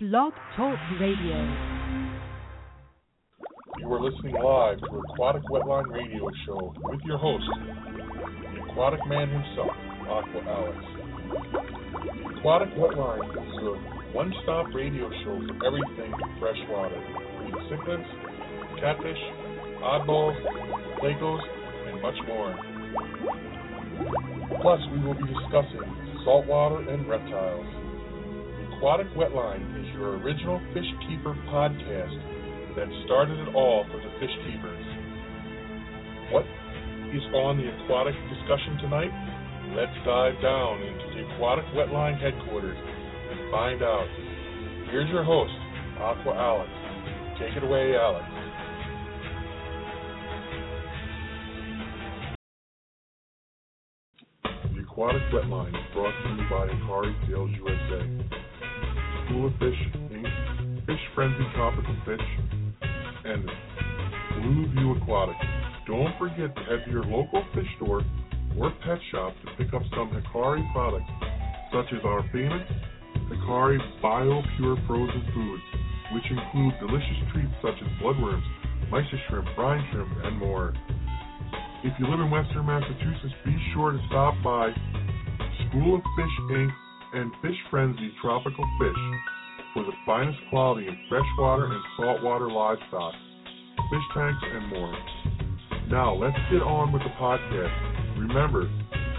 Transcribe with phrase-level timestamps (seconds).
[0.00, 1.34] Blog Talk Radio.
[3.80, 7.42] You are listening live to Aquatic Wetline Radio Show with your host,
[8.54, 9.74] the aquatic man himself,
[10.06, 10.78] Aqua Alex.
[12.38, 13.76] Aquatic Wetline is your
[14.14, 17.02] one-stop radio show for everything freshwater,
[17.42, 19.18] including cichlids, catfish,
[19.82, 20.38] oddballs,
[21.02, 21.42] plecos,
[21.90, 22.54] and much more.
[24.62, 25.82] Plus, we will be discussing
[26.24, 27.77] saltwater and reptiles.
[28.78, 32.14] Aquatic Wetline is your original fish keeper podcast
[32.76, 34.86] that started it all for the fish keepers.
[36.30, 36.46] What
[37.10, 39.10] is on the aquatic discussion tonight?
[39.74, 44.06] Let's dive down into the Aquatic Wetline headquarters and find out.
[44.92, 45.58] Here's your host,
[45.98, 46.70] Aqua Alex.
[47.42, 48.30] Take it away, Alex.
[54.70, 58.47] The Aquatic Wetline is brought to you by Hikari Sales USA.
[59.28, 59.76] School of Fish,
[60.08, 62.26] Inc., Fish Frenzy Tropical Fish,
[63.24, 63.44] and
[64.40, 65.36] Blue View Aquatic.
[65.86, 68.02] Don't forget to head to your local fish store
[68.56, 71.10] or pet shop to pick up some Hikari products,
[71.72, 72.64] such as our famous
[73.28, 75.62] Hikari Bio Pure Frozen Foods,
[76.14, 78.44] which include delicious treats such as bloodworms,
[78.90, 80.72] mysis shrimp, brine shrimp, and more.
[81.84, 84.72] If you live in Western Massachusetts, be sure to stop by
[85.68, 86.70] School of Fish Inc.
[87.12, 89.02] and Fish Frenzy Tropical Fish
[89.74, 93.14] for the finest quality in freshwater and saltwater livestock,
[93.90, 94.94] fish tanks, and more.
[95.88, 98.18] Now, let's get on with the podcast.
[98.18, 98.62] Remember,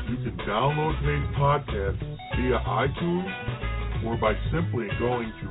[0.10, 2.00] you can download today's podcast
[2.38, 5.48] via iTunes or by simply going to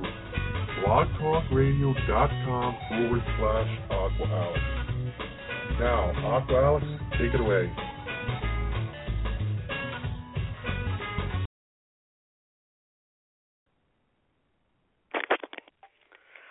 [0.83, 4.61] blogtalkradio.com forward slash Aqua Alex.
[5.81, 6.87] Now, Aqua Alex,
[7.19, 7.98] take it away.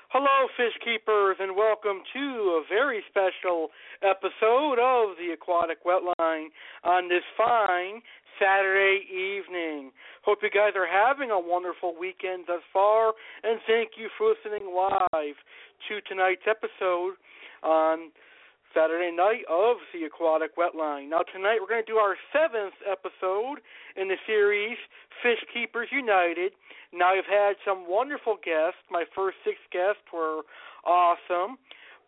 [0.10, 2.24] Hello, fish keepers, and welcome to
[2.56, 3.68] a very special
[4.02, 6.48] episode of the Aquatic Wetline
[6.86, 8.00] on this fine
[8.40, 9.92] Saturday evening.
[10.24, 13.12] Hope you guys are having a wonderful weekend thus far,
[13.44, 15.36] and thank you for listening live
[15.90, 17.20] to tonight's episode
[17.62, 18.08] on
[18.74, 21.10] Saturday night of the Aquatic Wetline.
[21.10, 23.60] Now, tonight we're going to do our seventh episode
[23.96, 24.78] in the series
[25.24, 26.54] Fish Keepers United.
[26.94, 28.80] Now, I've had some wonderful guests.
[28.92, 30.42] My first six guests were
[30.86, 31.58] awesome.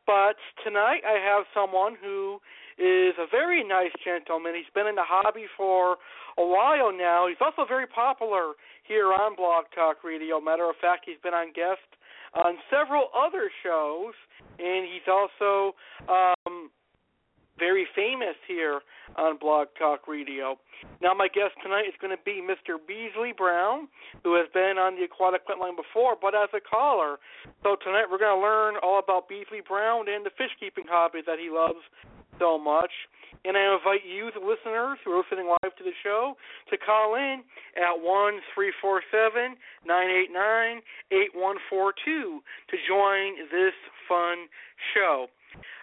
[0.06, 2.40] But tonight I have someone who
[2.80, 4.54] is a very nice gentleman.
[4.56, 5.98] He's been in the hobby for
[6.38, 7.28] a while now.
[7.28, 8.54] He's also very popular
[8.88, 10.40] here on Blog Talk Radio.
[10.40, 11.86] Matter of fact, he's been on guest
[12.34, 14.14] on several other shows,
[14.58, 15.76] and he's also
[16.08, 16.39] um,
[17.60, 18.80] very famous here
[19.18, 20.58] on Blog Talk Radio.
[21.04, 22.80] Now, my guest tonight is going to be Mr.
[22.80, 23.92] Beasley Brown,
[24.24, 27.20] who has been on the Aquatic Wetline before, but as a caller.
[27.64, 31.20] So tonight we're going to learn all about Beasley Brown and the fish keeping hobby
[31.28, 31.84] that he loves
[32.40, 32.92] so much.
[33.46, 36.36] And I invite you, the listeners who are listening live to the show,
[36.72, 37.44] to call in
[37.78, 39.56] at one three four seven
[39.86, 40.82] nine eight nine
[41.12, 43.76] eight one four two to join this
[44.08, 44.52] fun
[44.94, 45.28] show.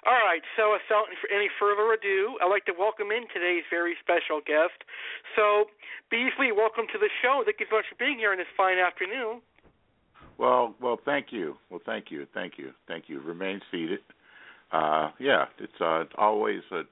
[0.07, 4.41] All right, so without any further ado, I'd like to welcome in today's very special
[4.45, 4.87] guest.
[5.35, 5.67] So,
[6.11, 7.43] Beasley, welcome to the show.
[7.45, 9.43] Thank you so much for being here on this fine afternoon.
[10.39, 11.57] Well, well, thank you.
[11.71, 13.21] Well, thank you, thank you, thank you.
[13.21, 14.01] Remain seated.
[14.71, 16.83] Uh, yeah, it's uh, always a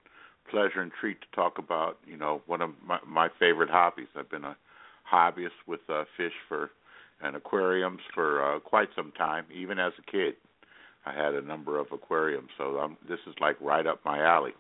[0.51, 4.09] pleasure and treat to talk about, you know, one of my, my favorite hobbies.
[4.17, 4.57] I've been a
[5.11, 6.71] hobbyist with uh, fish for
[7.23, 10.35] and aquariums for uh, quite some time, even as a kid.
[11.07, 14.53] I had a number of aquariums, so um, this is like right up my alley.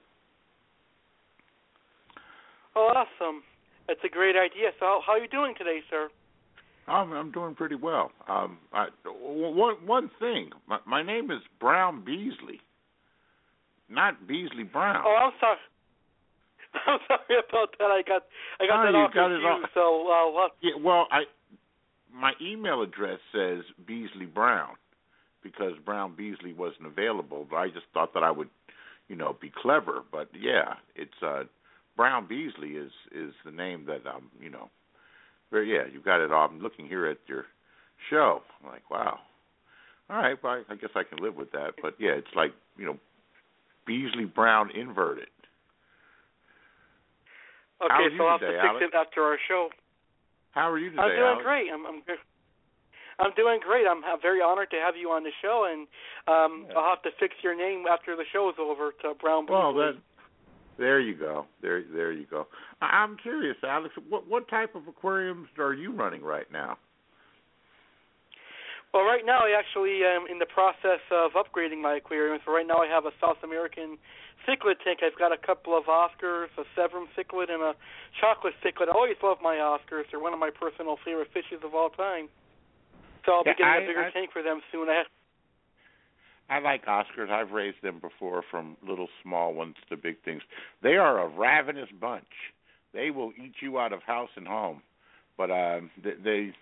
[2.76, 3.42] Awesome.
[3.86, 4.70] That's a great idea.
[4.80, 6.08] So, how, how are you doing today, sir?
[6.86, 8.10] I'm I'm doing pretty well.
[8.28, 12.60] Um, I, one one thing, my, my name is Brown Beasley,
[13.88, 15.02] not Beasley Brown.
[15.06, 15.56] Oh, I'm sorry.
[16.86, 17.84] I'm sorry about that.
[17.90, 18.22] I got
[18.60, 19.46] I got Oh, that you all got confused.
[19.46, 20.50] all- So, uh, what?
[20.60, 21.22] Yeah, well, I
[22.12, 24.74] my email address says Beasley Brown
[25.44, 28.48] because Brown Beasley wasn't available, but I just thought that I would,
[29.06, 30.00] you know, be clever.
[30.10, 31.44] But yeah, it's uh
[31.96, 34.70] Brown Beasley is is the name that um, you know.
[35.52, 36.48] Very yeah, you've got it all.
[36.48, 37.44] I'm looking here at your
[38.10, 38.40] show.
[38.60, 39.18] I'm like, wow.
[40.10, 41.74] All right, well, I, I guess I can live with that.
[41.80, 42.98] But yeah, it's like, you know,
[43.86, 45.28] Beasley Brown inverted.
[47.82, 48.86] Okay, so you I'll have today, to fix Alex?
[48.88, 49.68] it after our show.
[50.52, 51.44] How are you today, I'm doing Alex?
[51.44, 51.66] great.
[51.72, 52.18] I'm I'm good.
[53.18, 53.86] I'm doing great.
[53.86, 55.86] I'm, I'm very honored to have you on the show, and
[56.26, 56.78] um, Yeah.
[56.78, 60.02] I'll have to fix your name after the show is over to Brown Well, then,
[60.78, 61.46] there you go.
[61.62, 62.46] There, there you go.
[62.80, 63.94] I'm curious, Alex.
[64.08, 66.78] What what type of aquariums are you running right now?
[68.92, 72.38] Well, right now I actually am in the process of upgrading my aquarium.
[72.46, 73.98] So right now I have a South American
[74.46, 75.00] cichlid tank.
[75.02, 77.74] I've got a couple of Oscars, a Severum cichlid, and a
[78.20, 78.86] chocolate cichlid.
[78.86, 80.04] I always love my Oscars.
[80.10, 82.28] They're one of my personal favorite fishes of all time.
[83.24, 84.88] So I'll be Yeah, getting I- a bigger I- tank for them soon.
[84.88, 85.06] I have,
[86.50, 87.30] I like Oscars.
[87.30, 90.42] I've raised them before, from little small ones to big things.
[90.82, 92.52] They are a ravenous bunch.
[92.92, 94.82] They will eat you out of house and home.
[95.36, 96.52] But um, they, they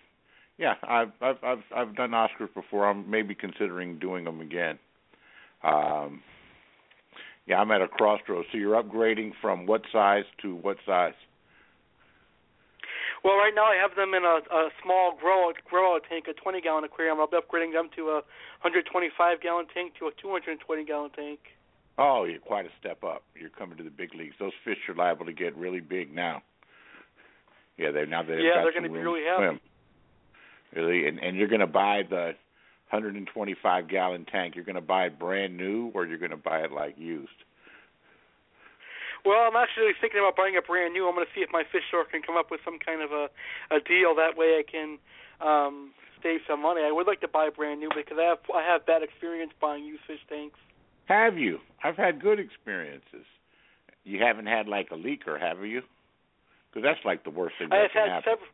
[0.57, 2.87] yeah, I've I've I've I've done Oscars before.
[2.89, 4.79] I'm maybe considering doing them again.
[5.63, 6.21] Um,
[7.45, 8.47] yeah, I'm at a crossroads.
[8.51, 11.13] So you're upgrading from what size to what size?
[13.23, 16.33] Well, right now I have them in a, a small grow grow out tank, a
[16.33, 17.19] 20 gallon aquarium.
[17.19, 18.21] I'll be upgrading them to a
[18.61, 21.39] 125 gallon tank to a 220 gallon tank.
[21.97, 23.23] Oh, you're quite a step up.
[23.35, 24.35] You're coming to the big leagues.
[24.39, 26.41] Those fish are liable to get really big now.
[27.77, 29.43] Yeah, they're now they've Yeah, got they're some gonna be really to happy.
[29.45, 29.59] swim.
[30.75, 32.33] Really, and and you're going to buy the
[32.89, 34.55] 125 gallon tank.
[34.55, 37.29] You're going to buy it brand new, or you're going to buy it like used.
[39.25, 41.07] Well, I'm actually thinking about buying a brand new.
[41.07, 43.11] I'm going to see if my fish store can come up with some kind of
[43.11, 43.31] a
[43.71, 44.15] a deal.
[44.15, 44.99] That way, I can
[45.39, 45.91] um
[46.21, 46.81] save some money.
[46.83, 49.85] I would like to buy brand new because I have I have bad experience buying
[49.85, 50.59] used fish tanks.
[51.05, 51.59] Have you?
[51.83, 53.27] I've had good experiences.
[54.03, 55.81] You haven't had like a leaker, have you?
[56.69, 58.31] Because that's like the worst thing that have can had happen.
[58.31, 58.49] several.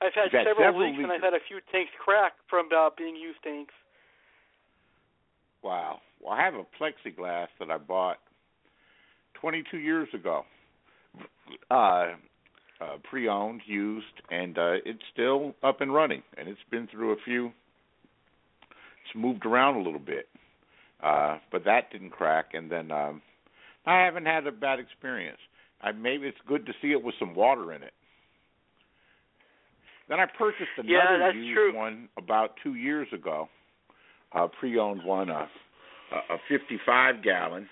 [0.00, 2.90] I've had had several, several leaks, and I've had a few tanks crack from uh,
[2.96, 3.74] being used tanks.
[5.62, 6.00] Wow.
[6.20, 8.18] Well, I have a plexiglass that I bought
[9.40, 10.44] 22 years ago.
[11.70, 12.14] Uh,
[12.80, 17.16] uh pre-owned, used, and uh it's still up and running and it's been through a
[17.24, 20.28] few it's moved around a little bit.
[21.02, 23.22] Uh but that didn't crack and then um
[23.86, 25.38] I haven't had a bad experience.
[25.80, 27.92] I maybe it's good to see it with some water in it.
[30.08, 31.76] Then I purchased another Yeah, used true.
[31.76, 33.48] one about 2 years ago.
[34.32, 35.48] A pre-owned one a,
[36.12, 37.68] a 55 gallon,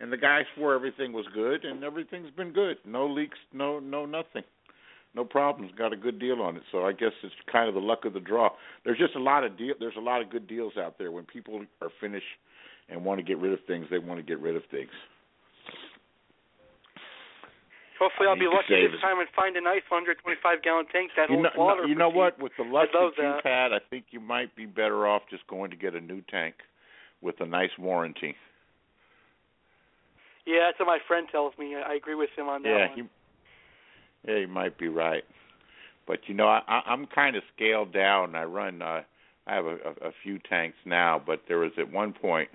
[0.00, 2.76] and the guy swore everything was good, and everything's been good.
[2.84, 4.42] No leaks, no no nothing,
[5.14, 5.72] no problems.
[5.76, 8.12] Got a good deal on it, so I guess it's kind of the luck of
[8.12, 8.50] the draw.
[8.84, 9.74] There's just a lot of deal.
[9.78, 11.10] There's a lot of good deals out there.
[11.12, 12.26] When people are finished
[12.88, 14.90] and want to get rid of things, they want to get rid of things.
[17.98, 19.00] Hopefully, I'll be lucky this it.
[19.00, 21.86] time and find a nice 125 gallon tank that You holds know, water.
[21.86, 22.40] you know what?
[22.42, 25.22] With the luck love that you've had, uh, I think you might be better off
[25.30, 26.56] just going to get a new tank
[27.22, 28.34] with a nice warranty.
[30.46, 31.74] Yeah, that's what my friend tells me.
[31.76, 32.98] I agree with him on that yeah, one.
[32.98, 33.08] you,
[34.26, 35.24] yeah, you might be right.
[36.06, 38.34] But you know, I, I I'm kind of scaled down.
[38.34, 38.82] I run.
[38.82, 39.02] uh
[39.46, 42.48] I have a, a, a few tanks now, but there was at one point,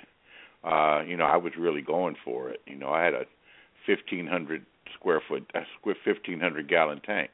[0.64, 2.62] uh, you know, I was really going for it.
[2.66, 3.26] You know, I had a
[3.86, 4.66] 1,500
[4.96, 7.30] square foot, a square 1,500 gallon tank,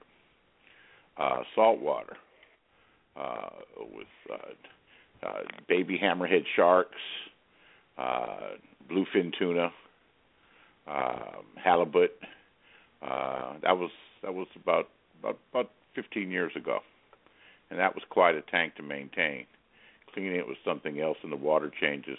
[1.18, 2.18] uh, salt water,
[3.16, 3.50] uh,
[3.94, 6.92] with uh, uh, baby hammerhead sharks,
[7.98, 8.58] uh,
[8.92, 9.72] bluefin tuna,
[10.88, 12.12] um, halibut.
[13.02, 13.92] Uh, that was
[14.24, 14.90] that was about
[15.20, 16.80] about about 15 years ago,
[17.70, 19.46] and that was quite a tank to maintain.
[20.14, 22.18] Cleaning it with something else, and the water changes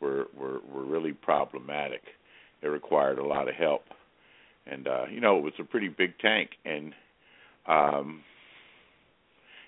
[0.00, 2.02] were were were really problematic.
[2.62, 3.84] It required a lot of help,
[4.66, 6.92] and uh, you know it was a pretty big tank, and
[7.66, 8.22] um,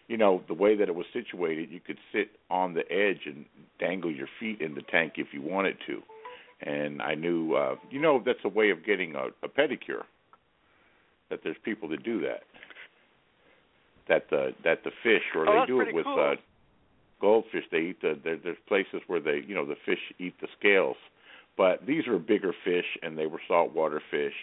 [0.08, 3.46] you know the way that it was situated, you could sit on the edge and
[3.80, 6.02] dangle your feet in the tank if you wanted to
[6.64, 10.04] and I knew, uh, you know, that's a way of getting a, a pedicure.
[11.30, 12.42] That there's people that do that.
[14.08, 16.18] That the that the fish, or Oh, they do it with cool.
[16.18, 16.34] uh,
[17.20, 17.64] goldfish.
[17.70, 18.18] They eat the.
[18.22, 20.96] There, there's places where they, you know, the fish eat the scales,
[21.56, 24.34] but these are bigger fish, and they were saltwater fish,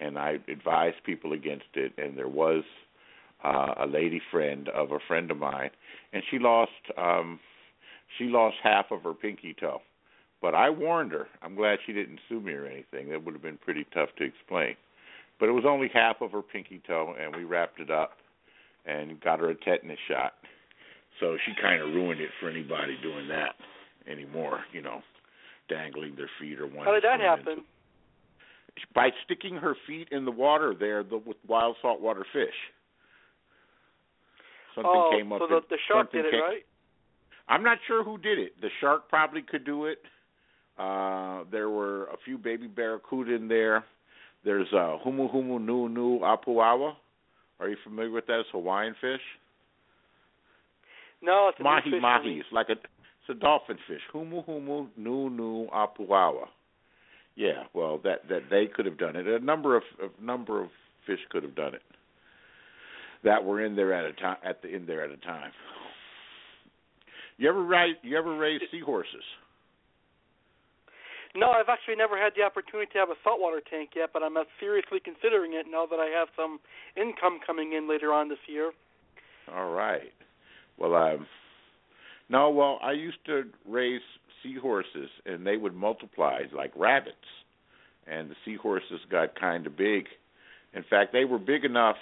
[0.00, 1.92] and I advised people against it.
[1.98, 2.64] And there was
[3.44, 5.70] uh, a lady friend of a friend of mine,
[6.12, 6.72] and she lost.
[6.96, 7.38] um
[8.18, 9.80] She lost half of her pinky toe
[10.40, 11.26] but I warned her.
[11.42, 13.10] I'm glad she didn't sue me or anything.
[13.10, 14.76] That would have been pretty tough to explain.
[15.40, 18.12] But it was only half of her pinky toe, and we wrapped it up
[18.86, 20.34] and got her a tetanus shot.
[21.20, 23.54] So she kind of ruined it for anybody doing that
[24.10, 24.60] anymore.
[24.72, 25.02] You know,
[25.68, 27.52] dangling their feet or wanting How did that happen?
[27.52, 27.62] into-
[28.94, 32.54] By sticking her feet in the water there the, with wild saltwater fish.
[34.74, 35.40] Something oh, came up.
[35.40, 36.64] so the, the shark did it, came- right?
[37.48, 38.60] I'm not sure who did it.
[38.60, 39.98] The shark probably could do it.
[40.78, 43.84] Uh, there were a few baby barracuda in there.
[44.44, 46.92] There's uh, humu humu nu nu apuawa.
[47.60, 48.40] Are you familiar with that?
[48.40, 49.20] It's Hawaiian fish.
[51.20, 52.38] No, it's a Mahi fish mahi.
[52.38, 54.00] It's like a it's a dolphin fish.
[54.14, 56.46] Humu humu nu nu apuawa.
[57.34, 59.26] Yeah, well, that that they could have done it.
[59.26, 60.70] A number of a number of
[61.06, 61.82] fish could have done it.
[63.24, 65.50] That were in there at a time at the in there at a time.
[67.36, 69.24] You ever raise you ever raise seahorses?
[71.38, 74.34] No, I've actually never had the opportunity to have a saltwater tank yet, but I'm
[74.58, 76.58] seriously considering it now that I have some
[76.96, 78.72] income coming in later on this year.
[79.54, 80.12] All right.
[80.78, 81.26] Well, um,
[82.28, 84.00] no, well, I used to raise
[84.42, 87.16] seahorses, and they would multiply like rabbits,
[88.08, 90.06] and the seahorses got kind of big.
[90.74, 91.96] In fact, they were big enough.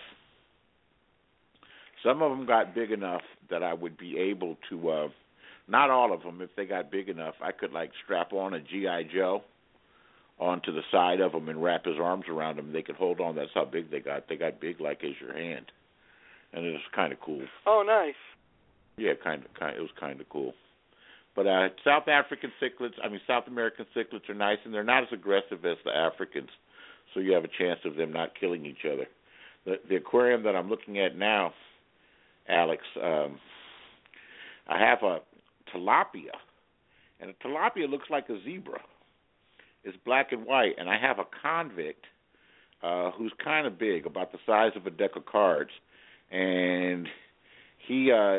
[2.03, 4.89] Some of them got big enough that I would be able to.
[4.89, 5.09] uh
[5.69, 6.41] Not all of them.
[6.41, 9.43] If they got big enough, I could like strap on a GI Joe
[10.39, 12.73] onto the side of them and wrap his arms around them.
[12.73, 13.35] They could hold on.
[13.35, 14.29] That's how big they got.
[14.29, 15.67] They got big like as your hand,
[16.53, 17.43] and it was kind of cool.
[17.67, 18.15] Oh, nice.
[18.97, 19.77] Yeah, kind of, kind.
[19.77, 20.55] It was kind of cool.
[21.35, 25.03] But uh South African cichlids, I mean South American cichlids are nice, and they're not
[25.03, 26.49] as aggressive as the Africans,
[27.13, 29.07] so you have a chance of them not killing each other.
[29.67, 31.53] The, the aquarium that I'm looking at now,
[32.49, 33.39] Alex, um,
[34.67, 35.19] I have a
[35.75, 36.33] tilapia,
[37.21, 38.81] and a tilapia looks like a zebra.
[39.85, 42.05] It's black and white, and I have a convict
[42.83, 45.71] uh, who's kind of big, about the size of a deck of cards,
[46.31, 47.09] and
[47.87, 48.39] he uh,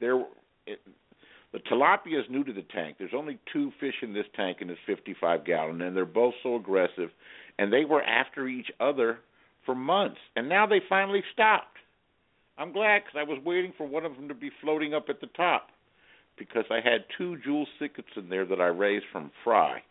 [0.00, 0.24] there.
[1.52, 2.96] The tilapia is new to the tank.
[2.98, 6.56] There's only two fish in this tank, and it's 55 gallon, and they're both so
[6.56, 7.10] aggressive,
[7.58, 9.18] and they were after each other
[9.66, 11.76] for months, and now they finally stopped.
[12.58, 15.20] I'm glad because I was waiting for one of them to be floating up at
[15.20, 15.68] the top,
[16.38, 19.82] because I had two jewel cichlids in there that I raised from fry,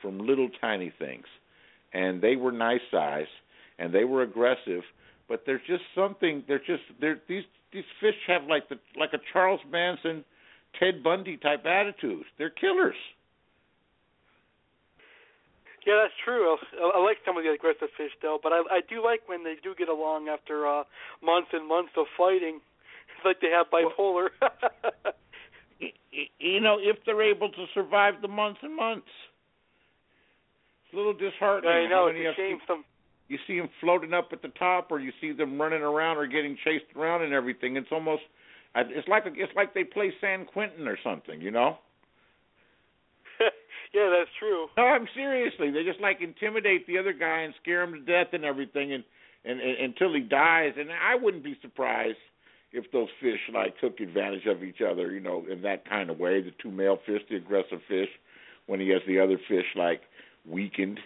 [0.00, 1.26] from little tiny things,
[1.92, 3.26] and they were nice size,
[3.78, 4.82] and they were aggressive,
[5.28, 6.42] but there's just something.
[6.46, 10.24] They're just they're these these fish have like the like a Charles Manson
[10.78, 12.26] Ted Bundy type attitudes.
[12.38, 12.96] They're killers.
[15.86, 16.56] Yeah, that's true.
[16.80, 19.44] I, I like some of the aggressive fish though, but I I do like when
[19.44, 20.84] they do get along after uh
[21.22, 22.60] months and months of fighting.
[23.16, 24.28] It's like they have bipolar.
[26.38, 29.08] you know, if they're able to survive the months and months,
[30.84, 31.72] it's a little disheartening.
[31.72, 32.58] I know it's a shame.
[32.66, 32.84] Some
[33.28, 36.26] you see them floating up at the top, or you see them running around or
[36.26, 37.76] getting chased around and everything.
[37.76, 38.22] It's almost
[38.74, 41.78] uh, it's like it's like they play San Quentin or something, you know.
[43.94, 44.66] yeah, that's true.
[44.76, 45.70] No, I'm seriously.
[45.70, 49.04] They just like intimidate the other guy and scare him to death and everything, and,
[49.44, 50.72] and, and until he dies.
[50.78, 52.18] And I wouldn't be surprised
[52.74, 56.18] if those fish like took advantage of each other, you know, in that kind of
[56.18, 56.42] way.
[56.42, 58.08] The two male fish, the aggressive fish,
[58.66, 60.02] when he has the other fish like
[60.44, 60.98] weakened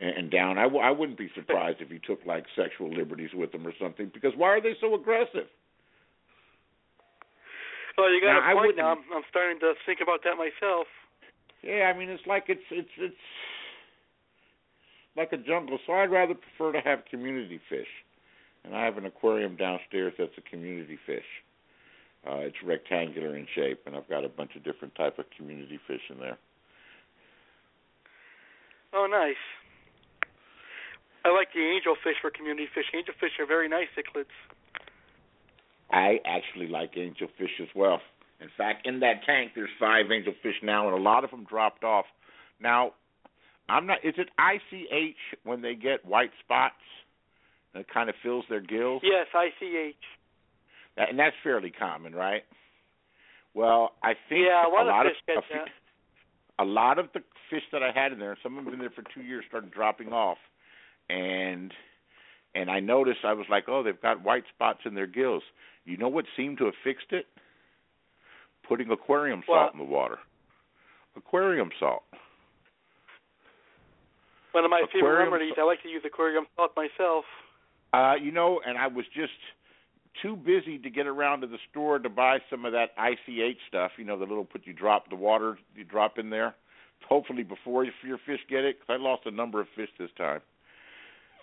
[0.00, 0.58] and, and down.
[0.58, 3.72] I w- I wouldn't be surprised if he took like sexual liberties with them or
[3.80, 4.10] something.
[4.12, 5.48] Because why are they so aggressive?
[7.96, 8.76] Well, you got now, a point.
[8.76, 10.86] Now I'm, I'm starting to think about that myself.
[11.62, 13.24] Yeah, I mean it's like it's it's it's
[15.16, 15.78] like a jungle.
[15.86, 17.88] So I'd rather prefer to have community fish,
[18.68, 21.24] and I have an aquarium downstairs that's a community fish.
[22.26, 25.80] Uh, it's rectangular in shape, and I've got a bunch of different type of community
[25.86, 26.36] fish in there.
[28.92, 29.40] Oh, nice.
[31.24, 32.84] I like the angelfish for community fish.
[32.94, 34.26] Angelfish are very nice cichlids.
[35.90, 38.00] I actually like angelfish as well.
[38.40, 41.84] In fact, in that tank, there's five angelfish now, and a lot of them dropped
[41.84, 42.04] off.
[42.60, 42.92] Now,
[43.68, 44.04] I'm not.
[44.04, 46.74] Is it ICH when they get white spots?
[47.74, 49.02] It kind of fills their gills.
[49.04, 49.96] Yes, ICH.
[50.96, 52.42] And that's fairly common, right?
[53.54, 56.64] Well, I think yeah, a lot, a of fish of, get that.
[56.64, 57.20] a lot of the
[57.50, 59.70] fish that I had in there, some of them been there for two years, started
[59.70, 60.38] dropping off,
[61.08, 61.72] and
[62.54, 65.42] and I noticed I was like, oh, they've got white spots in their gills.
[65.84, 67.26] You know what seemed to have fixed it?
[68.68, 69.72] Putting aquarium salt What?
[69.72, 70.18] in the water.
[71.16, 72.02] Aquarium salt.
[74.52, 75.54] One of my favorite aquarium remedies.
[75.58, 77.24] I like to use aquarium salt myself.
[77.92, 79.32] Uh, you know, and I was just
[80.22, 83.92] too busy to get around to the store to buy some of that ICH stuff.
[83.96, 86.54] You know, the little put you drop the water you drop in there.
[87.08, 90.40] Hopefully before your fish get it, because I lost a number of fish this time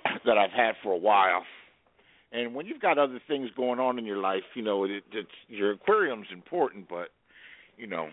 [0.25, 1.43] that I've had for a while.
[2.31, 5.29] And when you've got other things going on in your life, you know, it, it's
[5.47, 7.09] your aquarium's important, but
[7.77, 8.09] you know,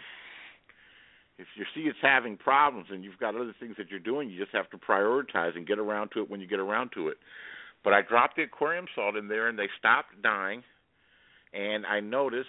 [1.39, 4.39] if you see it's having problems and you've got other things that you're doing, you
[4.39, 7.17] just have to prioritize and get around to it when you get around to it.
[7.85, 10.63] But I dropped the aquarium salt in there and they stopped dying,
[11.53, 12.49] and I noticed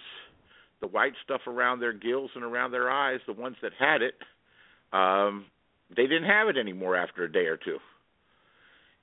[0.80, 4.14] the white stuff around their gills and around their eyes, the ones that had it,
[4.92, 5.46] um,
[5.94, 7.78] they didn't have it anymore after a day or two.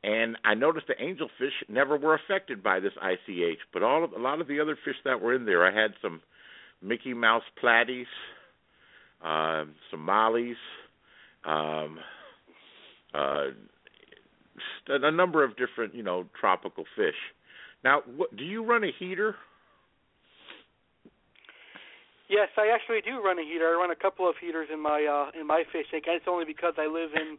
[0.04, 4.20] And I noticed the angelfish never were affected by this ICH, but all of, a
[4.20, 6.22] lot of the other fish that were in there, I had some
[6.82, 8.06] Mickey Mouse platies,
[9.24, 10.56] um, some mollies,
[11.46, 12.00] um,
[13.14, 13.48] uh,
[14.88, 17.15] a number of different, you know, tropical fish.
[17.84, 19.36] Now, what, do you run a heater?
[22.29, 23.67] Yes, I actually do run a heater.
[23.67, 26.05] I run a couple of heaters in my uh in my fish tank.
[26.08, 27.36] And it's only because I live in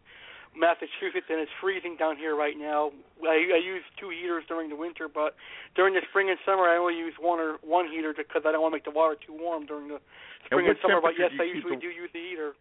[0.53, 2.93] Massachusetts and it's freezing down here right now.
[3.25, 5.35] I, I use two heaters during the winter, but
[5.77, 8.61] during the spring and summer I only use one or one heater because I don't
[8.61, 10.01] want to make the water too warm during the
[10.45, 11.01] spring and, and summer.
[11.01, 12.53] But yes, I usually do use the heater.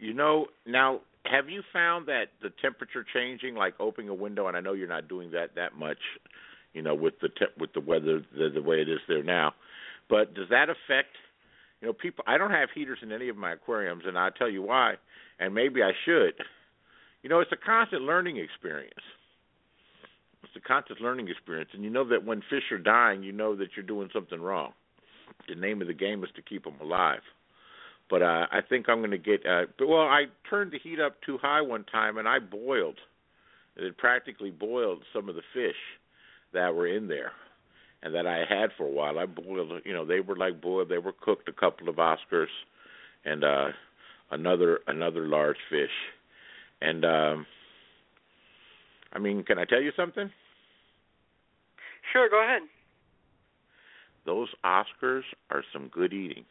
[0.00, 1.00] You know, now
[1.30, 4.88] have you found that the temperature changing, like opening a window, and I know you're
[4.88, 5.98] not doing that that much,
[6.72, 9.54] you know, with the te- with the weather the, the way it is there now,
[10.08, 11.14] but does that affect?
[11.80, 12.24] You know, people.
[12.26, 14.94] I don't have heaters in any of my aquariums, and I'll tell you why.
[15.38, 16.34] And maybe I should.
[17.22, 18.94] You know, it's a constant learning experience.
[20.42, 23.54] It's a constant learning experience, and you know that when fish are dying, you know
[23.56, 24.72] that you're doing something wrong.
[25.48, 27.20] The name of the game is to keep them alive.
[28.10, 29.44] But uh, I think I'm going to get.
[29.46, 32.98] Uh, well, I turned the heat up too high one time, and I boiled.
[33.76, 35.76] It practically boiled some of the fish
[36.52, 37.32] that were in there,
[38.02, 39.18] and that I had for a while.
[39.18, 39.72] I boiled.
[39.84, 40.88] You know, they were like boiled.
[40.88, 41.48] They were cooked.
[41.48, 42.46] A couple of Oscars,
[43.24, 43.68] and uh,
[44.30, 45.90] another another large fish,
[46.80, 47.46] and um,
[49.12, 50.30] I mean, can I tell you something?
[52.12, 52.62] Sure, go ahead.
[54.24, 56.44] Those Oscars are some good eating.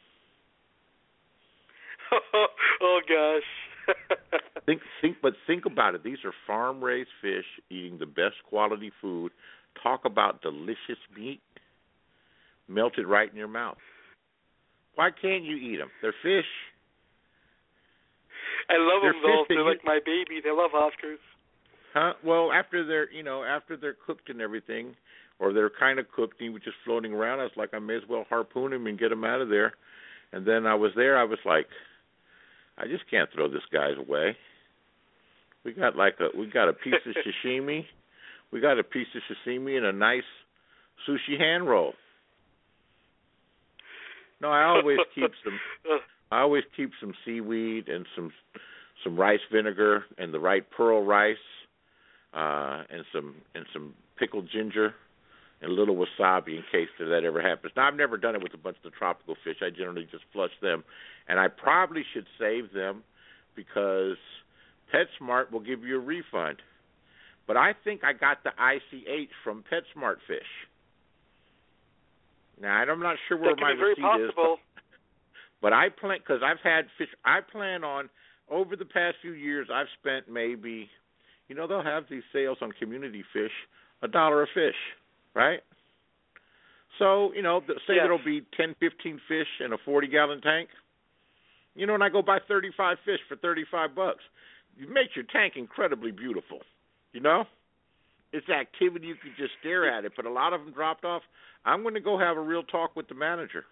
[2.81, 3.95] oh gosh.
[4.65, 6.03] think think but think about it.
[6.03, 9.31] These are farm raised fish eating the best quality food.
[9.81, 11.41] Talk about delicious meat
[12.67, 13.77] melted right in your mouth.
[14.95, 15.89] Why can't you eat them?
[16.01, 16.45] They're fish.
[18.69, 19.45] I love they're them though.
[19.47, 19.69] They're you...
[19.69, 20.41] like my baby.
[20.43, 21.21] They love Oscars.
[21.93, 22.13] Huh?
[22.23, 24.95] Well, after they're you know after they're cooked and everything,
[25.39, 27.79] or they're kind of cooked and he was just floating around, I was like, I
[27.79, 29.73] may as well harpoon him and get him out of there.
[30.33, 31.17] And then I was there.
[31.17, 31.67] I was like,
[32.77, 34.36] I just can't throw this guy's away.
[35.63, 37.15] We got like a we got a piece of
[37.46, 37.86] sashimi,
[38.51, 40.24] we got a piece of sashimi and a nice
[41.07, 41.93] sushi hand roll.
[44.41, 45.60] No, I always keep some.
[46.31, 48.31] I always keep some seaweed and some
[49.03, 51.36] some rice vinegar and the right pearl rice,
[52.34, 54.93] uh, and some and some pickled ginger
[55.62, 57.73] and a little wasabi in case that ever happens.
[57.75, 59.58] Now I've never done it with a bunch of the tropical fish.
[59.62, 60.84] I generally just flush them,
[61.27, 63.03] and I probably should save them
[63.55, 64.17] because
[64.93, 66.57] PetSmart will give you a refund.
[67.47, 70.41] But I think I got the ICH from PetSmart Fish.
[72.61, 74.25] Now I'm not sure where my receipt possible.
[74.25, 74.81] is, but,
[75.61, 77.07] but I plan because I've had fish.
[77.23, 78.09] I plan on
[78.49, 79.67] over the past few years.
[79.71, 80.89] I've spent maybe,
[81.47, 83.51] you know, they'll have these sales on community fish,
[84.01, 84.75] a dollar a fish
[85.37, 85.59] right?
[86.97, 88.03] So, you know, say yes.
[88.03, 90.69] there'll be 10, 15 fish in a 40 gallon tank.
[91.77, 94.23] You know, and I go buy 35 fish for 35 bucks.
[94.75, 96.59] You make your tank incredibly beautiful.
[97.13, 97.45] You know?
[98.33, 101.21] It's activity you can just stare at it, but a lot of them dropped off.
[101.63, 103.63] I'm going to go have a real talk with the manager.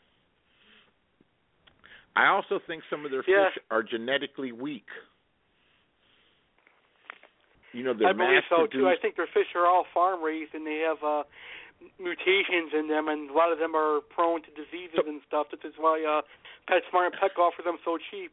[2.16, 3.50] I also think some of their yeah.
[3.50, 4.86] fish are genetically weak.
[7.74, 8.88] You know, they're I believe so too.
[8.88, 11.24] I think their fish are all farm raised and they have uh
[12.00, 15.48] mutations in them and a lot of them are prone to diseases So- and stuff.
[15.52, 16.22] This is why uh
[16.72, 18.32] PetSmart and Petco offer them so cheap.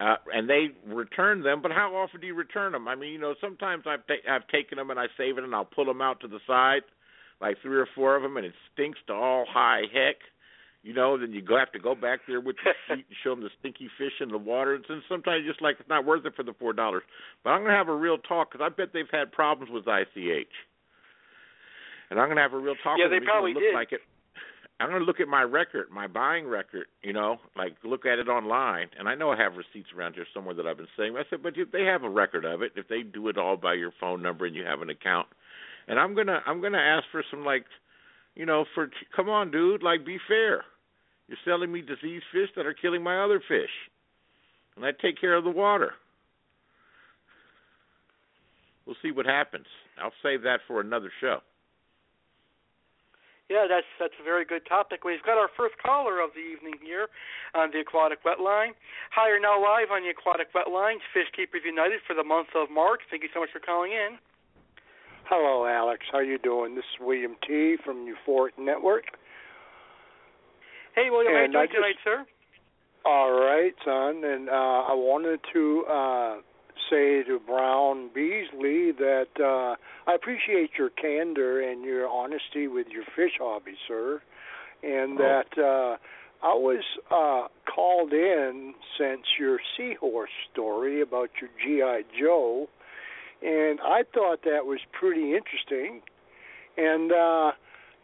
[0.00, 1.60] uh, and they return them.
[1.60, 2.86] But how often do you return them?
[2.86, 5.54] I mean, you know, sometimes I've ta- I've taken them and I save it and
[5.54, 6.82] I'll pull them out to the side,
[7.40, 10.16] like three or four of them, and it stinks to all high heck.
[10.84, 13.30] You know, then you go have to go back there with the sheet and show
[13.34, 14.74] them the stinky fish in the water.
[14.74, 17.02] And sometimes just like it's not worth it for the four dollars.
[17.42, 19.84] But I'm going to have a real talk because I bet they've had problems with
[19.88, 20.54] ICH.
[22.10, 23.22] And I'm going to have a real talk Yeah, with they them.
[23.24, 23.74] He's gonna probably look did.
[23.74, 24.00] like it.
[24.80, 28.20] I'm going to look at my record, my buying record, you know, like look at
[28.20, 28.88] it online.
[28.96, 31.16] And I know I have receipts around here somewhere that I've been saying.
[31.16, 33.56] I said, but if they have a record of it, if they do it all
[33.56, 35.26] by your phone number and you have an account,
[35.88, 37.64] and I'm gonna I'm gonna ask for some like,
[38.36, 40.62] you know, for come on, dude, like be fair.
[41.26, 43.70] You're selling me diseased fish that are killing my other fish,
[44.76, 45.92] and I take care of the water.
[48.86, 49.66] We'll see what happens.
[50.00, 51.38] I'll save that for another show.
[53.48, 55.04] Yeah, that's that's a very good topic.
[55.04, 57.08] We've got our first caller of the evening here
[57.54, 58.76] on the Aquatic Wet Line.
[59.16, 62.48] Hi, you're now live on the Aquatic Wet Line, Fish Keepers United for the month
[62.54, 63.00] of March.
[63.08, 64.20] Thank you so much for calling in.
[65.24, 66.04] Hello, Alex.
[66.12, 66.74] How are you doing?
[66.74, 67.76] This is William T.
[67.84, 69.04] from Euphoric Network.
[70.94, 72.26] Hey, William, how you And I doing tonight, sir?
[73.04, 74.24] All right, son.
[74.24, 76.36] And uh, I wanted to uh,
[76.90, 79.76] say to Brown Beasley that uh,
[80.10, 84.20] I appreciate your candor and your honesty with your fish hobby, sir,
[84.82, 85.22] and Oh.
[85.22, 85.96] that uh,
[86.46, 92.68] I was uh, called in since your seahorse story about your GI Joe,
[93.42, 96.02] and I thought that was pretty interesting.
[96.76, 97.52] And uh,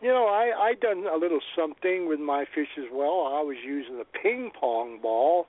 [0.02, 3.30] you know, I I done a little something with my fish as well.
[3.32, 5.46] I was using a ping pong ball,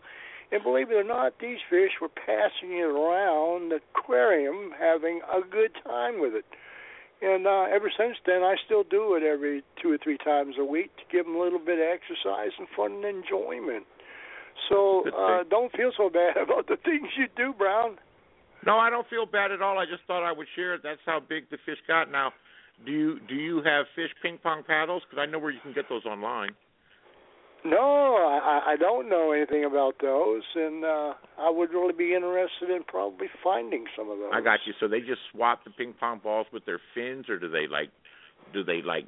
[0.52, 5.42] and believe it or not, these fish were passing it around the aquarium, having a
[5.42, 6.46] good time with it.
[7.22, 10.66] And uh, ever since then, I still do it every two or three times a
[10.66, 13.86] week to give them a little bit of exercise and fun and enjoyment.
[14.70, 17.98] So uh, don't feel so bad about the things you do, Brown.
[18.66, 19.78] No, I don't feel bad at all.
[19.78, 20.82] I just thought I would share it.
[20.84, 22.12] That's how big the fish got.
[22.12, 22.34] Now,
[22.86, 25.04] do you do you have fish ping pong paddles?
[25.08, 26.52] Because I know where you can get those online.
[27.66, 32.70] No, I, I don't know anything about those, and uh, I would really be interested
[32.70, 34.30] in probably finding some of those.
[34.32, 34.74] I got you.
[34.80, 37.90] So they just swap the ping pong balls with their fins, or do they like
[38.54, 39.06] do they like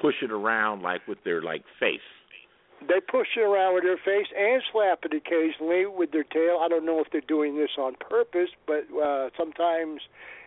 [0.00, 1.98] push it around like with their like face?
[2.80, 6.60] They push it around with their face and slap it occasionally with their tail.
[6.62, 10.00] I don't know if they're doing this on purpose, but uh, sometimes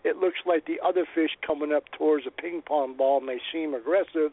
[0.04, 3.74] it looks like the other fish coming up towards a ping pong ball may seem
[3.76, 4.32] aggressive,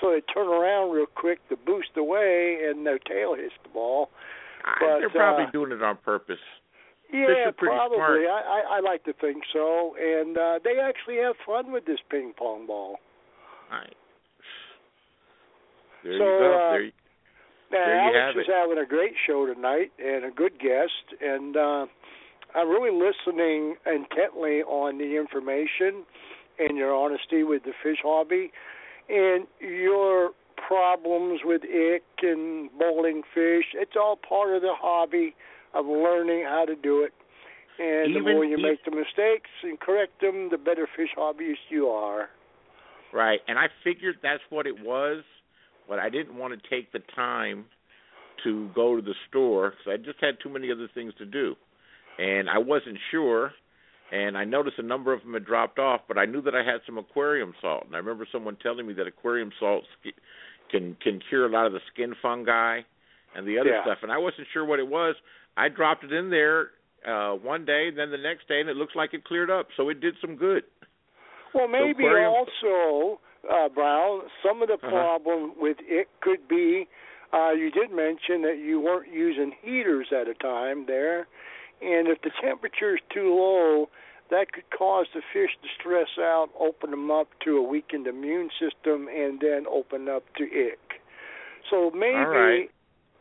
[0.00, 4.10] so they turn around real quick to boost away, and their tail hits the ball.
[4.78, 6.38] But, They're probably uh, doing it on purpose.
[7.12, 7.96] Yeah, probably.
[7.96, 8.20] smart.
[8.20, 11.98] I, I I like to think so, and uh, they actually have fun with this
[12.10, 12.96] ping pong ball.
[13.72, 13.96] All right.
[16.04, 16.52] There So, you go.
[16.54, 16.92] uh, there you,
[17.72, 18.52] Now, There you Alex have is it.
[18.52, 21.86] having a great show tonight and a good guest, and uh,
[22.54, 26.04] I'm really listening intently on the information
[26.58, 28.52] and your honesty with the fish hobby
[29.10, 33.64] and your problems with ick and bowling fish.
[33.74, 35.34] It's all part of the hobby
[35.74, 37.12] of learning how to do it.
[37.78, 41.70] And the more you if- make the mistakes and correct them, the better fish hobbyist
[41.70, 42.28] you are.
[43.12, 43.40] right.
[43.48, 45.24] And I figured that's what it was,
[45.88, 47.64] but I didn't want to take the time
[48.44, 51.56] to go to the store because I just had too many other things to do,
[52.18, 53.52] and I wasn't sure.
[54.12, 56.64] And I noticed a number of them had dropped off, but I knew that I
[56.64, 59.84] had some aquarium salt, and I remember someone telling me that aquarium salt
[60.70, 62.80] can can cure a lot of the skin fungi
[63.34, 63.82] and the other Yeah.
[63.82, 63.98] stuff.
[64.02, 65.14] And I wasn't sure what it was.
[65.56, 66.70] I dropped it in there
[67.06, 69.68] uh one day, then the next day, and it looks like it cleared up.
[69.76, 70.64] So it did some good.
[71.54, 74.90] Well, maybe aquarium- also, uh, Brown, some of the Uh-huh.
[74.90, 76.88] problem with it could be
[77.32, 81.28] uh, you did mention that you weren't using heaters at a time there,
[81.80, 83.88] and if the temperature is too low,
[84.30, 88.50] that could cause the fish to stress out, open them up to a weakened immune
[88.60, 91.00] system, and then open up to ick.
[91.70, 92.70] So maybe right.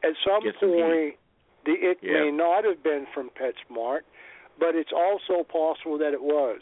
[0.03, 1.15] at some Get some point
[1.65, 4.01] the ick may not have been from PetSmart,
[4.59, 6.61] but it's also possible that it was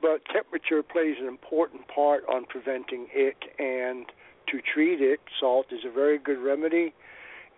[0.00, 4.06] but temperature plays an important part on preventing ick and
[4.48, 6.94] to treat it salt is a very good remedy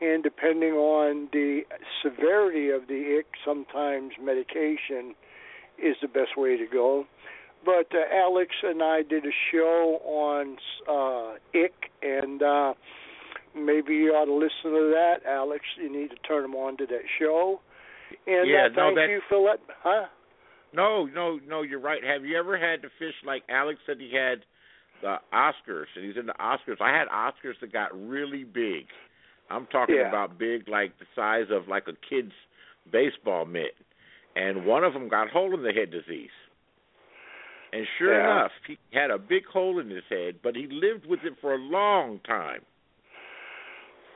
[0.01, 1.61] and depending on the
[2.03, 5.15] severity of the ick sometimes medication
[5.83, 7.05] is the best way to go
[7.65, 10.57] but uh, alex and i did a show on
[10.89, 12.73] uh ick and uh
[13.55, 16.87] maybe you ought to listen to that alex you need to turn them on to
[16.87, 17.61] that show
[18.27, 20.07] and Yeah, uh, no, thank that- you for let huh
[20.73, 22.03] No, no, no, you're right.
[22.05, 24.45] Have you ever had to fish like Alex said he had
[25.03, 26.81] the Oscars and he's in the Oscars.
[26.81, 28.87] I had Oscars that got really big.
[29.51, 30.09] I'm talking Yeah.
[30.09, 32.33] about big like the size of like a kid's
[32.91, 33.77] baseball mitt.
[34.37, 36.31] And one of them got hole in the head disease.
[37.73, 38.21] And sure Yeah.
[38.21, 41.55] enough, he had a big hole in his head, but he lived with it for
[41.55, 42.65] a long time.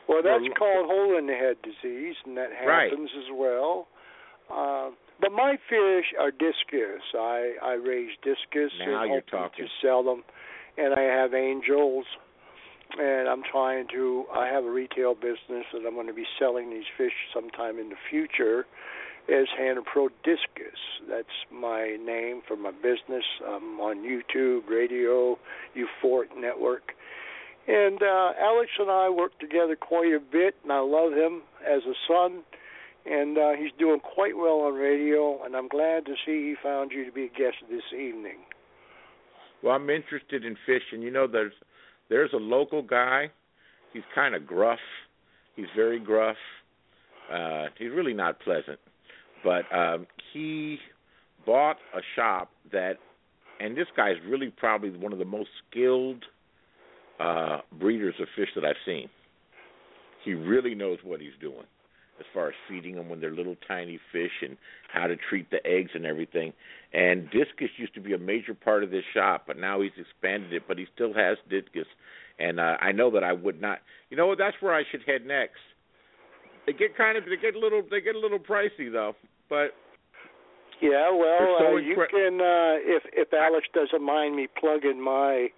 [0.07, 2.91] Well, that's Well, called hole in the head disease, and that Right.
[2.91, 3.89] happens as well.
[4.51, 7.03] Uh, but my fish are discus.
[7.15, 9.67] I I raise discus Now and you're talking.
[9.67, 10.23] to sell them,
[10.77, 12.07] and I have angels,
[12.99, 14.25] and I'm trying to.
[14.33, 17.89] I have a retail business that I'm going to be selling these fish sometime in
[17.89, 18.67] the future
[19.29, 20.79] as Hannah Pro Discus.
[21.09, 23.25] That's my name for my business.
[23.47, 25.39] I'm on YouTube, radio,
[25.75, 26.93] Euphoric Network.
[27.67, 31.83] And uh, Alex and I work together quite a bit, and I love him as
[31.85, 32.43] a son.
[33.07, 36.91] And uh, he's doing quite well on radio, and I'm glad to see he found
[36.93, 38.39] you to be a guest this evening.
[39.63, 41.03] Well, I'm interested in fishing.
[41.03, 41.53] you know, there's
[42.09, 43.31] there's a local guy.
[43.93, 44.79] He's kind of gruff.
[45.57, 46.37] He's very gruff.
[47.33, 48.79] Uh, he's really not pleasant,
[49.43, 50.79] but um, he
[51.47, 52.99] bought a shop that,
[53.61, 56.23] and this guy's really probably one of the most skilled
[57.19, 59.09] uh, breeders of fish that I've seen.
[60.23, 61.65] He really knows what he's doing
[62.21, 64.57] as far as feeding them when they're little tiny fish and
[64.93, 66.53] how to treat the eggs and everything.
[66.93, 70.53] And discus used to be a major part of this shop, but now he's expanded
[70.53, 70.63] it.
[70.69, 71.87] But he still has discus,
[72.39, 73.79] and uh, I know that I would not.
[74.11, 74.39] You know what?
[74.39, 75.59] That's where I should head next.
[76.67, 79.15] They get kind of they get a little they get a little pricey though,
[79.49, 79.75] but
[80.81, 85.03] Yeah, well, so uh, you incre- can uh, if if Alex doesn't mind me plugging
[85.03, 85.49] my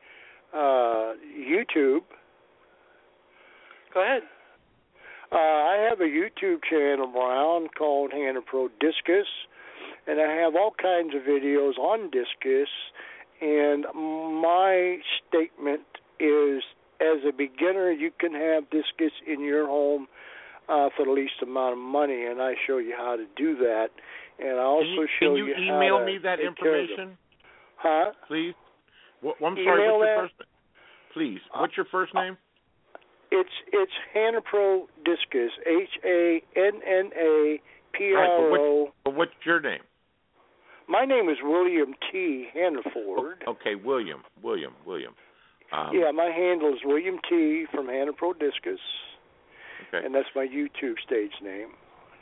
[0.52, 2.00] uh, YouTube.
[3.94, 4.22] Go ahead.
[5.32, 9.26] Uh, I have a YouTube channel, Brown, called Hannah Pro Discus,
[10.06, 12.68] and I have all kinds of videos on discus.
[13.40, 15.82] And my statement
[16.20, 16.62] is,
[17.00, 20.06] as a beginner, you can have discus in your home
[20.68, 23.88] uh, for the least amount of money, and I show you how to do that.
[24.38, 26.88] And I also can you, show can you, how email me that take care of
[26.88, 26.98] them.
[26.98, 27.18] information,
[27.78, 28.12] Huh?
[28.28, 28.54] please?
[29.20, 29.92] What, I'm Email sorry.
[29.92, 30.06] What's that?
[30.06, 30.34] your first?
[31.12, 31.38] Please.
[31.54, 32.36] Uh, What's your first name?
[33.30, 37.60] It's it's Hannah Pro Discus, H A N N A
[37.92, 38.88] P R O.
[39.04, 39.80] But what's your name?
[40.88, 42.46] My name is William T.
[42.54, 43.42] Hannaford.
[43.48, 44.22] Okay, William.
[44.42, 44.72] William.
[44.86, 45.14] William.
[45.72, 47.64] Um, yeah, my handle is William T.
[47.74, 48.78] from Hannah Pro Discus,
[49.88, 50.06] Okay.
[50.06, 51.70] and that's my YouTube stage name.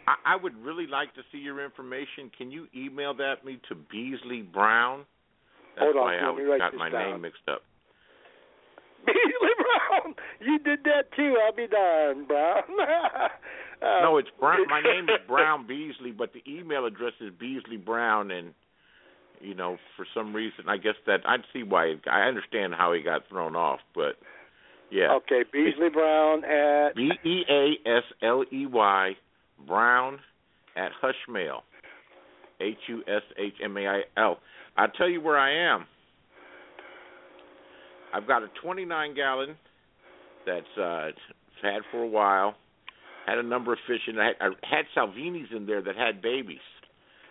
[0.09, 2.31] I, I would really like to see your information.
[2.39, 5.05] Can you email that me to Beasley Brown?
[5.77, 7.11] That's Hold on, why I let me write got my down.
[7.13, 7.61] name mixed up.
[9.07, 11.37] Beasley Brown, you did that too.
[11.45, 12.63] I'll be darned, Brown.
[13.83, 14.67] uh, no, it's Brown.
[14.69, 18.55] My name is Brown Beasley, but the email address is Beasley Brown, and
[19.41, 21.87] you know, for some reason, I guess that I'd see why.
[21.87, 24.17] It, I understand how he got thrown off, but
[24.91, 25.13] yeah.
[25.13, 29.13] Okay, Beasley Brown at B E A S L E Y
[29.67, 30.19] Brown
[30.77, 31.61] at Hushmail.
[32.61, 34.39] H U S H M A I L.
[34.77, 35.87] I'll tell you where I am.
[38.15, 39.57] I've got a 29 gallon
[40.47, 41.11] that's uh
[41.63, 42.55] had for a while.
[43.27, 44.19] Had a number of fish in.
[44.19, 46.59] I had, I had Salvinis in there that had babies,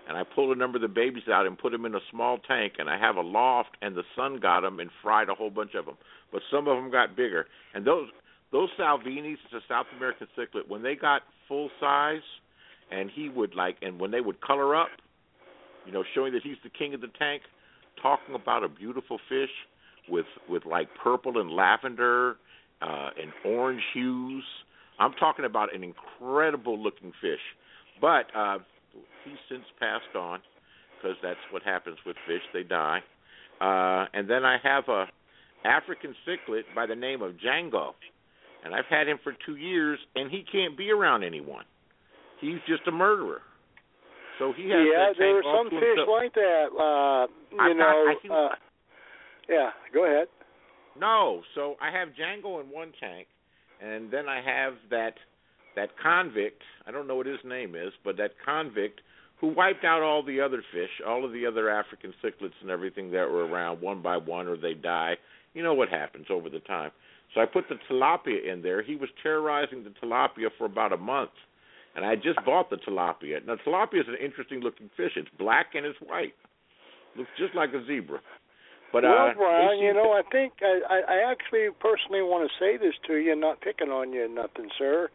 [0.08, 2.40] and I pulled a number of the babies out and put them in a small
[2.40, 2.74] tank.
[2.80, 5.76] And I have a loft, and the sun got them and fried a whole bunch
[5.76, 5.98] of them.
[6.32, 8.10] But some of them got bigger, and those
[8.52, 12.26] those Salvinis, a South American cichlid, when they got full size,
[12.92, 14.90] and he would like, and when they would color up,
[15.86, 17.44] you know, showing that he's the king of the tank,
[18.02, 19.50] talking about a beautiful fish
[20.10, 22.38] with with like purple and lavender
[22.82, 24.44] uh, and orange hues.
[25.00, 27.40] I'm talking about an incredible looking fish,
[28.00, 28.60] but uh,
[29.26, 30.40] he's since passed on
[31.02, 33.00] because that's what happens with fish; they die.
[33.62, 35.06] Uh, and then I have a
[35.66, 37.94] African cichlid by the name of Django,
[38.64, 41.66] and I've had him for two years, and he can't be around anyone.
[42.42, 43.42] He's just a murderer.
[44.40, 46.10] So he has yeah, there are some fish himself.
[46.10, 46.68] like that.
[46.74, 48.50] Uh, you I've know, I think- uh,
[49.50, 49.70] yeah.
[49.94, 50.28] Go ahead.
[51.00, 53.28] No, so I have Django in one tank,
[53.82, 55.14] and then I have that
[55.76, 56.62] that convict.
[56.86, 59.02] I don't know what his name is, but that convict
[59.42, 63.12] who wiped out all the other fish, all of the other African cichlids and everything
[63.12, 65.16] that were around one by one, or they die.
[65.54, 66.92] You know what happens over the time.
[67.34, 68.84] So I put the tilapia in there.
[68.84, 71.32] He was terrorizing the tilapia for about a month,
[71.96, 73.46] and I just bought the tilapia.
[73.46, 75.12] Now tilapia is an interesting looking fish.
[75.16, 76.36] It's black and it's white.
[77.18, 78.20] Looks just like a zebra.
[78.94, 82.54] But well, uh, Brian, you know, I think I, I, I actually personally want to
[82.64, 85.10] say this to you, not picking on you, nothing, sir.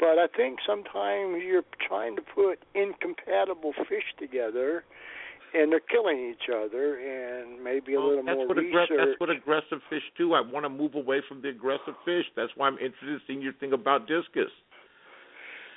[0.00, 4.84] But I think sometimes you're trying to put incompatible fish together,
[5.52, 8.88] and they're killing each other, and maybe a Well, little that's more what research.
[8.90, 10.32] aggre- that's what aggressive fish do.
[10.34, 12.24] I want to move away from the aggressive fish.
[12.34, 14.50] That's why I'm interested in seeing your thing about discus.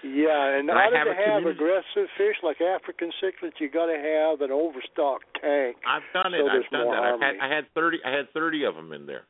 [0.04, 3.86] Yeah, and And I have to have community- aggressive fish like African cichlids, you got
[3.86, 5.78] to have an overstocked tank.
[5.86, 6.40] I've done it.
[6.42, 7.04] So I've done that.
[7.04, 7.36] I've had.
[7.40, 8.00] I had thirty.
[8.04, 9.24] I had thirty of them in there.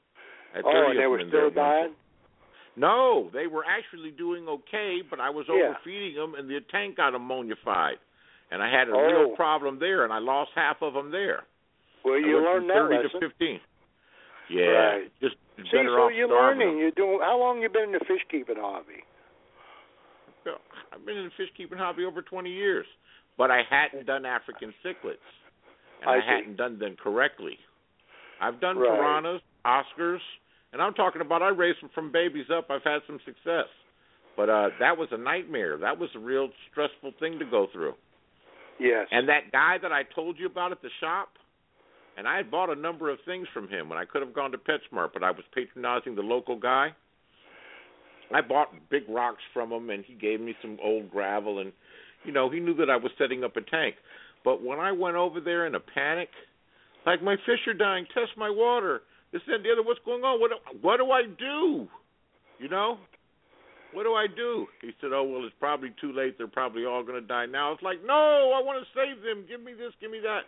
[0.54, 1.96] I had Oh, and they were still there at one dying.
[2.78, 5.76] No, they were actually doing okay, but I was Yeah.
[5.76, 8.00] overfeeding them, and the tank got ammonified,
[8.50, 9.02] and I had a Oh.
[9.12, 11.44] real problem there, and I lost half of them there.
[12.06, 13.12] Well, I you learned that thirty lesson.
[13.20, 13.60] to fifteen.
[14.48, 15.12] Yeah, Right.
[15.22, 16.68] just See, better so off you're learning.
[16.70, 16.78] them.
[16.80, 17.20] You're doing.
[17.20, 19.04] How long you been in the fish keeping hobby?
[20.94, 22.86] I've been in the fish keeping hobby over 20 years,
[23.38, 25.18] but I hadn't done African cichlids,
[26.02, 27.58] and I I, hadn't done them correctly.
[28.40, 28.90] I've done Right.
[28.90, 30.20] piranhas, Oscars,
[30.74, 32.70] and I'm talking about I raised them from babies up.
[32.70, 33.68] I've had some success,
[34.36, 35.78] but uh that was a nightmare.
[35.78, 37.94] That was a real stressful thing to go through.
[38.80, 39.08] Yes.
[39.12, 41.30] And that guy that I told you about at the shop,
[42.18, 44.52] and I had bought a number of things from him when I could have gone
[44.54, 46.96] to PetSmart, but I was patronizing the local guy.
[48.36, 51.72] I bought big rocks from him, and he gave me some old gravel, and
[52.24, 53.96] you know he knew that I was setting up a tank.
[54.44, 56.30] But when I went over there in a panic,
[57.06, 60.40] like my fish are dying, test my water, this and the other, what's going on?
[60.40, 61.88] What do, what do I do?
[62.60, 62.98] You know,
[63.94, 64.68] what do I do?
[64.82, 66.38] He said, Oh well, it's probably too late.
[66.38, 67.74] They're probably all going to die now.
[67.74, 69.46] It's like, no, I want to save them.
[69.48, 70.42] Give me this, give me that.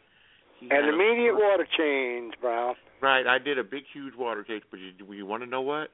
[0.60, 2.76] He and had a- immediate water change, Brown.
[3.02, 5.90] Right, I did a big, huge water change, but you, you want to know what?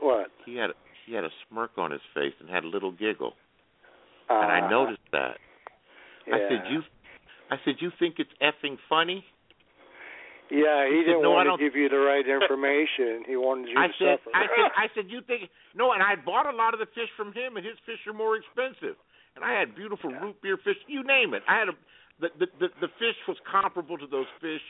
[0.00, 0.28] What?
[0.44, 0.74] He had a,
[1.06, 3.34] he had a smirk on his face and had a little giggle,
[4.28, 5.38] and I Uh, noticed that.
[6.32, 6.84] I said, "You,"
[7.50, 9.24] I said, "You think it's effing funny?"
[10.50, 13.24] Yeah, he, He said, didn't "No, want to give you the right information.
[13.24, 14.36] He wanted you I to said, suffer.
[14.36, 15.92] I said, I said, you think no?
[15.92, 18.36] And I bought a lot of the fish from him, and his fish are more
[18.36, 18.96] expensive.
[19.34, 20.20] And I had beautiful Yeah.
[20.20, 21.42] root beer fish, you name it.
[21.48, 21.76] I had a
[22.20, 24.60] the the the, the fish was comparable to those fish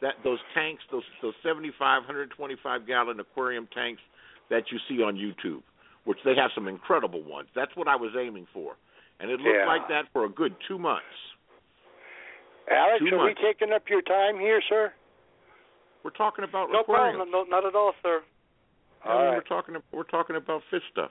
[0.00, 4.00] that those tanks, those those 75, 125 gallon aquarium tanks
[4.50, 5.62] that you see on YouTube,
[6.04, 7.48] which they have some incredible ones.
[7.54, 8.76] That's what I was aiming for,
[9.20, 9.66] and it looked Yeah.
[9.66, 11.06] like that for a good two months.
[12.70, 14.92] Alex, two are we taking up your time here, sir?
[16.04, 17.30] We're talking about No problem.
[17.30, 18.22] No, not at all, sir.
[19.04, 19.34] I All mean, right.
[19.36, 21.10] we're talking we're talking about fish stuff.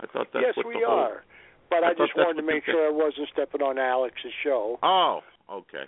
[0.00, 1.24] I thought that's yes, what we the whole, are.
[1.70, 4.78] But I I, just wanted to make sure I wasn't stepping on Alex's show.
[4.82, 5.84] Oh, okay.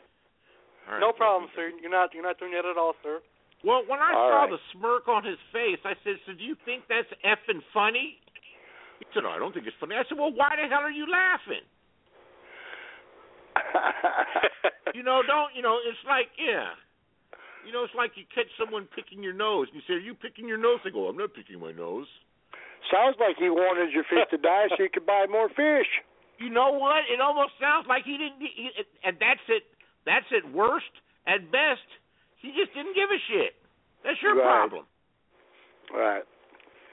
[0.86, 1.00] All right.
[1.00, 1.70] No problem, sir.
[1.80, 3.20] You're not you're not doing that at all, sir.
[3.64, 4.50] Well, when I All saw right.
[4.50, 8.18] the smirk on his face, I said, "So do you think that's effing funny?"
[8.98, 10.90] He said, "No, I don't think it's funny." I said, "Well, why the hell are
[10.90, 11.64] you laughing?"
[14.94, 15.78] You know, don't you know?
[15.86, 16.74] It's like, yeah,
[17.64, 20.14] you know, it's like you catch someone picking your nose, and you say, "Are you
[20.14, 22.08] picking your nose?" They go, "I'm not picking my nose."
[22.90, 25.86] Sounds like he wanted your fish to die so you could buy more fish.
[26.38, 27.04] You know what?
[27.12, 28.40] It almost sounds like he didn't.
[28.40, 28.70] He,
[29.04, 29.62] and that's it.
[30.06, 30.90] That's at worst.
[31.26, 31.84] At best,
[32.40, 33.54] he just didn't give a shit.
[34.04, 34.42] That's your Right.
[34.44, 34.86] problem.
[35.92, 36.24] Right.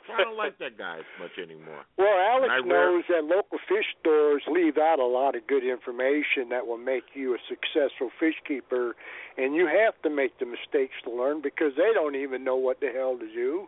[0.09, 1.83] I don't like that guy as much anymore.
[1.97, 5.65] Well, Alex I wear- knows that local fish stores leave out a lot of good
[5.65, 8.95] information that will make you a successful fish keeper,
[9.37, 12.79] and you have to make the mistakes to learn because they don't even know what
[12.79, 13.67] the hell to do,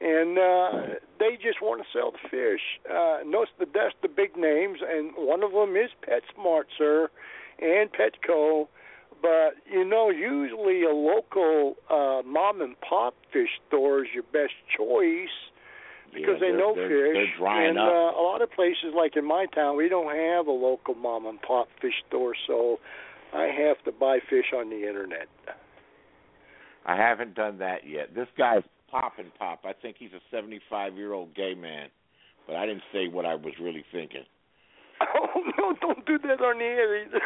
[0.00, 0.70] and uh,
[1.18, 2.80] they just want to sell the fish.
[2.90, 7.10] Uh, notice the that's the big names, and one of them is PetSmart, sir,
[7.58, 8.68] and Petco.
[9.20, 14.54] But you know, usually a local uh, mom and pop fish store is your best
[14.76, 15.28] choice
[16.14, 17.14] because Yeah, they know they're, fish.
[17.14, 17.88] They're drying and up.
[17.88, 21.26] Uh, a lot of places, like in my town, we don't have a local mom
[21.26, 22.78] and pop fish store, so
[23.34, 25.28] I have to buy fish on the internet.
[26.86, 28.14] I haven't done that yet.
[28.14, 29.60] This guy's Pop and Pop.
[29.64, 31.88] I think he's a 75 year old gay man,
[32.46, 34.24] but I didn't say what I was really thinking.
[35.00, 35.74] Oh no!
[35.80, 37.20] Don't do that on the air either.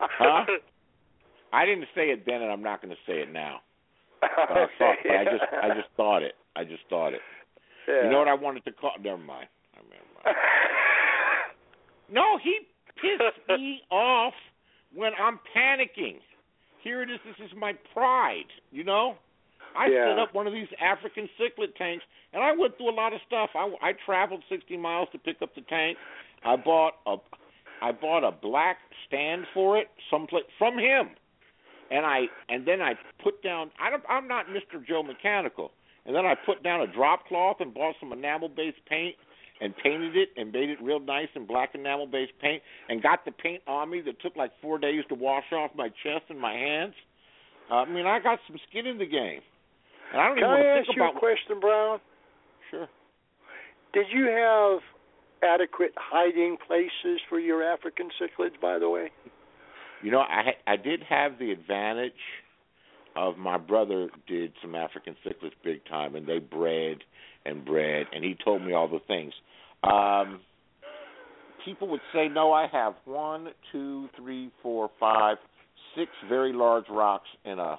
[0.00, 0.44] Huh?
[1.52, 3.60] I didn't say it then, and I'm not going to say it now.
[4.22, 6.34] Uh, but I, thought, but I just, I just thought it.
[6.54, 7.20] I just thought it.
[7.88, 8.04] Yeah.
[8.04, 8.92] You know what I wanted to call?
[9.02, 9.48] Never mind.
[9.74, 9.88] Never
[10.24, 10.36] mind.
[12.10, 12.58] No, he
[13.00, 14.34] pissed me off
[14.94, 16.18] when I'm panicking.
[16.84, 17.18] Here it is.
[17.24, 18.44] This is my pride.
[18.70, 19.16] You know,
[19.76, 20.10] I Yeah.
[20.10, 23.20] set up one of these African cichlid tanks, and I went through a lot of
[23.26, 23.50] stuff.
[23.54, 25.96] I, I traveled 60 miles to pick up the tank.
[26.44, 27.16] I bought a,
[27.80, 31.10] I bought a black stand for it, someplace from him,
[31.92, 33.70] and I and then I put down.
[33.80, 34.84] I don't, I'm not Mr.
[34.84, 35.70] Joe Mechanical,
[36.06, 39.14] and then I put down a drop cloth and bought some enamel-based paint
[39.60, 43.24] and painted it and made it real nice in black enamel based paint and got
[43.24, 46.40] the paint on me that took like four days to wash off my chest and
[46.40, 46.94] my hands.
[47.70, 49.40] Uh, I mean, I got some skin in the game.
[50.12, 52.00] And I don't Can even want I to ask think you about a question, Brown?
[52.70, 52.88] Sure.
[53.92, 54.80] Did you have
[55.42, 59.10] adequate hiding places for your African cichlids, by the way?
[60.02, 62.12] You know, I I did have the advantage
[63.14, 66.98] of my brother did some African cichlids big time, and they bred
[67.44, 69.32] and bred, and he told me all the things.
[69.82, 70.40] Um,
[71.64, 75.36] people would say, no, I have one, two, three, four, five,
[75.96, 77.78] six very large rocks in a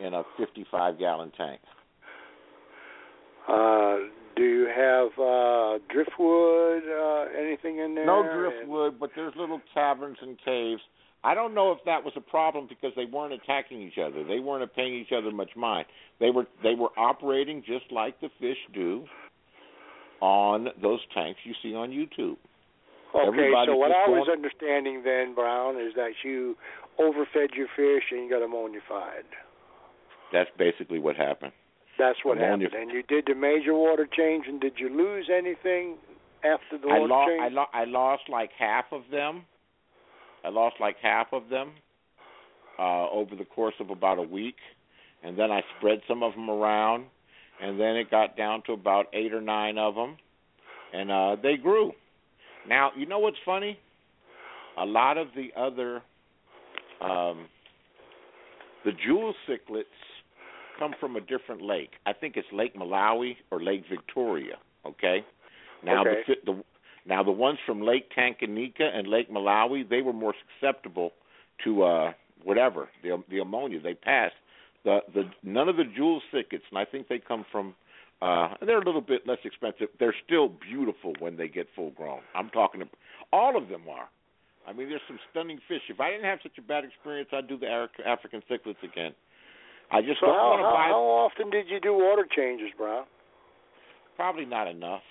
[0.00, 1.60] in a 55 gallon tank.
[3.48, 3.96] Uh,
[4.36, 8.04] do you have uh, driftwood, uh, anything in there?
[8.04, 10.82] No And- driftwood, but there's little caverns and caves.
[11.26, 14.22] I don't know if that was a problem because they weren't attacking each other.
[14.22, 15.86] They weren't paying each other much mind.
[16.20, 19.04] They were they were operating just like the fish do
[20.20, 22.36] on those tanks you see on YouTube.
[23.14, 26.56] Okay, Everybody so what I was going- understanding then, Brown, is that you
[26.98, 29.24] overfed your fish and you got ammonified.
[30.32, 31.52] That's basically what happened.
[31.98, 32.82] That's what Ammonia- happened.
[32.82, 35.96] And you did the major water change, and did you lose anything
[36.44, 37.42] after the I water lost change?
[37.42, 39.46] I, lo- I lost like half of them.
[40.44, 41.72] I lost like half of them
[42.78, 44.56] uh over the course of about a week
[45.22, 47.06] and then I spread some of them around
[47.62, 50.16] and then it got down to about 8 or 9 of them
[50.92, 51.92] and uh they grew.
[52.68, 53.78] Now, you know what's funny?
[54.78, 56.02] A lot of the other
[57.00, 57.46] um
[58.84, 59.84] the jewel cichlids
[60.78, 61.90] come from a different lake.
[62.04, 64.56] I think it's Lake Malawi or Lake Victoria,
[64.86, 65.24] okay?
[65.82, 66.22] Now Okay.
[66.44, 66.64] the the
[67.08, 71.12] now the ones from Lake Tanganyika and Lake Malawi, they were more susceptible
[71.64, 74.34] to uh whatever, the the ammonia they passed.
[74.84, 77.74] The the none of the jewel cichlids, and I think they come from
[78.22, 79.88] uh they're a little bit less expensive.
[79.98, 82.20] They're still beautiful when they get full grown.
[82.34, 82.86] I'm talking to,
[83.32, 84.08] all of them are.
[84.68, 85.82] I mean, there's some stunning fish.
[85.88, 87.68] If I didn't have such a bad experience, I'd do the
[88.04, 89.12] African cichlids again.
[89.92, 90.88] I just So don't how, want to how, buy.
[90.88, 93.04] how often did you do water changes, Brown?
[94.16, 95.02] Probably not enough.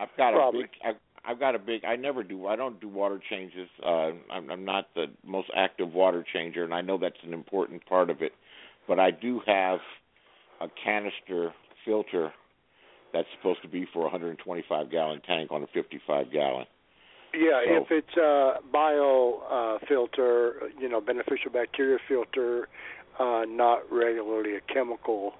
[0.00, 0.60] I've got Probably.
[0.60, 0.96] a big.
[1.28, 1.84] I've got a big.
[1.84, 2.46] I never do.
[2.46, 3.68] I don't do water changes.
[3.84, 7.84] Uh, I'm, I'm not the most active water changer, and I know that's an important
[7.84, 8.32] part of it.
[8.86, 9.80] But I do have
[10.62, 11.52] a canister
[11.84, 12.32] filter
[13.12, 16.64] that's supposed to be for a 125 gallon tank on a 55 gallon.
[17.34, 22.68] Yeah, So- if it's a bio uh, filter, you know, beneficial bacteria filter,
[23.18, 25.34] uh, not regularly a chemical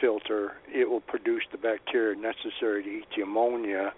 [0.00, 3.92] filter, it will produce the bacteria necessary to eat the ammonia.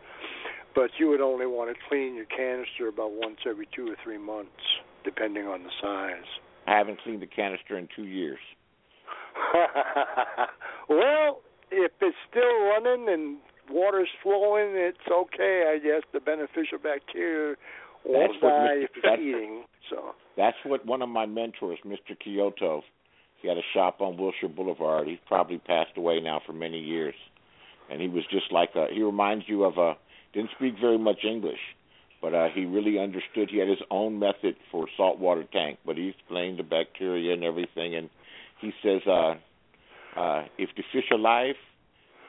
[0.74, 4.18] But you would only want to clean your canister about once every two or three
[4.18, 4.50] months,
[5.04, 6.28] depending on the size.
[6.66, 8.38] I haven't cleaned the canister in two years.
[10.88, 13.38] well, if it's still running and
[13.70, 15.72] water's flowing, it's okay.
[15.74, 17.56] I guess the beneficial bacteria
[18.04, 18.84] won't That's die Mr.
[18.84, 19.64] if it's eating.
[19.90, 20.14] So.
[20.36, 22.18] That's what one of my mentors, Mr.
[22.22, 22.82] Kyoto,
[23.40, 25.08] he had a shop on Wilshire Boulevard.
[25.08, 27.14] He's probably passed away now for many years,
[27.90, 28.86] and he was just like a.
[28.92, 29.94] He reminds you of a.
[30.32, 31.60] Didn't speak very much English,
[32.20, 33.50] but uh, he really understood.
[33.50, 37.94] He had his own method for saltwater tank, but he explained the bacteria and everything.
[37.94, 38.08] And
[38.60, 39.34] he says, uh,
[40.18, 41.56] uh, if the fish are alive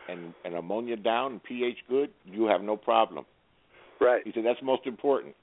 [0.10, 3.26] and and ammonia down and pH good, you have no problem.
[4.02, 4.22] Right.
[4.26, 5.36] He said that's most important.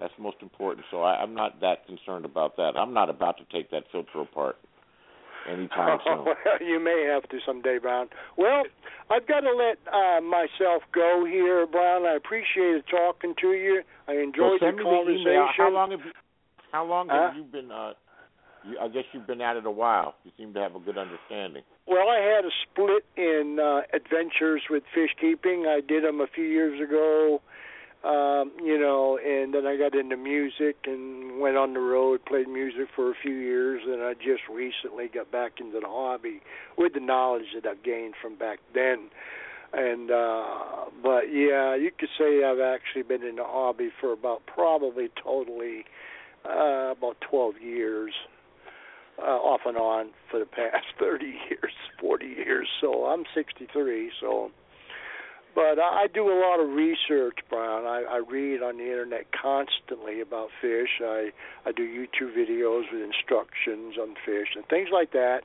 [0.00, 0.86] That's most important.
[0.90, 2.72] So I, I'm not that concerned about that.
[2.76, 4.56] I'm not about to take that filter apart
[5.48, 6.24] anytime soon.
[6.24, 8.08] well, you may have to someday, Brown.
[8.36, 8.64] Well,
[9.10, 12.06] I've got to let uh, myself go here, Brown.
[12.06, 13.82] I appreciated talking to you.
[14.08, 15.20] I So enjoyed send the me the conversation.
[15.28, 15.46] email.
[15.56, 16.12] How long have you?
[16.72, 17.28] How long Huh?
[17.28, 17.70] have you been?
[17.70, 17.92] Uh,
[18.66, 20.14] you, I guess you've been at it a while.
[20.24, 21.62] You seem to have a good understanding.
[21.86, 25.66] Well, I had a split in uh, adventures with fish keeping.
[25.68, 27.42] I did them a few years ago,
[28.04, 32.48] um, you know, and then I got into music and went on the road, played
[32.48, 36.40] music for a few years, and I just recently got back into the hobby
[36.76, 39.08] with the knowledge that I've gained from back then.
[39.72, 40.44] And uh
[41.02, 45.84] but yeah, you could say I've actually been in the hobby for about probably totally
[46.44, 48.12] uh about 12 years
[49.18, 52.68] uh, off and on for the past 30 years, 40 years.
[52.80, 54.10] So I'm 63.
[54.20, 54.50] So,
[55.54, 57.86] but I I do a lot of research, Brian.
[57.86, 61.00] I, I read on the internet constantly about fish.
[61.00, 61.30] I
[61.64, 65.42] I do YouTube videos with instructions on fish and things like that.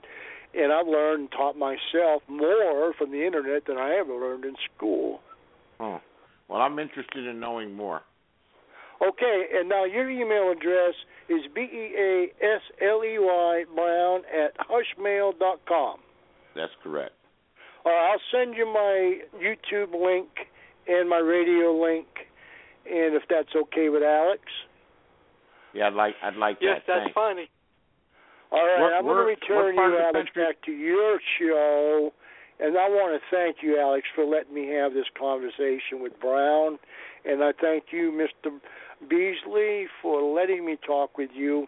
[0.54, 4.56] And I've learned and taught myself more from the internet than I ever learned in
[4.76, 5.22] school.
[5.80, 6.02] Oh,
[6.48, 8.02] well, I'm interested in knowing more.
[9.00, 10.96] Okay, and now your email address
[11.30, 16.00] is b e a s l e y brown at hushmail dot com.
[16.56, 17.14] That's correct.
[17.86, 20.28] Uh, I'll send you my YouTube link
[20.88, 22.08] and my radio link,
[22.86, 24.42] and if that's okay with Alex.
[25.74, 26.88] Yeah, I'd like I'd like Yes, that.
[26.88, 27.14] that's Thanks.
[27.14, 27.50] funny.
[28.52, 32.12] All right, What- I'm going to return you, Alex, country- back to your show,
[32.60, 36.80] and I want to thank you, Alex, for letting me have this conversation with Brown,
[37.26, 38.60] and I thank you, Mr.
[39.08, 41.68] Beasley, for letting me talk with you.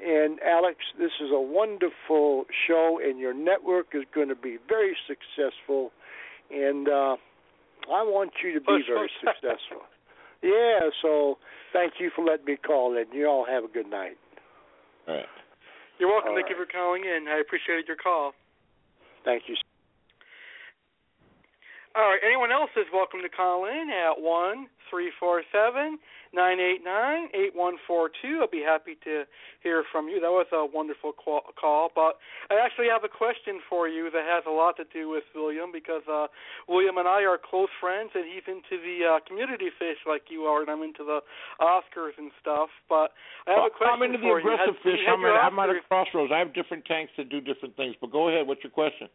[0.00, 4.96] And Alex, this is a wonderful show, and your network is going to be very
[5.06, 5.90] successful.
[6.50, 7.16] And uh,
[7.90, 9.82] I want you to be very successful.
[10.42, 11.38] Yeah, so
[11.72, 13.06] thank you for letting me call in.
[13.12, 14.16] You all have a good night.
[15.08, 15.26] All right.
[15.98, 16.30] You're welcome.
[16.30, 17.26] All Thank you for calling in.
[17.28, 18.32] I appreciated your call.
[19.24, 19.56] Thank you.
[21.96, 22.20] All right.
[22.24, 25.98] Anyone else is welcome to call in at one three four seven
[26.32, 28.38] nine eight nine eight one four two.
[28.40, 29.24] I'll be happy to
[29.64, 30.20] hear from you.
[30.20, 31.90] That was a wonderful call.
[31.94, 32.20] But
[32.52, 35.72] I actually have a question for you that has a lot to do with William
[35.72, 36.28] because uh,
[36.68, 40.46] William and I are close friends, and he's into the uh, community fish like you
[40.46, 41.20] are, and I'm into the
[41.58, 42.68] Oscars and stuff.
[42.88, 43.16] But
[43.48, 44.38] I have a question I'm into the you.
[44.38, 45.02] aggressive Has- fish.
[45.08, 46.30] I'm at, I'm at a crossroads.
[46.30, 47.96] I have different tanks that do different things.
[48.00, 48.46] But go ahead.
[48.46, 49.08] What's your question?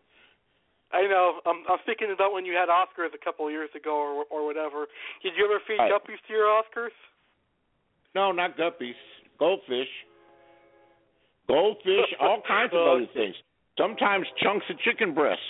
[0.94, 1.42] I know.
[1.46, 4.46] I'm, I'm speaking about when you had Oscars a couple of years ago, or or
[4.46, 4.86] whatever.
[5.24, 5.92] Did you ever feed Right.
[5.92, 6.94] guppies to your Oscars?
[8.14, 8.94] No, not guppies.
[9.40, 9.90] Goldfish.
[11.48, 13.36] Goldfish, all kinds of other things.
[13.78, 15.44] Sometimes chunks of chicken breasts.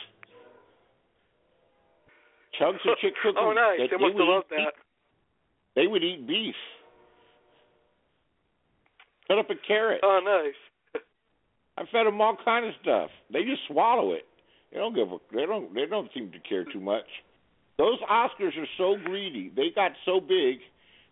[2.58, 3.34] Chunks of chicken.
[3.38, 3.78] oh, nice.
[3.80, 4.74] They, They they must would have loved eat, that.
[5.76, 6.56] They would eat beef.
[9.28, 10.00] Cut up a carrot.
[10.04, 11.02] Oh, nice.
[11.78, 13.10] I fed them all kind of stuff.
[13.32, 14.26] They just swallow it.
[14.74, 15.18] They don't give a.
[15.34, 15.74] They don't.
[15.74, 17.06] They don't seem to care too much.
[17.78, 19.52] Those Oscars are so greedy.
[19.56, 20.58] They got so big.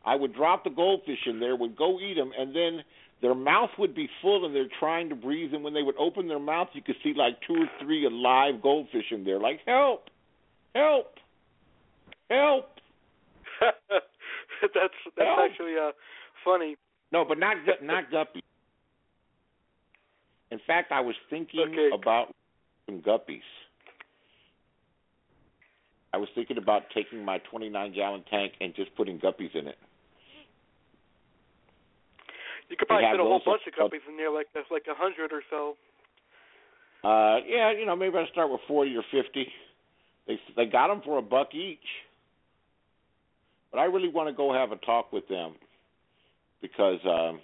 [0.03, 2.80] I would drop the goldfish in there, would go eat them, and then
[3.22, 5.53] their mouth would be full, and they're trying to breathe.
[5.53, 8.62] And when they would open their mouth, you could see like two or three alive
[8.64, 9.39] goldfish in there.
[9.39, 10.09] Like help,
[10.74, 11.14] help,
[12.32, 12.66] help.
[13.62, 15.47] that's that's Oh.
[15.47, 15.91] actually uh
[16.43, 16.78] funny.
[17.12, 18.41] No, but not not guppies.
[20.49, 21.89] In fact, I was thinking Okay.
[21.93, 22.34] about
[22.92, 23.42] some guppies.
[26.14, 29.78] I was thinking about taking my 29 gallon tank and just putting guppies in it.
[32.70, 35.32] You could probably fit a whole bunch of guppies in there, like like a hundred
[35.34, 35.76] or so.
[37.04, 39.48] Uh, yeah, you know, maybe I'll start with 40 or 50.
[40.28, 41.80] They they got them for a buck each.
[43.72, 45.56] But I really want to go have a talk with them
[46.62, 47.39] because um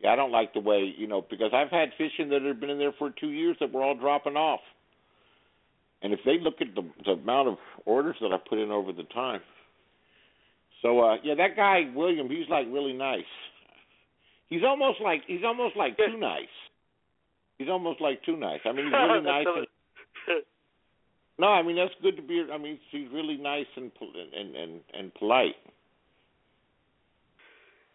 [0.00, 2.70] yeah, I don't like the way, you know, because I've had fishing that have been
[2.70, 4.60] in there for 2 years that were all dropping off.
[6.02, 8.92] And if they look at the the amount of orders that I put in over
[8.92, 9.40] the time.
[10.82, 13.24] So uh yeah, that guy William, he's like really nice.
[14.48, 16.52] He's almost like he's almost like too nice.
[17.58, 18.60] He's almost like too nice.
[18.64, 19.46] I mean, he's really nice.
[19.48, 19.66] And,
[21.38, 22.44] no, I mean that's good to be.
[22.52, 25.56] I mean, he's really nice and and and and polite.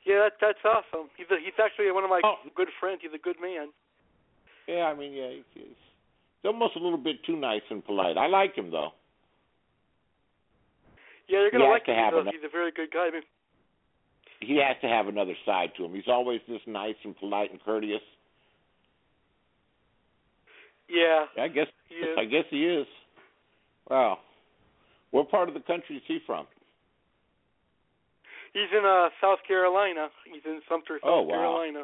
[0.06, 1.10] Yeah, that, that's awesome.
[1.18, 2.36] He's a, he's actually one of my Oh.
[2.56, 3.00] good friends.
[3.02, 3.68] He's a good man.
[4.68, 8.18] Yeah, I mean, yeah, he's, he's almost a little bit too nice and polite.
[8.18, 8.92] I like him though.
[11.28, 11.98] Yeah, you're gonna has like to him.
[11.98, 13.08] have He's a, he's a very good guy.
[13.08, 13.22] I mean,
[14.42, 15.94] He has to have another side to him.
[15.94, 18.02] He's always this nice and polite and courteous.
[20.90, 21.68] yeah, I guess.
[22.18, 22.88] I guess he is.
[23.90, 24.20] Wow.
[25.12, 26.46] What part of the country is he from?
[28.54, 30.10] He's in uh South Carolina.
[30.26, 31.36] He's in Sumter, South Oh, wow.
[31.36, 31.84] Carolina.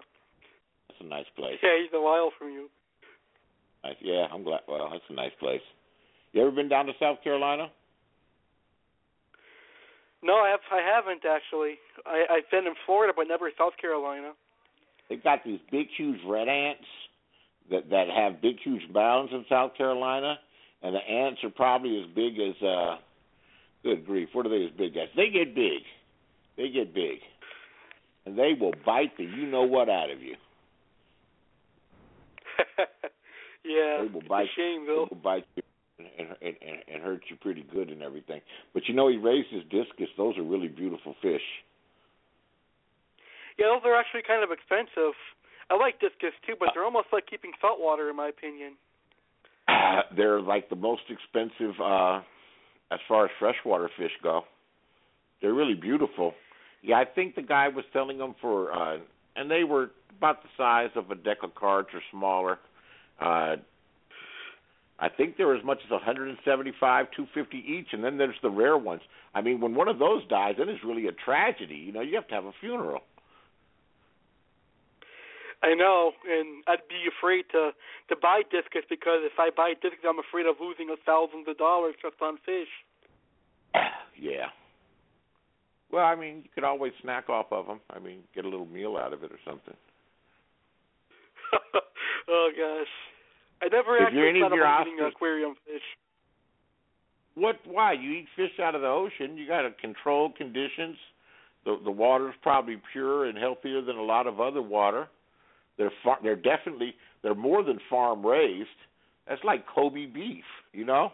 [0.89, 1.57] That's a nice place.
[1.63, 2.69] Yeah, he's a while from you.
[3.83, 3.95] Nice.
[4.01, 4.61] Yeah, I'm glad.
[4.67, 5.61] Well, that's a nice place.
[6.33, 7.67] You ever been down to South Carolina?
[10.23, 10.59] No, I have.
[10.71, 11.75] I haven't actually.
[12.05, 14.31] I, I've been in Florida, but never South Carolina.
[15.09, 16.83] They've got these big, huge red ants
[17.69, 20.37] that that have big, huge mounds in South Carolina,
[20.81, 22.61] and the ants are probably as big as.
[22.61, 22.97] uh
[23.83, 24.29] Good grief!
[24.33, 25.07] What are they as big as?
[25.15, 25.83] They get big.
[26.57, 27.19] They get big,
[28.25, 30.35] and they will bite the you know what out of you.
[33.63, 34.47] yeah, They will bite.
[34.55, 35.63] shame, They will bite you
[35.99, 38.41] and, and and and hurt you pretty good and everything.
[38.73, 40.07] But you know he raises discus.
[40.17, 41.41] Those are really beautiful fish.
[43.57, 45.13] Yeah, those are actually kind of expensive.
[45.69, 48.73] I like discus too, Uh, but they're almost like keeping salt water, in my opinion.
[50.15, 52.21] they're like the most expensive uh
[52.89, 54.43] as far as freshwater fish go.
[55.41, 56.33] They're really beautiful.
[56.81, 58.97] Yeah, I think the guy was selling them for uh
[59.35, 62.59] and they were about the size of a deck of cards or smaller.
[63.19, 63.57] Uh
[64.99, 69.01] I think they're as much as 175, 250 each, and then there's the rare ones.
[69.35, 71.75] I mean, when one of those dies, then it's really a tragedy.
[71.75, 73.01] You know, you have to have a funeral.
[75.63, 77.71] I know, and I'd be afraid to
[78.09, 81.57] to buy discus because if I buy discus, I'm afraid of losing a thousands of
[81.57, 82.69] dollars just on fish.
[84.19, 84.49] yeah.
[85.91, 87.79] Well, I mean, you could always snack off of them.
[87.89, 89.75] I mean, get a little meal out of it or something.
[92.29, 92.87] oh gosh,
[93.61, 95.81] I never If actually thought about eating aquarium fish.
[97.35, 97.57] What?
[97.65, 97.93] Why?
[97.93, 99.37] You eat fish out of the ocean.
[99.37, 100.97] You got to control conditions.
[101.63, 105.07] The the water's probably pure and healthier than a lot of other water.
[105.77, 108.67] They're far, they're definitely they're more than farm raised.
[109.27, 111.11] That's like Kobe beef, you know.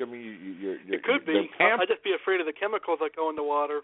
[0.00, 1.48] I mean, you, you, you're, you're, It could be.
[1.58, 3.80] pamp- I'd just be afraid of the chemicals that go in the water.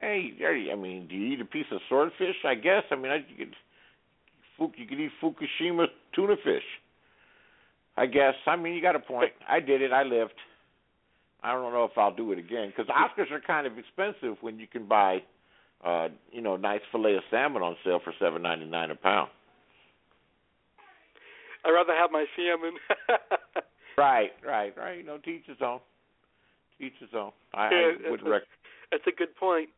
[0.00, 0.32] Hey,
[0.72, 2.34] I mean, do you eat a piece of swordfish?
[2.44, 2.82] I guess.
[2.90, 3.54] I mean, I, you could,
[4.76, 6.64] you could eat Fukushima tuna fish.
[7.96, 8.34] I guess.
[8.46, 9.32] I mean, you got a point.
[9.48, 9.92] I did it.
[9.92, 10.32] I lived.
[11.42, 14.58] I don't know if I'll do it again because Oscars are kind of expensive when
[14.58, 15.22] you can buy,
[15.84, 19.28] uh, you know, nice fillet of salmon on sale for seven ninety nine a pound.
[21.64, 22.74] I'd rather have my salmon.
[23.98, 24.98] Right, right, right.
[24.98, 25.80] You know, teach his own.
[26.78, 27.32] Teach his own.
[27.54, 28.28] I, Yeah, I wouldn't
[28.90, 29.68] that's, a good point.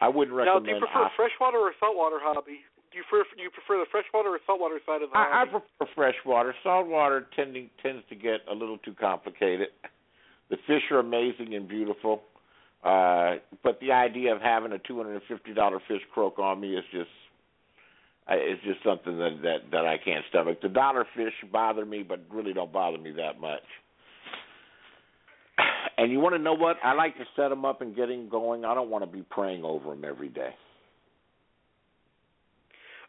[0.00, 1.16] I wouldn't Now, do you prefer Oscars.
[1.16, 2.60] freshwater or saltwater hobby?
[2.90, 5.44] Do you prefer do you prefer the freshwater or saltwater side of the I, I
[5.44, 6.54] prefer freshwater.
[6.62, 9.68] Saltwater tending tends to get a little too complicated.
[10.50, 12.22] The fish are amazing and beautiful,
[12.82, 16.60] uh, but the idea of having a two hundred and fifty dollar fish croak on
[16.60, 17.10] me is just
[18.28, 20.60] I it's just something that that that I can't stomach.
[20.60, 23.62] The dollar fish bother me, but really don't bother me that much.
[25.96, 26.76] And you want to know what?
[26.84, 28.64] I like to set them up and get them going.
[28.64, 30.50] I don't want to be praying over them every day.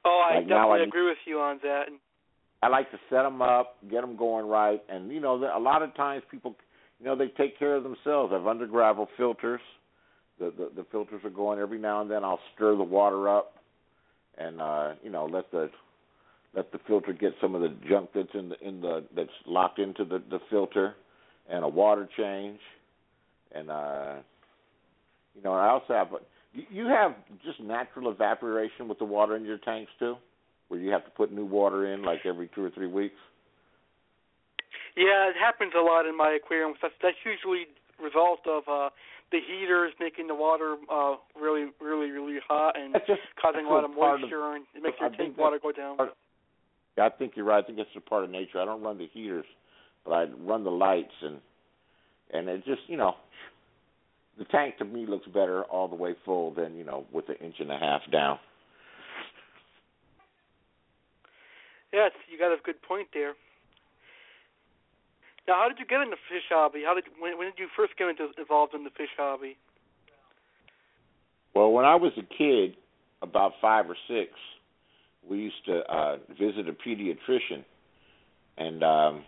[0.06, 1.84] oh, I like definitely I- agree with you on that.
[2.62, 5.82] I like to set them up, get them going right, and you know, a lot
[5.82, 6.56] of times people,
[7.00, 8.34] you know, they take care of themselves.
[8.36, 9.62] I've under gravel filters.
[10.40, 12.24] The, the the filters are going every now and then.
[12.24, 13.54] I'll stir the water up,
[14.40, 15.70] and uh, you know, let the
[16.56, 19.80] let the filter get some of the junk that's in the in the that's locked
[19.80, 20.96] into the the filter,
[21.50, 22.60] and a water change,
[23.54, 24.16] and uh,
[25.36, 26.08] you know, I also have
[26.72, 27.14] You have
[27.46, 30.16] just natural evaporation with the water in your tanks too,
[30.68, 33.20] where you have to put new water in like every two or three weeks.
[34.98, 36.78] Yeah, it happens a lot in my aquariums.
[36.82, 37.68] That's that's usually
[38.02, 38.90] result of uh
[39.32, 43.70] the heaters making the water uh really really really hot and That's just causing a
[43.70, 45.98] lot of moisture and it makes your think tank water go down.
[45.98, 46.14] part-
[46.98, 47.64] Yeah, I think you're right.
[47.64, 48.60] I think it's a part of nature.
[48.60, 49.46] I don't run the heaters,
[50.04, 51.40] but I run the lights, and
[52.32, 53.16] and it just you know,
[54.38, 57.36] the tank to me looks better all the way full than you know with an
[57.36, 58.40] inch and a half down.
[61.94, 63.34] Yes, you got a good point there.
[65.48, 66.84] Now, how did you get into fish hobby?
[66.86, 69.58] How did when, when did you first get into, involved in the fish hobby?
[71.56, 72.76] Well, when I was a kid,
[73.22, 74.32] about five or six,
[75.28, 77.64] we used to uh visit a pediatrician,
[78.58, 79.24] and um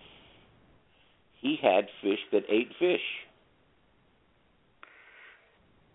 [1.41, 3.01] he had fish that ate fish.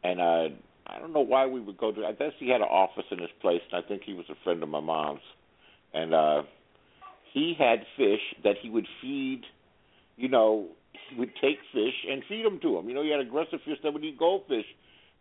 [0.03, 0.49] And uh
[0.89, 2.05] I don't know why we would go to.
[2.05, 4.37] I guess he had an office in his place, and I think he was a
[4.45, 5.21] friend of my mom's.
[5.95, 6.43] And uh
[7.33, 9.43] he had fish that he would feed.
[10.17, 10.69] You know,
[11.17, 12.89] would take fish and feed them to him.
[12.89, 14.67] You know, he had aggressive fish that would eat goldfish.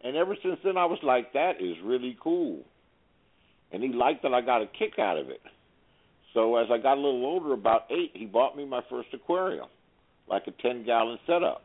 [0.02, 2.64] And ever since then, I was like, that is really cool.
[3.72, 5.41] And he liked that I got a kick out of it.
[6.34, 9.68] So as I got a little older, about eight, he bought me my first aquarium,
[10.30, 11.64] like a 10 gallon setup.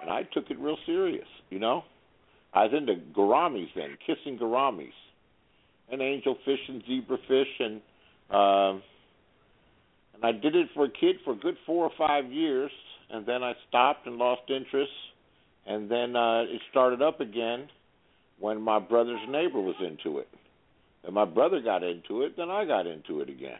[0.00, 1.84] And I took it real serious, you know?
[2.54, 4.92] I was into gouramis then, kissing gouramis,
[5.90, 7.80] and angelfish and zebrafish, and
[8.30, 8.82] um,
[10.16, 12.70] and I did it for a kid for a good four or five years,
[13.10, 14.90] and then I stopped and lost interest,
[15.66, 17.68] and then uh, it started up again
[18.40, 20.28] when my brother's neighbor was into it.
[21.04, 23.58] And my brother got into it, then I got into it again.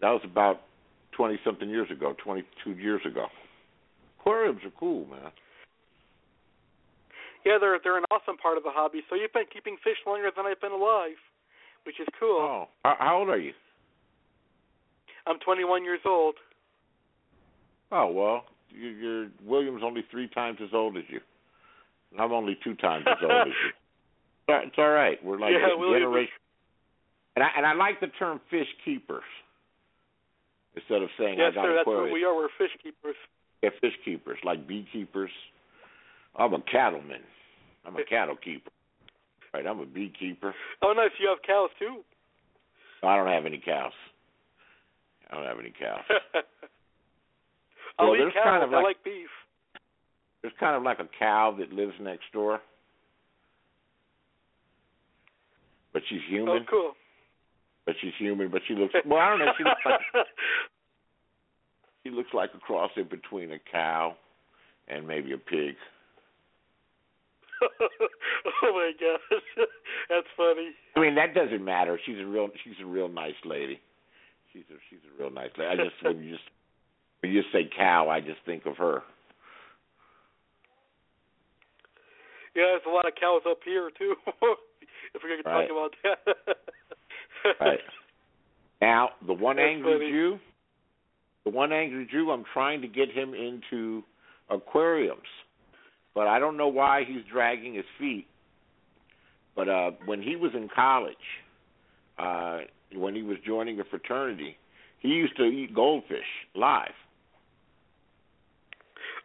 [0.00, 0.60] That was about
[1.12, 3.26] twenty something years ago, twenty two years ago.
[4.20, 5.30] Aquariums are cool, man.
[7.46, 9.00] Yeah, they're they're an awesome part of the hobby.
[9.08, 11.16] So you've been keeping fish longer than I've been alive,
[11.86, 12.38] which is cool.
[12.40, 13.52] Oh, how, how old are you?
[15.26, 16.34] I'm 21 years old.
[17.90, 21.20] Oh well, you, you're William's only three times as old as you.
[22.18, 23.70] I'm only two times as old as you.
[24.48, 25.22] It's all right.
[25.24, 26.34] We're like Yeah, a William generation.
[27.36, 29.22] And I and I like the term fish keepers
[30.76, 31.74] instead of saying yes, I got sir.
[31.76, 32.34] That's what we are.
[32.34, 33.16] We're fish keepers.
[33.62, 35.30] Yeah, fish keepers, like beekeepers.
[36.36, 37.22] I'm a cattleman.
[37.86, 38.70] I'm a cattle keeper.
[39.54, 40.54] Right, I'm a beekeeper.
[40.82, 41.10] Oh, nice.
[41.20, 42.02] You have cows too.
[43.02, 43.92] I don't have any cows.
[45.32, 45.72] I don't have any.
[47.98, 48.44] I'll Well, eat there's cows.
[48.44, 49.28] kind of like, I like- like beef.
[50.42, 52.60] There's kind of like a cow that lives next door,
[55.92, 56.48] but she's human.
[56.62, 56.92] Oh, cool.
[57.86, 58.48] But she's human.
[58.50, 59.18] But she looks well.
[59.20, 59.52] I don't know.
[59.56, 60.00] She looks like
[62.04, 64.16] she looks like a cross in between a cow
[64.88, 65.76] and maybe a pig.
[67.62, 69.66] oh my gosh,
[70.08, 70.70] that's funny.
[70.96, 72.00] I mean, that doesn't matter.
[72.04, 73.80] She's a real she's a real nice lady.
[74.52, 75.70] She's a she's a real nice lady.
[75.70, 76.44] I just when you just
[77.20, 79.02] when you say cow, I just think of her.
[82.54, 84.14] Yeah, there's a lot of cows up here too.
[85.14, 85.68] if we're gonna Right.
[85.68, 86.56] talk about that.
[87.60, 87.80] Right.
[88.80, 90.10] Now, the one That's angry funny.
[90.10, 90.38] Jew,
[91.44, 94.04] the one angry Jew, I'm trying to get him into
[94.48, 95.26] aquariums,
[96.14, 98.26] but I don't know why he's dragging his feet.
[99.56, 101.16] But uh when he was in college,
[102.18, 102.60] uh
[102.96, 104.56] when he was joining a fraternity,
[105.00, 106.20] he used to eat goldfish
[106.54, 106.94] live.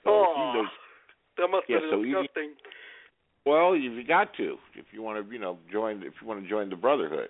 [0.04, 2.54] So oh, he that must yeah, so disgusting.
[3.46, 6.50] well, you got to if you want to, you know, join if you want to
[6.50, 7.30] join the brotherhood.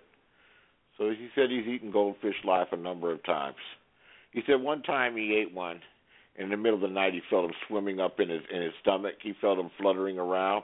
[0.98, 3.58] So he said he's eaten goldfish live a number of times.
[4.32, 5.82] He said one time he ate one.
[6.38, 8.62] And in the middle of the night, he felt him swimming up in his in
[8.62, 9.16] his stomach.
[9.22, 10.64] He felt him fluttering around.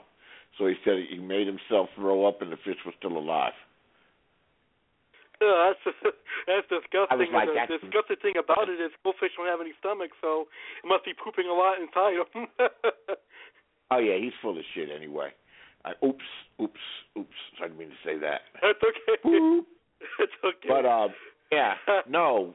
[0.56, 3.52] So he said he made himself throw up, and the fish was still alive.
[5.42, 5.82] Yeah, that's
[6.46, 7.10] that's disgusting.
[7.10, 10.10] I was like, the that's- disgusting thing about it is goldfish don't have any stomach,
[10.20, 10.46] so
[10.82, 12.46] it must be pooping a lot inside them.
[13.90, 15.28] Oh yeah, he's full of shit anyway.
[15.84, 16.24] I, oops,
[16.60, 16.80] oops,
[17.18, 17.36] oops.
[17.60, 18.40] I didn't mean to say that.
[18.62, 19.20] that's okay.
[19.24, 19.60] Boop.
[20.18, 20.68] It's okay.
[20.68, 21.08] But uh,
[21.52, 21.74] yeah,
[22.08, 22.54] no,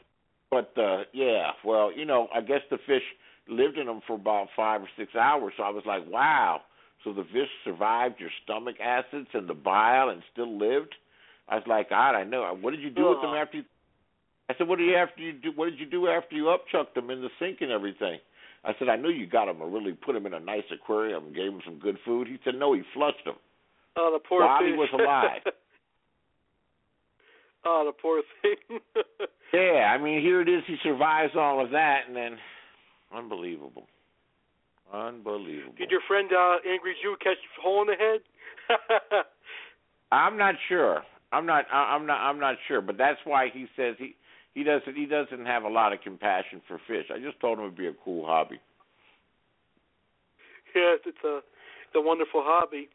[0.52, 1.52] but uh, yeah.
[1.64, 3.04] Well, you know, I guess the fish
[3.48, 5.54] lived in them for about five or six hours.
[5.58, 6.62] So I was like, wow.
[7.04, 10.96] So the fish survived your stomach acids and the bile and still lived.
[11.50, 12.58] I was like, God, I know.
[12.62, 13.58] What did you do with them after?
[13.58, 13.64] You,
[14.50, 15.52] I said, what did you after you do?
[15.56, 18.20] What did you do after you upchucked them in the sink and everything?
[18.64, 19.62] I said, I knew you got them.
[19.62, 22.28] I really put them in a nice aquarium and gave them some good food.
[22.28, 23.36] He said, no, he flushed them.
[23.96, 24.78] oh, the poor while he fish.
[24.78, 25.42] was alive.
[27.66, 28.80] oh, the poor thing.
[29.52, 30.62] Yeah, I mean, here it is.
[30.68, 32.38] He survives all of that, and then
[33.12, 33.88] unbelievable,
[34.94, 35.74] Unbelievable.
[35.78, 38.22] Did your friend uh, Angry Jew catch a hole in the head?
[40.12, 41.04] I'm not sure.
[41.32, 41.66] I'm not.
[41.72, 42.20] I'm not.
[42.22, 42.82] I'm not sure.
[42.82, 44.16] But that's why he says he
[44.54, 47.06] he doesn't he doesn't have a lot of compassion for fish.
[47.14, 48.60] I just told him it'd be a cool hobby.
[50.76, 52.90] yes, it's a it's a wonderful hobby.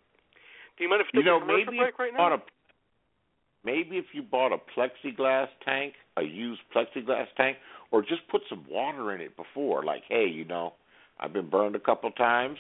[0.76, 2.34] Do you mind if we You take know, a commercial maybe break right now?
[2.34, 2.42] a
[3.64, 7.56] maybe if you bought a plexiglass tank, a used plexiglass tank,
[7.90, 9.84] or just put some water in it before.
[9.84, 10.74] Like, hey, you know,
[11.20, 12.58] I've been burned a couple times.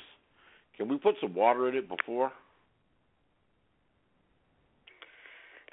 [0.76, 2.32] Can we put some water in it before?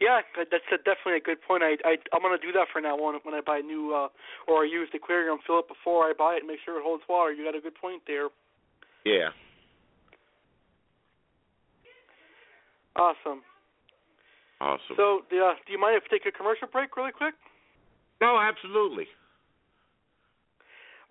[0.02, 1.62] Yeah, that's a, definitely a good point.
[1.62, 4.10] I, I I'm gonna do that for now on when I buy a new uh,
[4.50, 5.38] or a used aquarium.
[5.46, 7.32] Fill it before I buy it and make sure it holds water.
[7.32, 8.34] You got a good point there.
[9.06, 9.30] Yeah.
[12.98, 13.46] Awesome.
[14.60, 14.98] Awesome.
[14.98, 17.36] So, uh, do you mind if we take a commercial break really quick?
[18.20, 19.06] no, absolutely.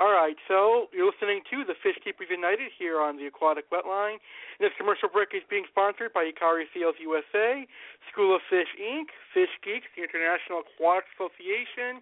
[0.01, 4.16] All right, so you're listening to the Fish Keepers United here on the Aquatic Wetline.
[4.57, 7.68] This commercial break is being sponsored by Hikari Sales USA,
[8.09, 12.01] School of Fish Inc., Fish Geeks, the International Aquatic Association,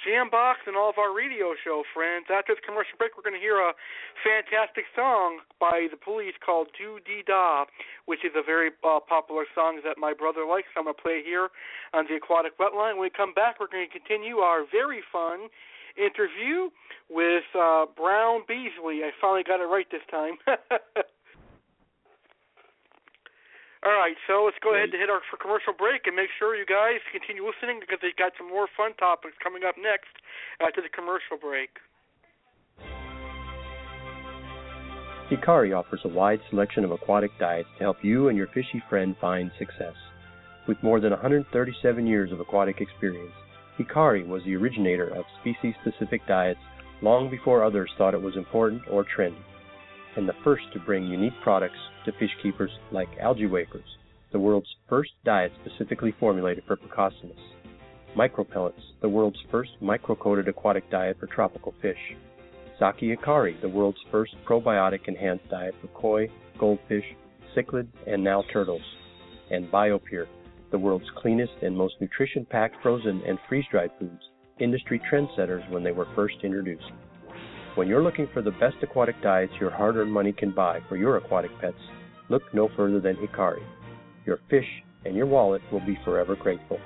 [0.00, 2.32] Jambox, and all of our radio show friends.
[2.32, 3.76] After this commercial break, we're going to hear a
[4.24, 7.68] fantastic song by the Police called Do Dee Da,
[8.08, 10.72] which is a very uh, popular song that my brother likes.
[10.80, 11.52] I'm going to play here
[11.92, 12.96] on the Aquatic Wetline.
[12.96, 15.52] When we come back, we're going to continue our very fun
[15.96, 16.70] interview
[17.10, 19.04] with uh, Brown Beasley.
[19.04, 20.38] I finally got it right this time.
[23.84, 26.56] All right, so let's go ahead and hit our for commercial break and make sure
[26.56, 30.16] you guys continue listening because they've got some more fun topics coming up next
[30.64, 31.68] after the commercial break.
[35.28, 39.16] Hikari offers a wide selection of aquatic diets to help you and your fishy friend
[39.20, 39.94] find success.
[40.66, 43.34] With more than 137 years of aquatic experience,
[43.78, 46.60] Hikari was the originator of species specific diets
[47.02, 49.42] long before others thought it was important or trendy,
[50.16, 53.98] and the first to bring unique products to fish keepers like Algae Wafers,
[54.32, 57.36] the world's first diet specifically formulated for Plecostomus,
[58.16, 62.14] Micropellets, the world's first micro-coated aquatic diet for tropical fish,
[62.78, 67.04] Saki Hikari, the world's first probiotic enhanced diet for koi, goldfish,
[67.56, 68.82] cichlid, and now turtles,
[69.50, 70.26] and BioPure,
[70.70, 74.22] the world's cleanest and most nutrition packed frozen and freeze dried foods,
[74.58, 76.90] industry trendsetters when they were first introduced.
[77.74, 80.96] When you're looking for the best aquatic diets your hard earned money can buy for
[80.96, 81.76] your aquatic pets,
[82.28, 83.62] look no further than Hikari.
[84.26, 84.68] Your fish
[85.04, 86.78] and your wallet will be forever grateful.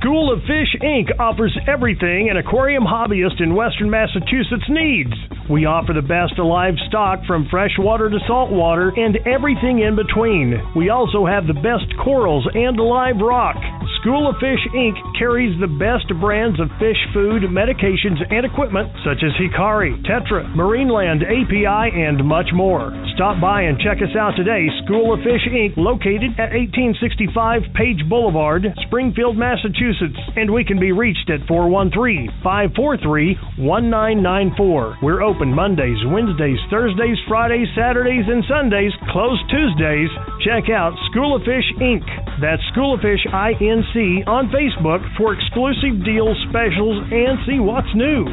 [0.00, 1.18] School of Fish Inc.
[1.20, 5.12] offers everything an aquarium hobbyist in western Massachusetts needs.
[5.50, 10.60] We offer the best of livestock from freshwater to saltwater and everything in between.
[10.76, 13.56] We also have the best corals and live rock.
[14.02, 14.98] School of Fish Inc.
[15.16, 21.22] carries the best brands of fish food, medications, and equipment such as Hikari, Tetra, Marineland,
[21.22, 22.90] API, and much more.
[23.14, 24.66] Stop by and check us out today.
[24.82, 30.90] School of Fish Inc., located at 1865 Page Boulevard, Springfield, Massachusetts, and we can be
[30.90, 34.98] reached at 413 543 1994.
[34.98, 40.10] We're open Mondays, Wednesdays, Thursdays, Fridays, Saturdays, and Sundays, closed Tuesdays.
[40.42, 42.02] Check out School of Fish Inc.
[42.42, 48.24] That's School of Fish INC on Facebook for exclusive deals, specials, and see what's new.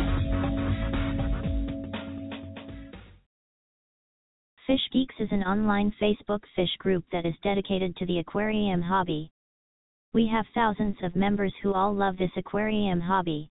[4.66, 9.32] Fish Geeks is an online Facebook fish group that is dedicated to the aquarium hobby.
[10.14, 13.50] We have thousands of members who all love this aquarium hobby.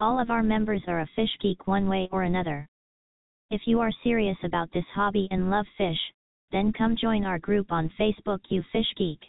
[0.00, 2.66] All of our members are a fish geek one way or another.
[3.50, 5.98] If you are serious about this hobby and love fish,
[6.52, 9.20] then come join our group on Facebook You Fish Geek.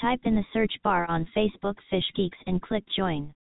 [0.00, 3.34] Type in the search bar on Facebook Fish Geeks and click join.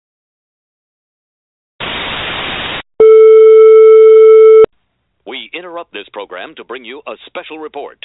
[5.25, 7.99] We interrupt this program to bring you a special report.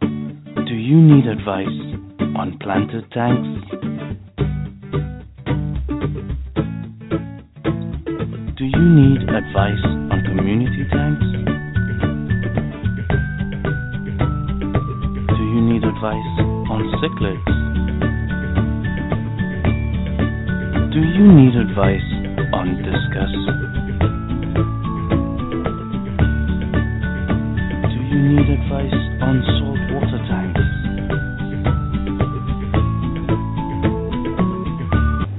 [0.00, 1.68] Do you need advice
[2.36, 3.70] on planted tanks?
[8.58, 11.22] Do you need advice on community tanks?
[15.28, 16.32] Do you need advice
[16.68, 17.62] on cichlids?
[20.92, 22.04] Do you need advice
[22.52, 23.32] on discus?
[27.88, 30.60] Do you need advice on saltwater tanks?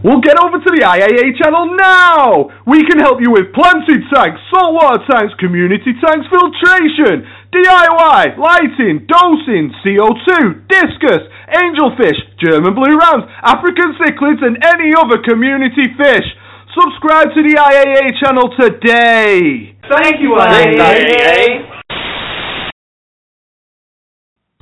[0.04, 2.49] Well, get over to the IAA channel now!
[2.66, 9.70] We can help you with planted tanks, saltwater tanks, community tanks, filtration, DIY, lighting, dosing,
[9.86, 11.22] CO2, discus,
[11.54, 16.26] angelfish, German blue rams, African cichlids, and any other community fish.
[16.74, 19.78] Subscribe to the IAA channel today.
[19.88, 21.70] Thank you, IAA.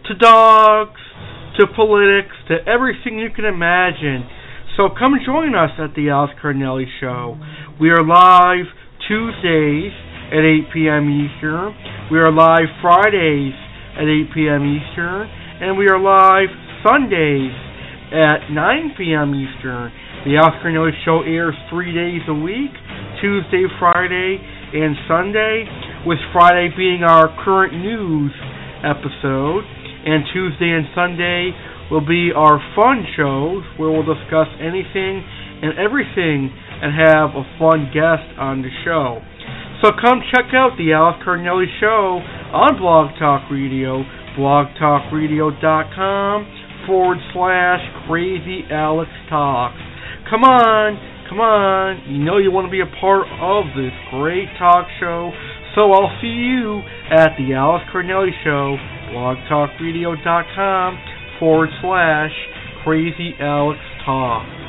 [0.09, 1.01] to dogs
[1.59, 4.25] to politics to everything you can imagine.
[4.77, 7.37] So come join us at The Alex Cardinelli Show.
[7.81, 8.67] We are live
[9.07, 9.93] Tuesdays
[10.33, 11.09] at 8 p.m.
[11.11, 11.75] Eastern.
[12.11, 13.55] We are live Fridays
[13.97, 14.65] at 8 p.m.
[14.65, 15.29] Eastern.
[15.61, 17.53] And we are live Sundays
[18.13, 19.35] at 9 p.m.
[19.35, 19.93] Eastern.
[20.25, 22.71] The Alex Cardinelli Show airs three days a week
[23.21, 24.39] Tuesday, Friday,
[24.75, 25.65] and Sunday,
[26.07, 28.33] with Friday being our current news
[28.85, 29.65] episode.
[30.05, 31.53] And Tuesday and Sunday
[31.91, 35.25] will be our fun shows where we'll discuss anything
[35.63, 39.21] and everything and have a fun guest on the show.
[39.83, 42.21] So come check out the Alex Cardinelli Show
[42.55, 44.05] on Blog Talk Radio,
[44.39, 46.58] blogtalkradio.com
[46.89, 49.77] forward slash Crazy Alex Talks.
[50.31, 50.97] Come on,
[51.29, 52.03] come on.
[52.09, 55.31] You know you want to be a part of this great talk show.
[55.77, 56.81] So I'll see you
[57.13, 58.77] at the Alex Cardinelli Show,
[59.13, 60.99] blogtalkradio.com
[61.39, 62.33] forward slash
[62.83, 64.68] Crazy Alex Talk.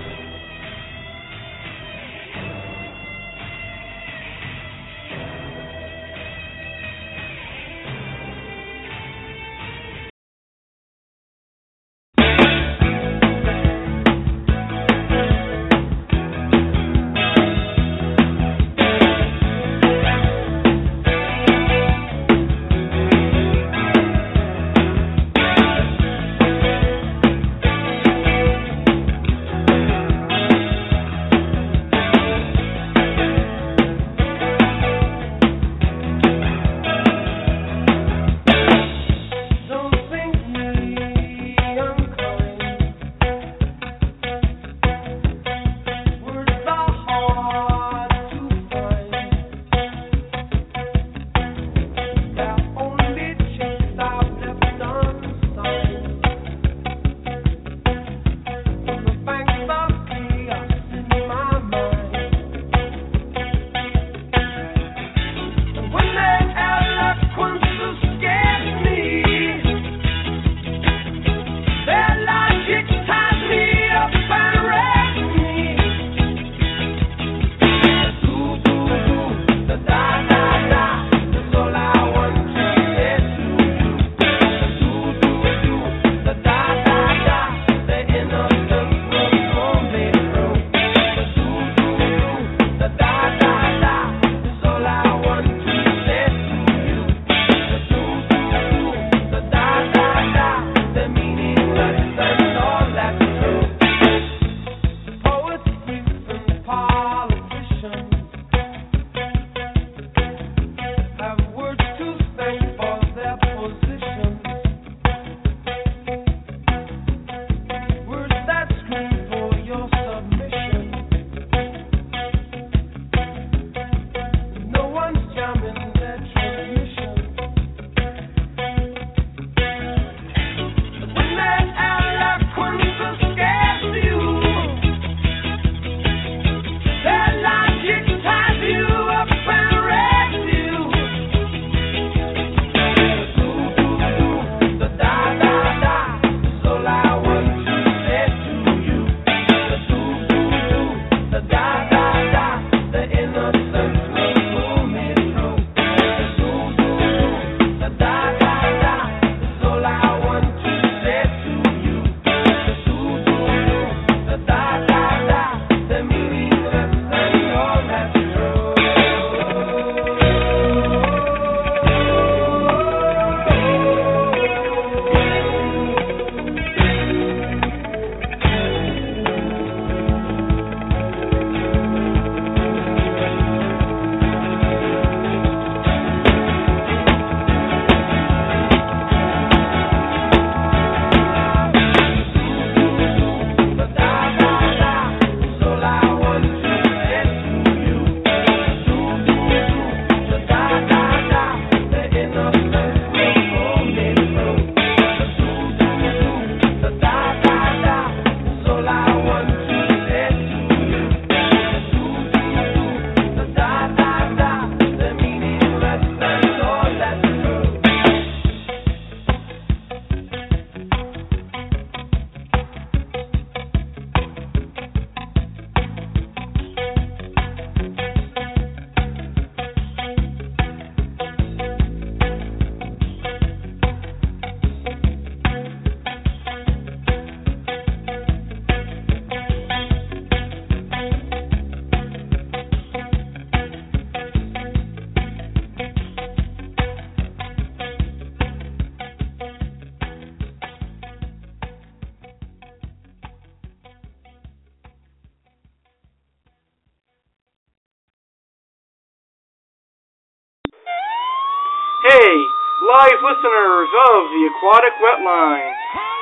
[264.60, 265.72] Aquatic Wetline,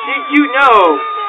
[0.05, 0.77] did you know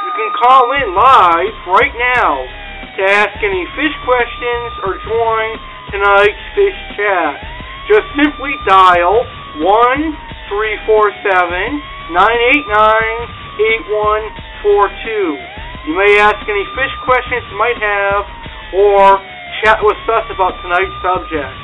[0.04, 2.44] you can call in live right now
[2.84, 5.48] to ask any fish questions or join
[5.88, 7.40] tonight's fish chat?
[7.88, 9.24] Just simply dial
[9.56, 9.64] 1
[10.52, 12.76] 347 989
[14.92, 15.88] 8142.
[15.88, 18.28] You may ask any fish questions you might have
[18.76, 19.16] or
[19.64, 21.56] chat with us about tonight's subject.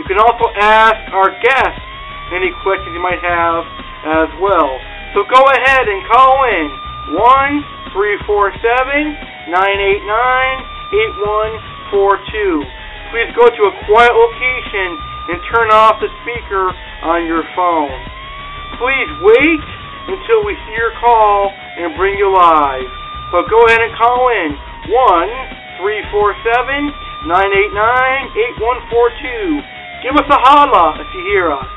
[0.00, 1.84] You can also ask our guests
[2.32, 3.68] any questions you might have
[4.06, 4.78] as well.
[5.14, 6.66] So go ahead and call in
[7.14, 9.52] 1 347 989
[11.90, 12.66] 8142.
[13.14, 14.98] Please go to a quiet location
[15.30, 16.70] and turn off the speaker
[17.06, 17.94] on your phone.
[18.78, 19.62] Please wait
[20.10, 22.86] until we see your call and bring you live.
[23.30, 24.54] So go ahead and call in
[24.90, 27.34] 1 347 989
[28.90, 30.06] 8142.
[30.06, 31.75] Give us a holla if you hear us.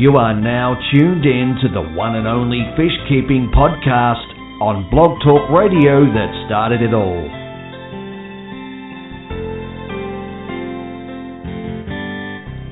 [0.00, 4.24] You are now tuned in to the one and only Fish Keeping Podcast
[4.56, 7.28] on Blog Talk Radio that started it all.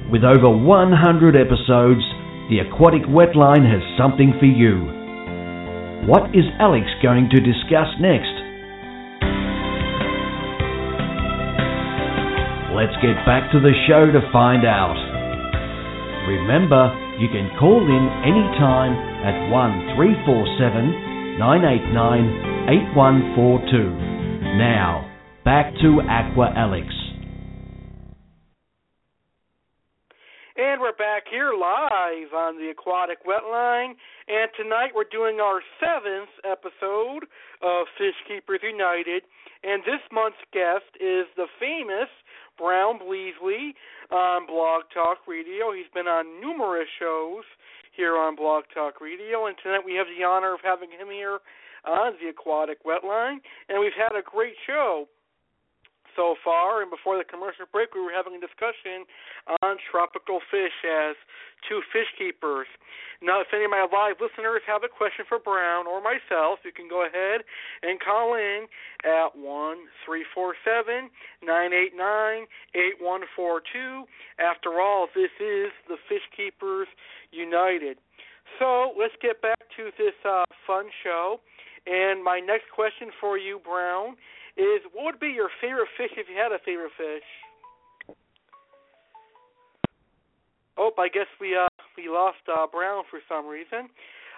[0.09, 2.01] With over 100 episodes,
[2.49, 4.89] the Aquatic Wetline has something for you.
[6.09, 8.33] What is Alex going to discuss next?
[12.73, 14.97] Let's get back to the show to find out.
[16.25, 18.95] Remember, you can call in anytime
[19.27, 24.55] at 1347 989 8142.
[24.55, 25.03] Now,
[25.45, 26.87] back to Aqua Alex.
[30.59, 33.95] And we're back here live on the Aquatic Wetline.
[34.27, 37.27] And tonight we're doing our seventh episode
[37.63, 39.23] of Fish Keepers United.
[39.63, 42.11] And this month's guest is the famous
[42.59, 43.75] Brown Beasley
[44.11, 45.73] on Blog Talk Radio.
[45.77, 47.45] He's been on numerous shows
[47.97, 51.39] here on Blog Talk Radio, and tonight we have the honor of having him here
[51.87, 53.39] on the Aquatic Wetline,
[53.69, 55.07] and we've had a great show
[56.19, 56.83] so far.
[56.83, 59.07] And before the commercial break, we were having a discussion
[59.63, 61.15] on tropical fish as
[61.71, 62.67] two fish keepers.
[63.23, 66.75] Now, if any of my live listeners have a question for Brown or myself, you
[66.75, 67.47] can go ahead
[67.87, 68.67] and call in
[69.07, 71.11] at one three four seven
[71.43, 74.05] nine eight nine eight one four two.
[74.43, 76.91] After all, this is the Fish Keepers
[77.31, 77.99] United.
[78.59, 81.39] So let's get back to this uh, fun show.
[81.87, 84.17] And my next question for you, Brown,
[84.59, 87.25] is what would be your favorite fish if you had a favorite fish?
[90.77, 93.89] Oh, I guess we uh we lost uh Brown for some reason.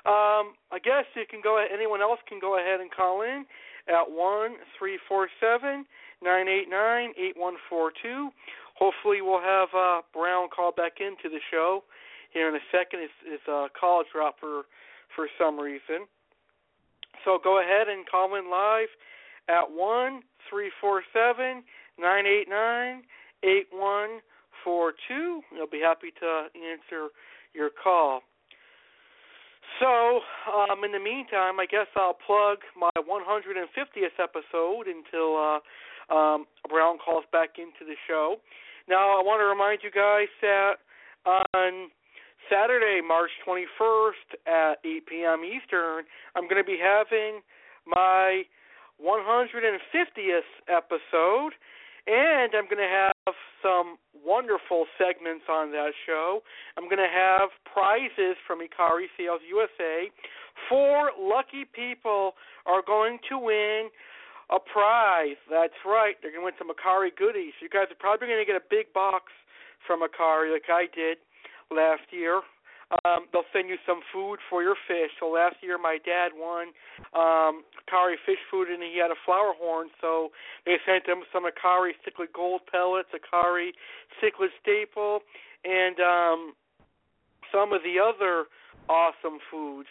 [0.08, 1.58] Um, I guess you can go.
[1.58, 3.44] Ahead anyone else can go ahead and call in
[3.88, 5.84] at one three four seven
[6.22, 8.30] nine eight nine eight one four two.
[8.76, 11.84] Hopefully, we'll have uh, Brown call back into the show
[12.32, 13.00] here in a second.
[13.00, 14.64] His, his uh, call for
[15.14, 16.08] for some reason.
[17.24, 18.88] So go ahead and call in live
[19.50, 21.62] at one three four seven
[21.98, 23.02] nine eight nine
[23.42, 24.20] eight one
[24.64, 25.40] four two.
[25.58, 27.08] I'll be happy to answer
[27.52, 28.22] your call.
[29.78, 30.20] So,
[30.50, 36.98] um, in the meantime, I guess I'll plug my 150th episode until uh, um, Brown
[36.98, 38.36] calls back into the show.
[38.88, 40.82] Now, I want to remind you guys that
[41.24, 41.88] on
[42.50, 45.40] Saturday, March 21st at 8 p.m.
[45.44, 47.40] Eastern, I'm going to be having
[47.86, 48.42] my
[49.00, 51.52] 150th episode,
[52.06, 56.40] and I'm going to have some wonderful segments on that show.
[56.76, 60.12] I'm going to have prizes from Hikari Sales USA.
[60.68, 62.34] Four lucky people
[62.66, 63.88] are going to win
[64.50, 65.40] a prize.
[65.48, 66.16] That's right.
[66.20, 67.54] They're going to win some Hikari goodies.
[67.62, 69.32] You guys are probably going to get a big box
[69.86, 71.18] from Hikari like I did
[71.70, 72.42] last year.
[73.04, 75.14] Um, they'll send you some food for your fish.
[75.20, 76.74] So last year, my dad won
[77.14, 79.88] um, Hikari fish food, and he had a flower horn.
[80.00, 80.30] So
[80.66, 83.70] they sent him some Hikari cichlid gold pellets, Hikari
[84.18, 85.20] cichlid staple,
[85.64, 86.52] and um,
[87.52, 88.46] some of the other
[88.88, 89.88] awesome foods.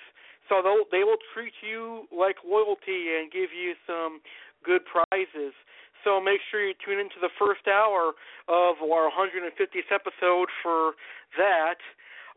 [0.50, 4.20] So they'll, they will treat you like loyalty and give you some
[4.66, 5.54] good prizes.
[6.04, 8.16] So make sure you tune into the first hour
[8.48, 10.94] of our 150th episode for
[11.38, 11.80] that.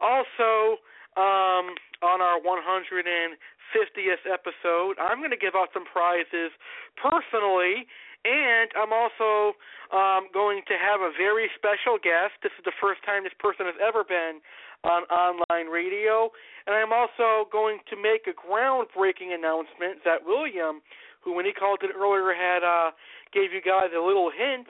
[0.02, 0.82] Also,
[1.14, 6.50] um, on our 150th episode, I'm going to give out some prizes
[6.98, 7.86] personally,
[8.26, 9.54] and I'm also
[9.94, 12.34] um, going to have a very special guest.
[12.42, 14.42] This is the first time this person has ever been
[14.82, 16.34] on online radio,
[16.66, 20.82] and I'm also going to make a groundbreaking announcement that William
[21.22, 22.90] who, when he called in earlier, had uh,
[23.30, 24.66] gave you guys a little hint.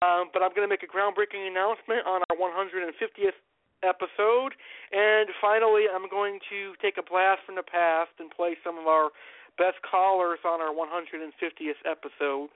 [0.00, 3.36] Um, but I'm going to make a groundbreaking announcement on our 150th
[3.84, 4.56] episode.
[4.92, 8.88] And finally, I'm going to take a blast from the past and play some of
[8.88, 9.12] our
[9.56, 12.48] best callers on our 150th episode.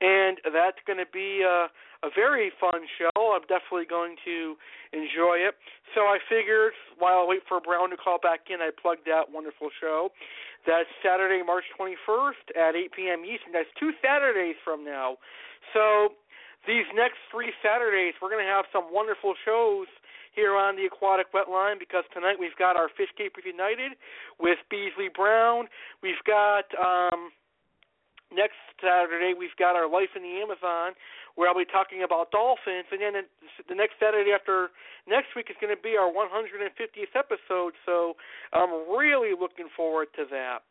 [0.00, 1.66] And that's going to be a,
[2.06, 3.34] a very fun show.
[3.34, 4.54] I'm definitely going to
[4.92, 5.58] enjoy it.
[5.94, 9.30] So I figured while I wait for Brown to call back in, I plugged that
[9.30, 10.10] wonderful show.
[10.66, 13.20] That's Saturday, March 21st at 8 p.m.
[13.24, 13.52] Eastern.
[13.52, 15.18] That's two Saturdays from now.
[15.74, 16.16] So
[16.66, 19.88] these next three Saturdays, we're going to have some wonderful shows
[20.34, 23.96] here on the Aquatic Wetline because tonight we've got our Fish Keepers United
[24.38, 25.66] with Beasley Brown.
[26.02, 27.30] We've got um,
[28.34, 30.92] next Saturday we've got our Life in the Amazon
[31.34, 33.26] where I'll be talking about dolphins, and then
[33.66, 34.70] the next Saturday after
[35.10, 37.74] next week is going to be our 150th episode.
[37.84, 38.14] So
[38.52, 40.62] I'm really looking forward to that.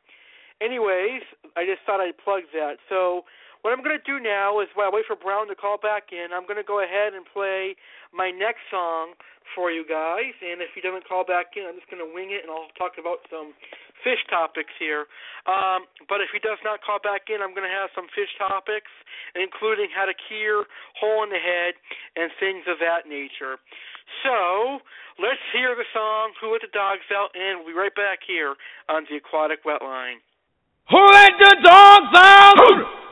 [0.62, 1.24] Anyways,
[1.58, 2.80] I just thought I'd plug that.
[2.88, 3.28] So
[3.64, 6.12] what I'm going to do now is while I wait for Brown to call back
[6.12, 7.80] in, I'm going to go ahead and play
[8.12, 9.16] my next song
[9.56, 10.36] for you guys.
[10.44, 12.72] And if he doesn't call back in, I'm just going to wing it and I'll
[12.76, 13.56] talk about some
[14.04, 15.08] fish topics here.
[15.48, 18.36] Um, but if he does not call back in, I'm going to have some fish
[18.36, 18.92] topics,
[19.32, 20.68] including how to cure
[21.00, 21.80] hole in the head
[22.20, 23.64] and things of that nature.
[24.28, 24.84] So
[25.24, 28.60] let's hear the song "Who Let the Dogs Out," and we'll be right back here
[28.92, 30.20] on the Aquatic Wetline.
[30.92, 33.03] Who let the dogs out?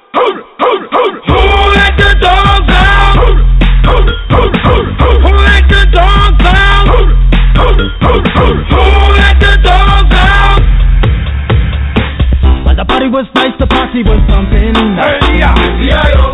[13.11, 14.71] was nice, the party was pumping.
[14.71, 16.25] VIO.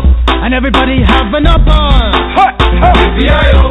[0.46, 2.14] And everybody having a ball.
[2.38, 3.68] Ha, ha, VIO.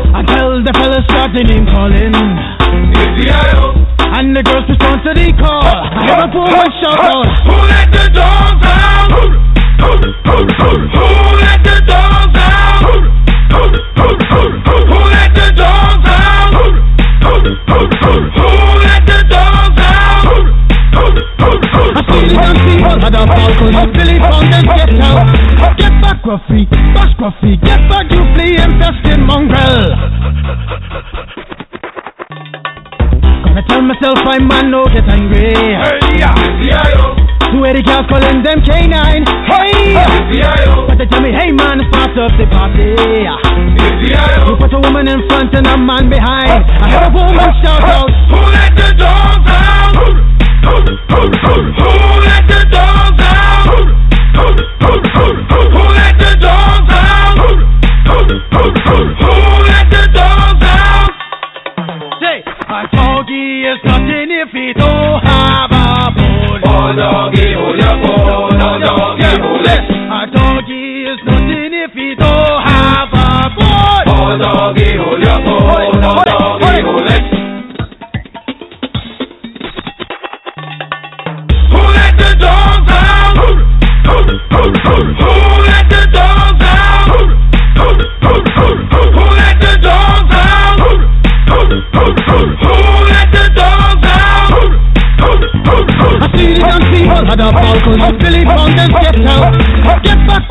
[0.58, 2.12] The fella started name calling.
[2.12, 3.88] VIO.
[4.12, 5.64] And the girls respond to the call.
[5.64, 7.26] I give a boy a shout out.
[7.48, 8.37] Who let the dog?
[27.64, 27.80] Get
[28.36, 28.56] play
[29.26, 29.96] mongrel.
[33.44, 35.54] Gonna tell myself I man don't get angry.
[35.54, 37.27] Hey, yeah, yeah, yo.
[37.52, 39.24] Two eighty cows calling them canine.
[39.48, 39.96] Hey,
[40.88, 42.92] but they tell me, hey man, start up the party.
[44.04, 46.66] You put a woman in front and a man behind.
[46.68, 49.47] I heard a woman shout out, Who let the dogs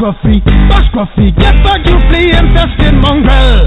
[0.06, 0.38] Gruffy,
[0.70, 3.66] bash Gruffy, get back, you flea infested mongrel.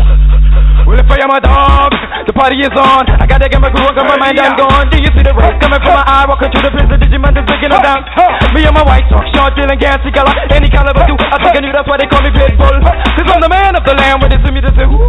[0.88, 1.92] Well, if I am a dog,
[2.24, 3.12] the party is on.
[3.12, 4.88] I gotta get my groove on, cause my mind I'm gone.
[4.88, 6.24] Do you see the rays coming from my eye?
[6.32, 8.08] Walking through the prison, Digimon is breaking them down.
[8.56, 11.20] Me and my white talk, short, dealing, gassy color, any caliber do.
[11.20, 12.88] I think I knew that's why they call me Pitbull.
[12.88, 15.09] Cause I'm the man of the land, when they see me, they say, Ooh.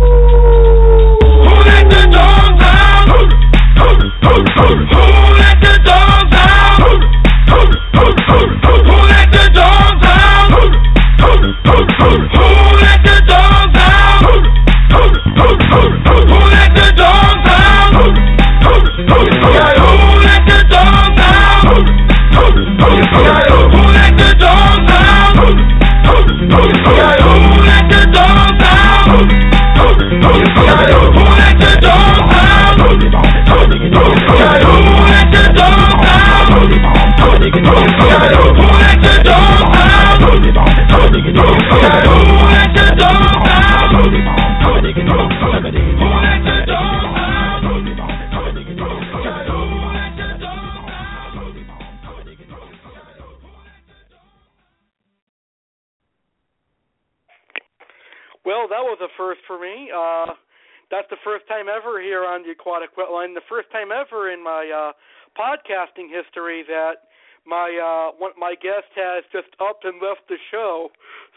[65.60, 67.04] Podcasting history that
[67.46, 70.90] my uh one my guest has just up and left the show,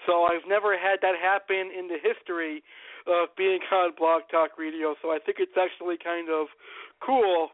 [0.06, 2.64] so I've never had that happen in the history
[3.08, 4.96] of being on Blog Talk Radio.
[5.02, 6.48] So I think it's actually kind of
[7.00, 7.50] cool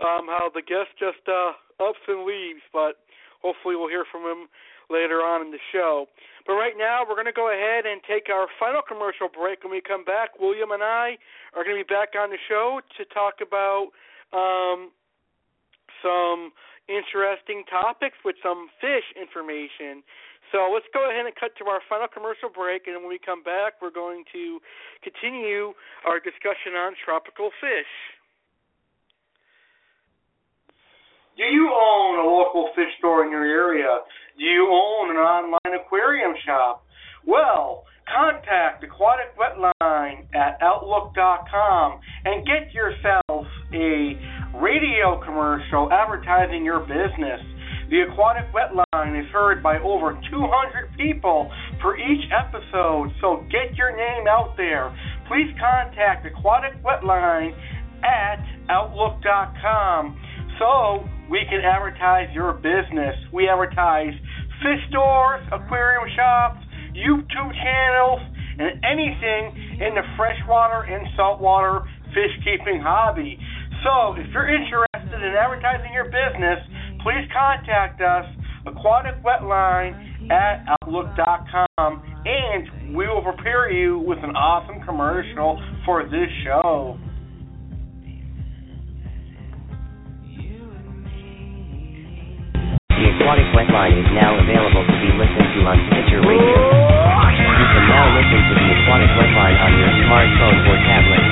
[0.00, 3.02] um how the guest just uh ups and leaves, but
[3.42, 4.48] hopefully we'll hear from him
[4.90, 6.06] later on in the show.
[6.46, 9.62] But right now, we're going to go ahead and take our final commercial break.
[9.62, 11.20] When we come back, William and I
[11.52, 13.92] are going to be back on the show to talk about
[14.32, 14.90] um,
[16.02, 16.52] some
[16.88, 20.02] interesting topics with some fish information.
[20.50, 23.44] So let's go ahead and cut to our final commercial break, and when we come
[23.44, 24.60] back, we're going to
[25.04, 25.76] continue
[26.08, 27.92] our discussion on tropical fish.
[31.36, 34.00] Do you own a local fish store in your area?
[34.38, 36.82] Do you own an online aquarium shop?
[37.26, 44.18] Well, contact Aquatic Wetline at Outlook.com and get yourself a
[44.56, 47.40] radio commercial advertising your business.
[47.90, 51.50] The Aquatic Wetline is heard by over 200 people
[51.80, 54.92] for each episode, so get your name out there.
[55.28, 57.56] Please contact Aquatic Wetline
[58.04, 60.16] at Outlook.com
[60.58, 63.16] so we can advertise your business.
[63.32, 64.12] We advertise
[64.60, 66.60] fish stores, aquarium shops,
[66.92, 68.20] YouTube channels,
[68.58, 73.38] and anything in the freshwater and saltwater fish keeping hobby.
[73.84, 76.58] So, if you're interested in advertising your business,
[77.02, 78.26] please contact us,
[78.66, 79.94] Aquatic Wetline
[80.30, 86.98] at Outlook.com, and we will prepare you with an awesome commercial for this show.
[92.90, 96.58] The Aquatic Wetline is now available to be listened to on Stitcher Radio.
[96.58, 101.27] You can now listen to the Aquatic Wetline on your smartphone or tablet.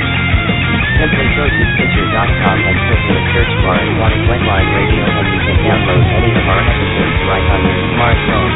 [0.96, 5.58] Simply go to Stitcher.com and click the search bar Aquatic Wetline Radio and you can
[5.60, 8.52] download any of our episodes right on your smartphone.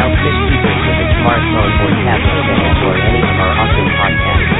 [0.00, 0.32] Now with
[0.96, 4.56] a smartphone or tablet can enjoy any of our awesome podcasts.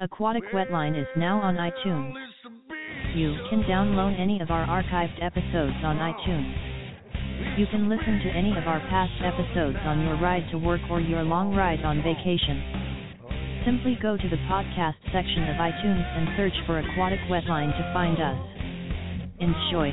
[0.00, 2.12] Aquatic Wetline is now on iTunes.
[3.16, 6.71] You can download any of our archived episodes on iTunes.
[7.58, 11.00] You can listen to any of our past episodes on your ride to work or
[11.00, 12.62] your long ride on vacation.
[13.66, 18.16] Simply go to the podcast section of iTunes and search for Aquatic Wetline to find
[18.18, 18.38] us.
[19.38, 19.92] Enjoy.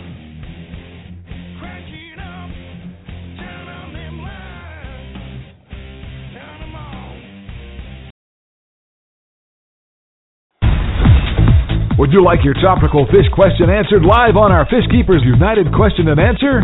[12.00, 16.08] Would you like your tropical fish question answered live on our Fish Keepers United question
[16.08, 16.64] and answer?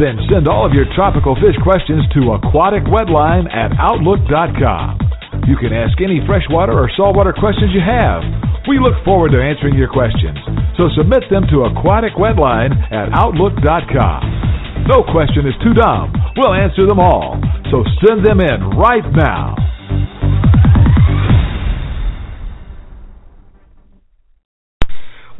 [0.00, 4.96] Then send all of your tropical fish questions to Aquatic Wetline at Outlook.com.
[5.44, 8.24] You can ask any freshwater or saltwater questions you have.
[8.64, 10.40] We look forward to answering your questions,
[10.80, 14.88] so submit them to Aquatic Wetline at Outlook.com.
[14.88, 16.16] No question is too dumb.
[16.32, 17.36] We'll answer them all.
[17.68, 19.52] So send them in right now.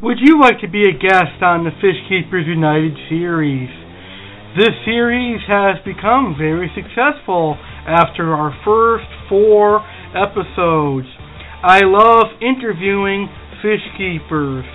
[0.02, 3.80] Would you like to be a guest on the Fish Keepers United series?
[4.59, 7.55] This series has become very successful
[7.86, 9.78] after our first four
[10.10, 11.06] episodes.
[11.62, 13.31] I love interviewing
[13.62, 14.66] fish keepers.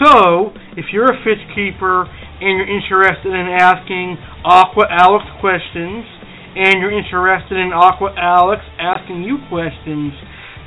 [0.00, 6.08] So, if you're a fish keeper and you're interested in asking Aqua Alex questions,
[6.56, 10.16] and you're interested in Aqua Alex asking you questions,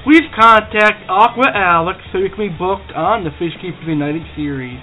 [0.06, 4.78] please contact Aqua Alex so you can be booked on the Fish Keepers United series.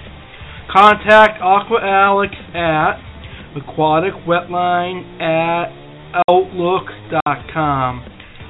[0.67, 3.10] Contact Aqua Alex at
[3.55, 5.71] aquaticwetline at
[6.27, 8.05] outlook.com.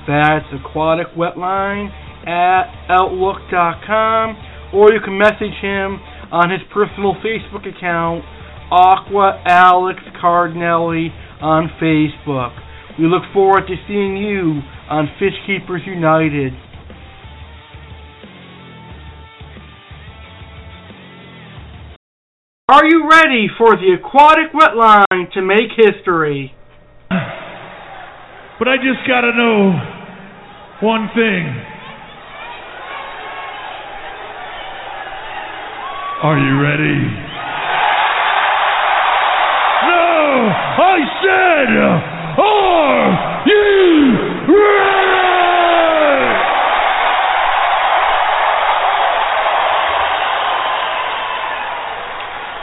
[0.08, 1.90] That's aquaticwetline
[2.28, 4.38] at outlook.com.
[4.74, 6.00] Or you can message him
[6.32, 8.24] on his personal Facebook account,
[8.72, 11.10] Aqua Alex Cardinelli
[11.42, 12.58] on Facebook.
[12.98, 16.54] We look forward to seeing you on Fish Keepers United.
[22.72, 26.56] Are you ready for the aquatic wetline to make history?
[28.60, 29.74] But I just gotta know
[30.88, 31.44] one thing.
[36.24, 36.96] Are you ready?
[39.82, 40.54] No!
[40.78, 41.70] I said,
[42.38, 44.14] are you
[44.48, 45.21] ready?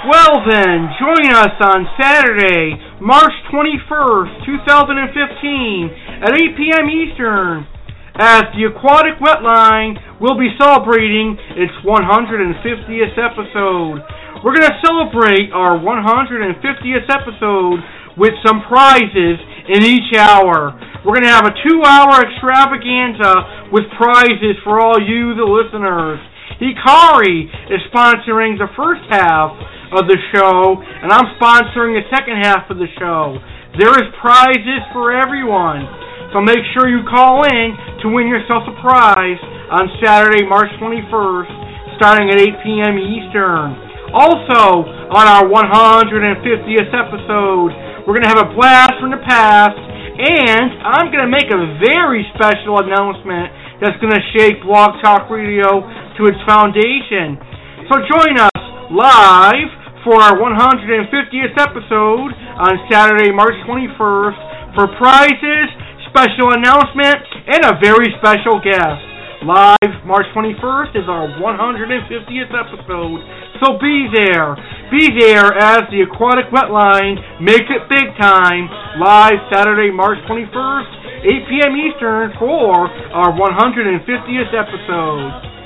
[0.08, 6.88] Well then, join us on Saturday, March 21st, 2015 at 8 p.m.
[6.88, 7.68] Eastern
[8.16, 14.00] as the Aquatic Wetline will be celebrating its 150th episode.
[14.40, 17.84] We're going to celebrate our 150th episode
[18.16, 19.36] with some prizes
[19.68, 20.72] in each hour.
[21.04, 26.16] We're going to have a two hour extravaganza with prizes for all you, the listeners.
[26.56, 29.52] Hikari is sponsoring the first half
[29.92, 33.40] of the show, and I'm sponsoring the second half of the show.
[33.80, 35.86] There is prizes for everyone.
[36.32, 37.72] So make sure you call in
[38.04, 39.40] to win yourself a prize
[39.72, 43.00] on Saturday, March 21st, starting at 8 p.m.
[43.00, 43.72] Eastern.
[44.12, 47.70] Also, on our 150th episode,
[48.04, 51.60] we're going to have a blast from the past, and I'm going to make a
[51.80, 55.80] very special announcement that's going to shake Blog Talk Radio
[56.18, 57.40] to its foundation.
[57.88, 58.62] So join us
[58.92, 65.68] live for our 150th episode on Saturday, March 21st for prizes,
[66.10, 69.02] special announcement, and a very special guest.
[69.46, 73.20] Live March 21st is our 150th episode,
[73.62, 74.58] so be there.
[74.90, 78.66] Be there as the Aquatic Wetline makes it big time.
[78.98, 80.90] Live Saturday, March 21st,
[81.22, 81.74] 8 p.m.
[81.78, 85.57] Eastern for our 150th episode.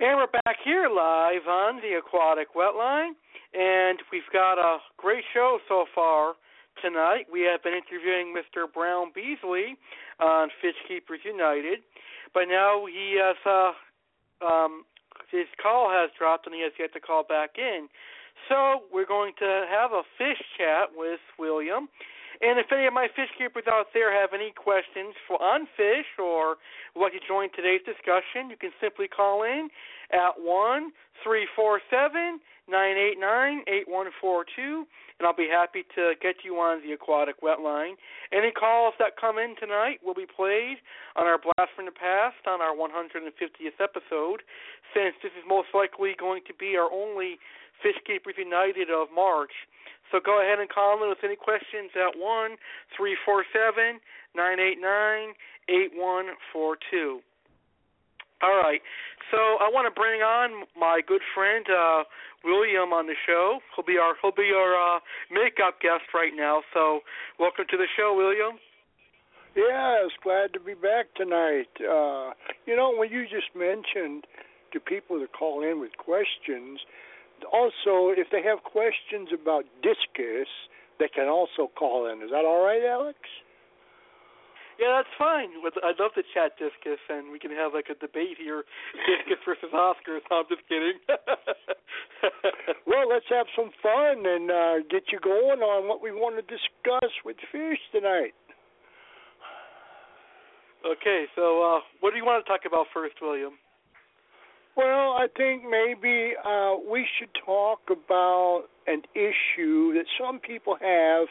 [0.00, 3.18] And we're back here live on the Aquatic Wetline,
[3.52, 6.34] and we've got a great show so far
[6.80, 7.26] tonight.
[7.26, 8.72] We have been interviewing Mr.
[8.72, 9.74] Brown Beasley
[10.20, 11.80] on Fish Keepers United,
[12.32, 14.84] but now he has uh, um,
[15.32, 17.88] his call has dropped and he has yet to call back in.
[18.48, 21.88] So we're going to have a fish chat with William.
[22.40, 26.06] And if any of my fish keepers out there have any questions for on fish
[26.22, 26.54] or
[26.94, 29.68] would like to join today's discussion, you can simply call in
[30.12, 34.86] at one three four seven nine eight nine eight one four two,
[35.18, 37.96] and I'll be happy to get you on the aquatic wet line.
[38.32, 40.78] Any calls that come in tonight will be played
[41.16, 44.42] on our Blast from the Past on our 150th episode,
[44.94, 47.38] since this is most likely going to be our only
[47.82, 49.52] Fishkeepers United of March.
[50.10, 52.56] So go ahead and call in with any questions at 1
[52.96, 54.00] 347
[54.34, 55.34] 989
[55.68, 57.20] 8142.
[58.40, 58.80] All right.
[59.30, 62.04] So I want to bring on my good friend uh,
[62.44, 63.58] William on the show.
[63.74, 65.00] He'll be our he'll be our uh,
[65.30, 66.62] makeup guest right now.
[66.72, 67.00] So
[67.38, 68.58] welcome to the show, William.
[69.56, 71.68] Yes, glad to be back tonight.
[71.82, 72.30] Uh,
[72.64, 74.24] you know, when you just mentioned
[74.72, 76.78] to people to call in with questions,
[77.52, 80.46] also if they have questions about discus,
[81.00, 82.22] they can also call in.
[82.22, 83.18] Is that all right, Alex?
[84.78, 85.50] Yeah, that's fine.
[85.58, 88.62] I'd love to chat discus, and we can have like a debate here,
[89.10, 90.22] discus versus Oscars.
[90.30, 91.02] No, I'm just kidding.
[92.86, 96.42] well, let's have some fun and uh, get you going on what we want to
[96.46, 98.38] discuss with fish tonight.
[100.86, 103.58] Okay, so uh, what do you want to talk about first, William?
[104.76, 111.26] Well, I think maybe uh, we should talk about an issue that some people have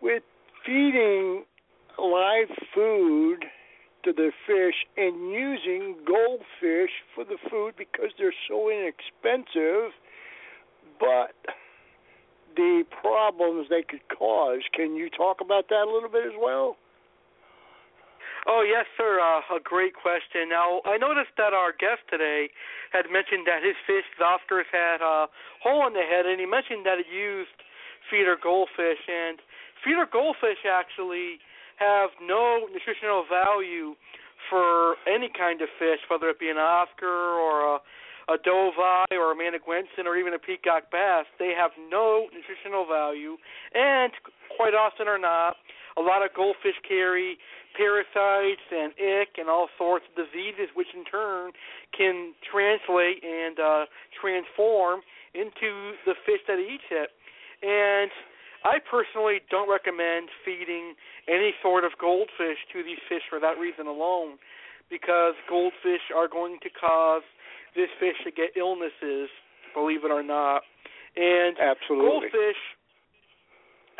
[0.00, 0.22] with
[0.64, 1.44] feeding
[1.98, 3.44] live food
[4.04, 9.92] to the fish and using goldfish for the food because they're so inexpensive,
[11.00, 11.34] but
[12.56, 14.60] the problems they could cause.
[14.72, 16.76] Can you talk about that a little bit as well?
[18.46, 19.20] Oh yes, sir.
[19.20, 20.52] Uh, a great question.
[20.52, 22.52] Now I noticed that our guest today
[22.92, 25.26] had mentioned that his fish, Oscars, had a
[25.64, 27.56] hole in the head, and he mentioned that it used
[28.10, 29.00] feeder goldfish.
[29.08, 29.40] And
[29.80, 31.40] feeder goldfish actually
[31.76, 33.94] have no nutritional value
[34.50, 37.78] for any kind of fish, whether it be an Oscar or a
[38.28, 43.36] a or a Managuensis or even a peacock bass, they have no nutritional value,
[43.74, 44.12] and
[44.56, 45.56] quite often or not,
[45.96, 47.36] a lot of goldfish carry
[47.76, 51.52] parasites and ick and all sorts of diseases, which in turn
[51.96, 53.84] can translate and uh,
[54.18, 55.00] transform
[55.34, 57.10] into the fish that eats it.
[57.62, 58.10] And
[58.64, 60.94] I personally don't recommend feeding
[61.28, 64.40] any sort of goldfish to these fish for that reason alone,
[64.88, 67.22] because goldfish are going to cause
[67.76, 69.28] this fish to get illnesses,
[69.74, 70.62] believe it or not.
[71.16, 72.32] And Absolutely.
[72.32, 72.60] goldfish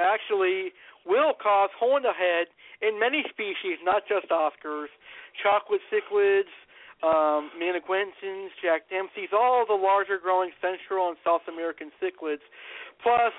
[0.00, 0.72] actually
[1.06, 2.48] will cause hole in head
[2.80, 4.88] in many species, not just Oscars,
[5.42, 6.50] chocolate cichlids,
[7.04, 7.50] um,
[8.64, 12.44] Jack Dempsey's, all the larger growing Central and South American cichlids,
[13.02, 13.32] plus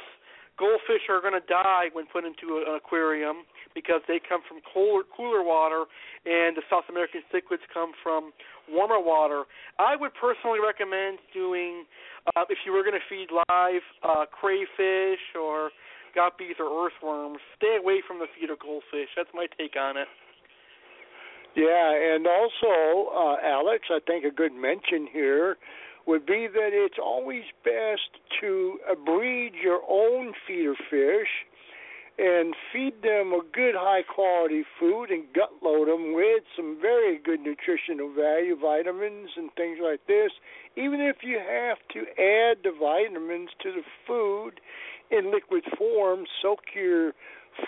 [0.58, 5.04] goldfish are going to die when put into an aquarium because they come from cooler,
[5.16, 5.86] cooler water,
[6.26, 8.32] and the South American cichlids come from
[8.70, 9.44] warmer water.
[9.80, 11.86] I would personally recommend doing,
[12.36, 15.72] uh, if you were going to feed live uh, crayfish or
[16.16, 19.12] guppies or earthworms, stay away from the feeder goldfish.
[19.16, 20.08] That's my take on it.
[21.56, 25.56] Yeah, and also, uh, Alex, I think a good mention here
[26.06, 31.46] would be that it's always best to breed your own feeder fish
[32.18, 37.18] and feed them a good high quality food and gut load them with some very
[37.18, 40.32] good nutritional value vitamins and things like this
[40.78, 44.60] even if you have to add the vitamins to the food
[45.12, 46.26] in liquid form.
[46.42, 47.14] Soak your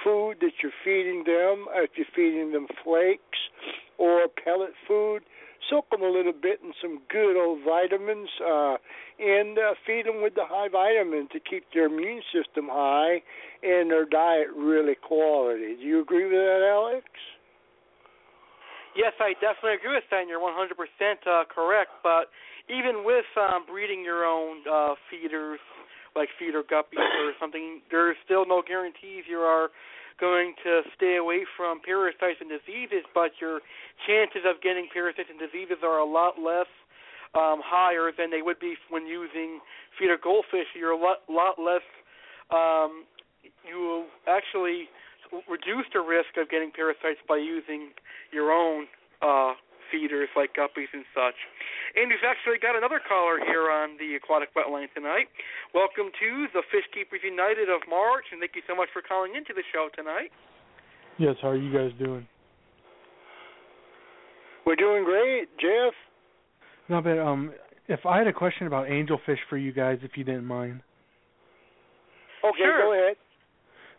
[0.03, 3.39] food that you're feeding them if you're feeding them flakes
[3.97, 5.23] or pellet food
[5.69, 8.77] soak them a little bit in some good old vitamins uh,
[9.19, 13.21] and uh, feed them with the high vitamins to keep their immune system high
[13.63, 15.75] and their diet really quality.
[15.79, 17.05] Do you agree with that, Alex?
[18.95, 20.25] Yes, I definitely agree with that.
[20.25, 21.91] And you're 100% uh, correct.
[22.01, 22.33] But
[22.65, 25.59] even with um, breeding your own uh, feeders,
[26.15, 29.69] like feeder guppies or something, there's still no guarantees you are
[30.19, 33.61] going to stay away from parasites and diseases, but your
[34.05, 36.69] chances of getting parasites and diseases are a lot less
[37.35, 39.59] um, higher than they would be when using
[39.99, 40.67] feeder goldfish.
[40.75, 41.85] You're a lot, lot less.
[42.49, 43.05] Um,
[43.67, 44.89] you will actually
[45.49, 47.91] reduce the risk of getting parasites by using
[48.31, 48.87] your own
[49.21, 49.53] uh,
[49.91, 51.37] feeders like guppies and such.
[51.95, 55.27] And we've actually got another caller here on the aquatic wetline tonight.
[55.73, 59.35] Welcome to the Fish Keepers United of March, and thank you so much for calling
[59.35, 60.31] into the show tonight.
[61.17, 62.27] Yes, how are you guys doing?
[64.65, 65.93] We're doing great, Jeff.
[66.89, 67.53] No, but um,
[67.87, 70.81] if I had a question about angelfish for you guys, if you didn't mind.
[72.43, 72.81] Okay, sure.
[72.81, 73.15] go ahead.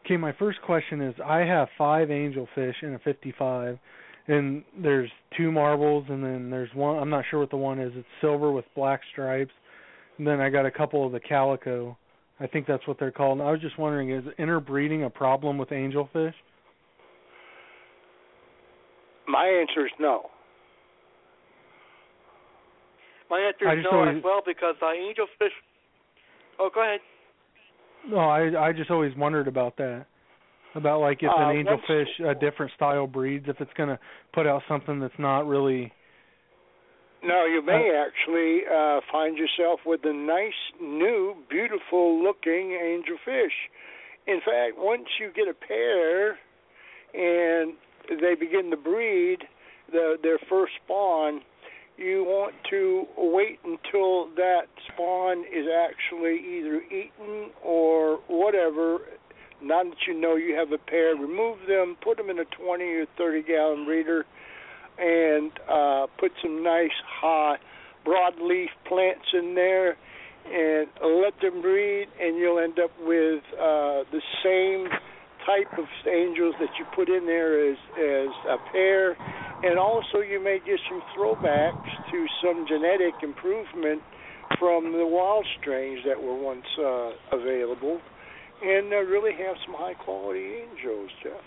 [0.05, 3.79] Okay, my first question is I have five angelfish in a 55,
[4.29, 6.99] and there's two marbles, and then there's one.
[6.99, 7.93] I'm not sure what the one is.
[7.97, 9.53] It's silver with black stripes.
[10.19, 11.97] And then I got a couple of the calico.
[12.41, 13.39] I think that's what they're called.
[13.39, 16.35] And I was just wondering, is interbreeding a problem with angelfish?
[19.27, 20.31] My answer is no.
[23.31, 25.51] My answer is no always- as well because uh, angelfish.
[26.59, 27.01] Oh, go ahead.
[28.07, 30.07] No, I I just always wondered about that.
[30.75, 33.99] About like if Uh, an once- angelfish a different style breeds, if it's gonna
[34.33, 35.93] put out something that's not really
[37.23, 43.57] No, you may actually uh, find yourself with a nice, new, beautiful looking angelfish.
[44.29, 46.39] In fact, once you get a pair
[47.15, 47.75] and
[48.21, 49.39] they begin to breed
[49.91, 51.41] the, their first spawn,
[51.97, 59.01] you want to wait until that spawn is actually either eaten or whatever.
[59.63, 62.85] Now that you know you have a pair, remove them, put them in a 20
[62.85, 64.25] or 30 gallon breeder,
[64.99, 67.57] and uh, put some nice high
[68.07, 69.97] broadleaf plants in there
[70.47, 74.89] and let them breed and you'll end up with uh, the same
[75.45, 79.17] type of angels that you put in there as as a pair.
[79.63, 84.03] And also you may get some throwbacks to some genetic improvement
[84.59, 88.01] from the wild strains that were once uh, available
[88.63, 91.45] and uh, really have some high quality angels jeff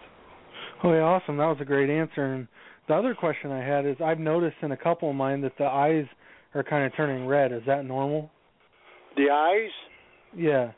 [0.83, 1.38] Oh yeah, awesome.
[1.38, 2.33] That was a great answer.
[2.33, 2.47] And
[2.88, 5.65] the other question I had is I've noticed in a couple of mine that the
[5.65, 6.05] eyes
[6.55, 7.51] are kind of turning red.
[7.51, 8.31] Is that normal?
[9.17, 9.71] the eyes
[10.35, 10.71] Yeah.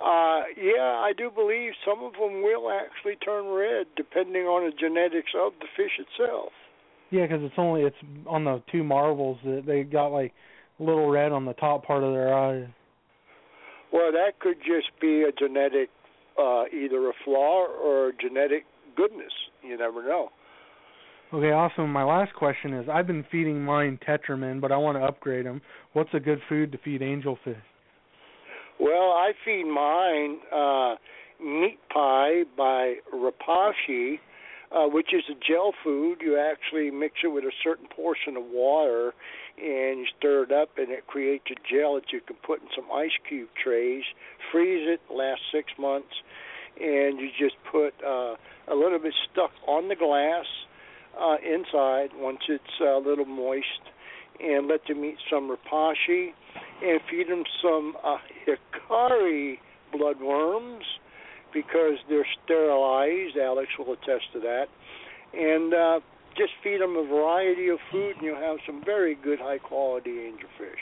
[0.00, 4.74] Uh, yeah, I do believe some of them will actually turn red, depending on the
[4.76, 6.52] genetics of the fish itself.
[7.10, 7.96] Yeah, because it's only it's
[8.26, 10.32] on the two marbles that they got like
[10.78, 12.66] little red on the top part of their eyes.
[13.92, 15.90] Well, that could just be a genetic,
[16.38, 18.64] uh, either a flaw or genetic
[18.96, 19.32] goodness.
[19.62, 20.30] You never know.
[21.32, 21.92] Okay, awesome.
[21.92, 25.60] My last question is I've been feeding mine Tetramin, but I want to upgrade them.
[25.92, 27.56] What's a good food to feed angelfish?
[28.80, 30.96] Well, I feed mine uh,
[31.40, 34.18] meat pie by Repashy,
[34.72, 36.18] uh, which is a gel food.
[36.20, 39.12] You actually mix it with a certain portion of water
[39.62, 42.68] and you stir it up, and it creates a gel that you can put in
[42.74, 44.04] some ice cube trays,
[44.50, 46.14] freeze it, lasts six months,
[46.80, 48.36] and you just put uh,
[48.68, 50.46] a little bit stuck on the glass
[51.20, 53.82] uh, inside once it's a little moist,
[54.40, 56.32] and let them eat some Repashy
[56.82, 58.16] and feed them some uh,
[58.46, 59.58] Hikari
[59.94, 60.82] bloodworms
[61.52, 63.36] because they're sterilized.
[63.36, 64.66] Alex will attest to that.
[65.34, 66.00] And uh,
[66.36, 70.10] just feed them a variety of food, and you'll have some very good, high quality
[70.10, 70.80] angelfish.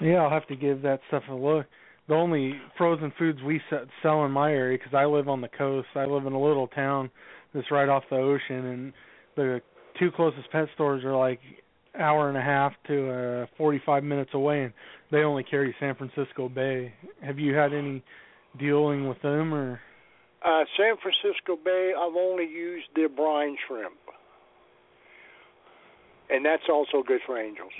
[0.00, 1.66] Yeah, I'll have to give that stuff a look.
[2.08, 3.60] the only frozen foods we
[4.02, 5.88] sell in my area because I live on the coast.
[5.94, 7.10] I live in a little town
[7.54, 8.92] that's right off the ocean, and
[9.36, 9.60] the
[9.98, 11.40] two closest pet stores are like
[11.98, 14.72] hour and a half to uh 45 minutes away and
[15.10, 16.92] they only carry San Francisco Bay.
[17.22, 18.02] Have you had any
[18.58, 19.78] dealing with them or
[20.42, 23.92] uh San Francisco Bay I've only used their brine shrimp.
[26.32, 27.72] And that's also good for angels.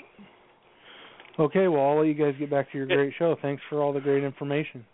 [1.39, 3.35] Okay, well I'll let you guys get back to your great show.
[3.41, 4.85] Thanks for all the great information.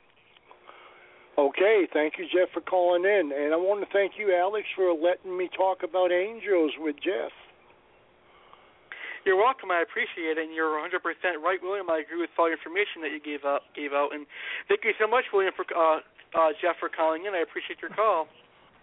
[1.38, 4.94] Okay, thank you Jeff for calling in and I want to thank you Alex for
[4.94, 7.32] letting me talk about angels with Jeff.
[9.26, 9.70] You're welcome.
[9.72, 10.90] I appreciate it, and you're 100%
[11.44, 11.90] right, William.
[11.90, 13.68] I agree with all the information that you gave out.
[13.76, 14.26] Gave out, and
[14.68, 16.00] thank you so much, William, for uh,
[16.34, 17.34] uh, Jeff, for calling in.
[17.34, 18.28] I appreciate your call.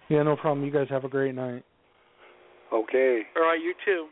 [0.09, 0.65] Yeah, no problem.
[0.65, 1.65] You guys have a great night.
[2.73, 3.23] Okay.
[3.37, 4.07] All right, you too.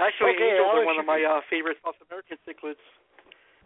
[0.00, 2.80] Actually, okay, angels Alex, are one of my uh, favorite South American cichlids.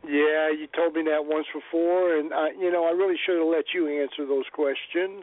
[0.03, 3.49] Yeah, you told me that once before, and uh, you know I really should have
[3.49, 5.23] let you answer those questions.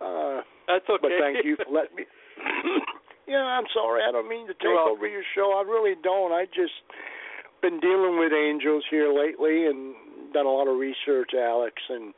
[0.00, 0.40] Uh,
[0.70, 1.02] That's okay.
[1.02, 2.04] But thank you for letting me.
[3.28, 4.02] Yeah, I'm sorry.
[4.02, 5.54] I don't mean to take over your show.
[5.56, 6.32] I really don't.
[6.32, 6.74] I just
[7.62, 9.94] been dealing with angels here lately and
[10.34, 12.12] done a lot of research, Alex, and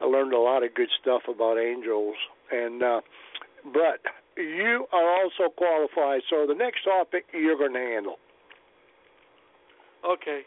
[0.00, 2.14] I learned a lot of good stuff about angels.
[2.52, 3.00] And uh
[3.72, 4.04] but
[4.36, 6.22] you are also qualified.
[6.30, 8.16] So the next topic you're going to handle.
[10.04, 10.42] Okay.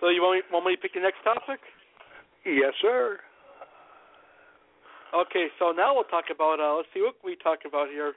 [0.00, 1.60] So you want me, want me to pick the next topic?
[2.44, 3.18] Yes, sir.
[5.14, 8.12] Okay, so now we'll talk about uh let's see what we talk about here.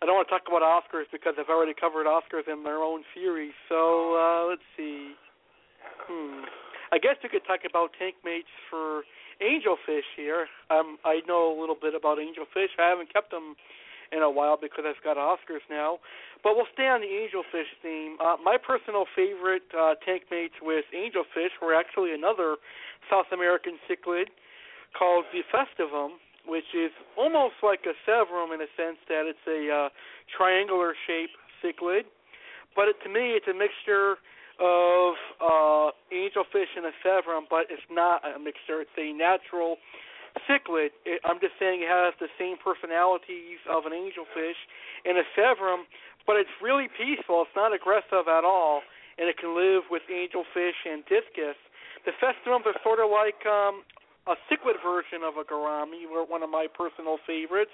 [0.00, 3.02] I don't want to talk about Oscars because I've already covered Oscars in their own
[3.12, 3.52] series.
[3.68, 5.12] So uh let's see.
[6.06, 6.46] Hmm.
[6.90, 9.02] I guess we could talk about tank mates for
[9.42, 10.46] angelfish here.
[10.70, 12.74] Um I know a little bit about angelfish.
[12.78, 13.56] I haven't kept them
[14.12, 15.98] in a while because I've got Oscars now.
[16.42, 18.16] But we'll stay on the angelfish theme.
[18.20, 22.56] Uh, my personal favorite uh, tank mates with angelfish were actually another
[23.10, 24.32] South American cichlid
[24.96, 26.16] called the festivum,
[26.46, 29.88] which is almost like a severum in a sense that it's a uh,
[30.32, 32.08] triangular shaped cichlid.
[32.76, 34.16] But it, to me, it's a mixture
[34.58, 38.82] of uh, angelfish and a severum, but it's not a mixture.
[38.82, 39.78] It's a natural
[40.46, 40.90] cichlid.
[41.06, 44.58] It, I'm just saying it has the same personalities of an angelfish
[45.06, 45.86] and a severum,
[46.26, 47.46] but it's really peaceful.
[47.46, 48.82] It's not aggressive at all,
[49.18, 51.58] and it can live with angelfish and discus.
[52.06, 53.82] The festivums are sort of like um,
[54.28, 57.72] a cichlid version of a gourami, one of my personal favorites.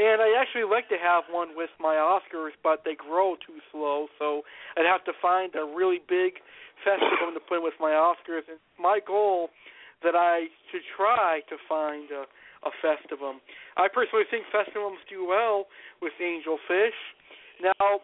[0.00, 4.08] And I actually like to have one with my Oscars, but they grow too slow,
[4.18, 4.40] so
[4.76, 6.40] I'd have to find a really big
[6.80, 8.48] festivum to put with my Oscars.
[8.48, 9.50] And my goal
[10.02, 12.24] that I should try to find a,
[12.66, 13.44] a festivum.
[13.76, 15.66] I personally think festivums do well
[16.00, 16.96] with angelfish.
[17.60, 18.00] Now,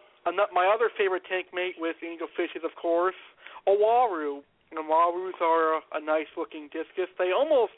[0.53, 3.17] my other favorite tank mate with angelfish is, of course,
[3.67, 4.41] a waru.
[4.71, 7.09] And uarus are a, nice looking discus.
[7.17, 7.73] They almost,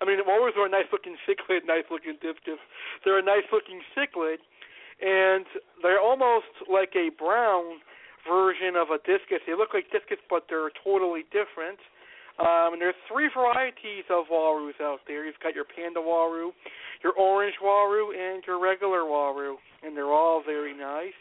[0.00, 2.60] I mean, uarus are a nice looking cichlid, nice looking discus.
[3.04, 4.44] They're a nice looking cichlid,
[5.00, 5.46] and
[5.82, 7.80] they're almost like a brown
[8.28, 9.40] version of a discus.
[9.46, 11.80] They look like discus, but they're totally different.
[12.36, 15.24] Um, and there's three varieties of uarus out there.
[15.24, 16.50] You've got your panda waru,
[17.02, 21.16] your orange waru, and your regular waru, and they're all very nice.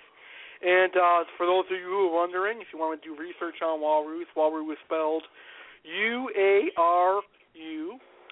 [0.64, 3.62] And uh, for those of you who are wondering, if you want to do research
[3.62, 5.24] on uarus, waru is spelled
[5.84, 7.22] U A R
[7.54, 7.92] U,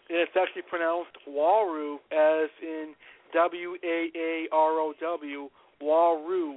[0.09, 2.95] and it's actually pronounced waru, as in
[3.33, 5.49] W A A R O W,
[5.83, 6.55] waru.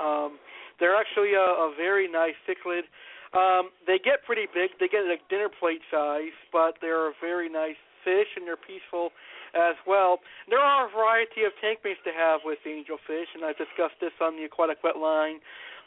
[0.00, 0.38] Um,
[0.80, 2.88] they're actually a, a very nice cichlid.
[3.36, 4.70] Um, they get pretty big.
[4.80, 9.10] They get like dinner plate size, but they're a very nice fish, and they're peaceful
[9.54, 10.18] as well.
[10.48, 14.14] There are a variety of tank mates to have with angelfish, and I've discussed this
[14.20, 15.38] on the aquatic wet line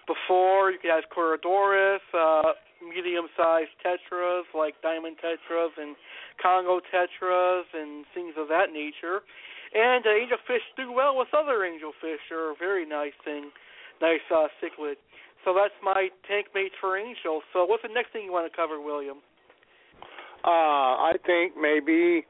[0.07, 0.71] before.
[0.71, 5.95] You could have Corydoras, uh, medium-sized tetras like diamond tetras and
[6.41, 9.21] Congo tetras and things of that nature.
[9.73, 12.23] And uh, angelfish do well with other angelfish.
[12.29, 13.51] They're a very nice thing,
[14.01, 14.95] nice uh, cichlid.
[15.45, 17.41] So that's my tank mates for angel.
[17.53, 19.17] So what's the next thing you want to cover, William?
[20.43, 22.25] Uh, I think maybe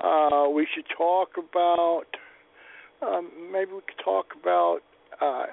[0.00, 2.04] uh, we should talk about.
[3.02, 4.80] Um, maybe we could talk about
[5.20, 5.46] uh,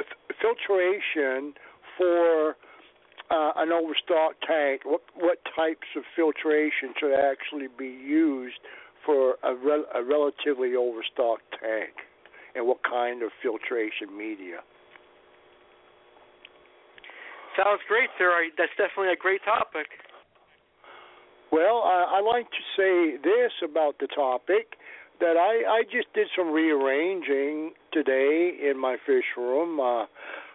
[0.00, 1.54] f- filtration
[1.98, 2.56] for
[3.30, 4.82] uh, an overstocked tank.
[4.84, 8.60] What what types of filtration should actually be used
[9.04, 11.92] for a, re- a relatively overstocked tank,
[12.54, 14.60] and what kind of filtration media?
[17.56, 18.32] Sounds great, sir.
[18.56, 19.86] That's definitely a great topic.
[21.52, 24.78] Well, I, I like to say this about the topic
[25.20, 29.78] that I, I just did some rearranging today in my fish room.
[29.78, 30.06] Uh,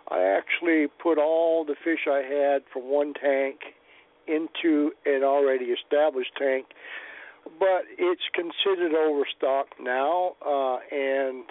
[0.10, 3.60] I actually put all the fish I had from one tank
[4.28, 6.66] into an already established tank,
[7.60, 11.44] but it's considered overstocked now, uh, and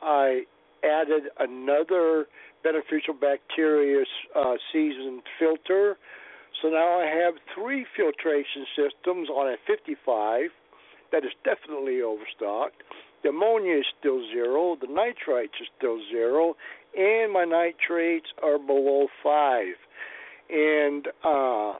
[0.00, 0.42] I
[0.84, 2.26] added another
[2.62, 4.04] beneficial bacteria
[4.36, 5.96] uh, seasoned filter.
[6.62, 10.50] So now I have three filtration systems on a 55
[11.10, 12.82] that is definitely overstocked.
[13.24, 16.56] The ammonia is still zero, the nitrites are still zero,
[16.96, 19.74] and my nitrates are below five.
[20.50, 21.78] And uh,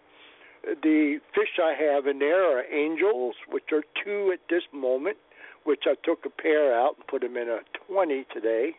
[0.82, 5.16] the fish I have in there are angels, which are two at this moment,
[5.62, 8.72] which I took a pair out and put them in a 20 today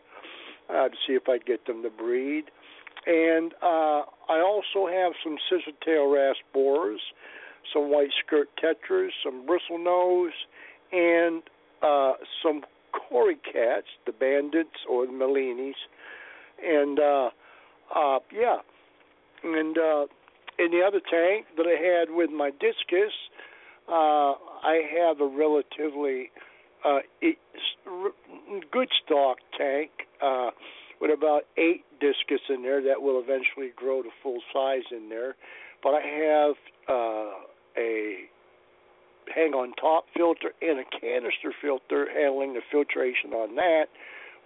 [0.68, 2.44] uh, to see if I'd get them to breed.
[3.06, 7.00] And uh, I also have some scissor-tail wrasse borers,
[7.72, 10.32] some white skirt tetras, some bristle nose,
[10.92, 11.42] and
[11.82, 12.62] uh, some
[12.92, 15.74] cory cats, the bandits or the Melinis,
[16.62, 17.30] and uh,
[17.94, 18.58] uh, yeah,
[19.42, 20.06] and uh,
[20.58, 23.12] in the other tank that I had with my discus,
[23.88, 26.30] uh, I have a relatively
[26.84, 27.00] uh,
[28.70, 29.90] good stock tank
[30.22, 30.50] uh,
[31.04, 35.36] with about eight discus in there that will eventually grow to full size in there.
[35.82, 36.54] But I have
[36.88, 37.30] uh,
[37.76, 38.24] a
[39.34, 43.84] hang on top filter and a canister filter handling the filtration on that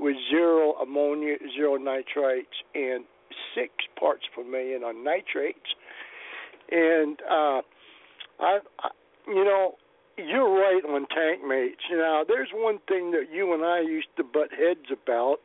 [0.01, 3.05] with zero ammonia, zero nitrites, and
[3.55, 5.76] six parts per million on nitrates.
[6.72, 7.62] And uh,
[8.40, 8.90] I, I,
[9.28, 9.74] you know,
[10.16, 11.82] you're right on tank mates.
[11.93, 15.39] Now, there's one thing that you and I used to butt heads about,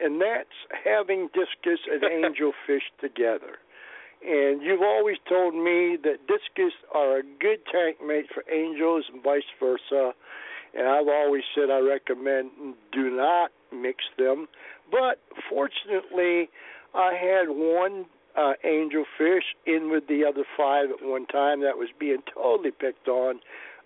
[0.00, 3.58] and that's having discus and angelfish together.
[4.26, 9.22] And you've always told me that discus are a good tank mate for angels and
[9.22, 10.12] vice versa.
[10.74, 12.50] And I've always said I recommend
[12.92, 14.48] do not mix them.
[14.90, 16.50] But fortunately,
[16.94, 18.06] I had one
[18.36, 23.08] uh, angelfish in with the other five at one time that was being totally picked
[23.08, 23.40] on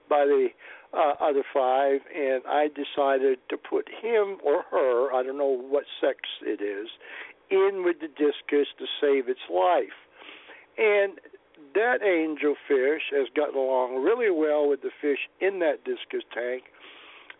[0.09, 0.49] by the
[0.93, 5.85] uh, other five, and I decided to put him or her, I don't know what
[6.01, 6.89] sex it is,
[7.51, 9.97] in with the discus to save its life.
[10.79, 11.19] And
[11.75, 16.65] that angelfish has gotten along really well with the fish in that discus tank,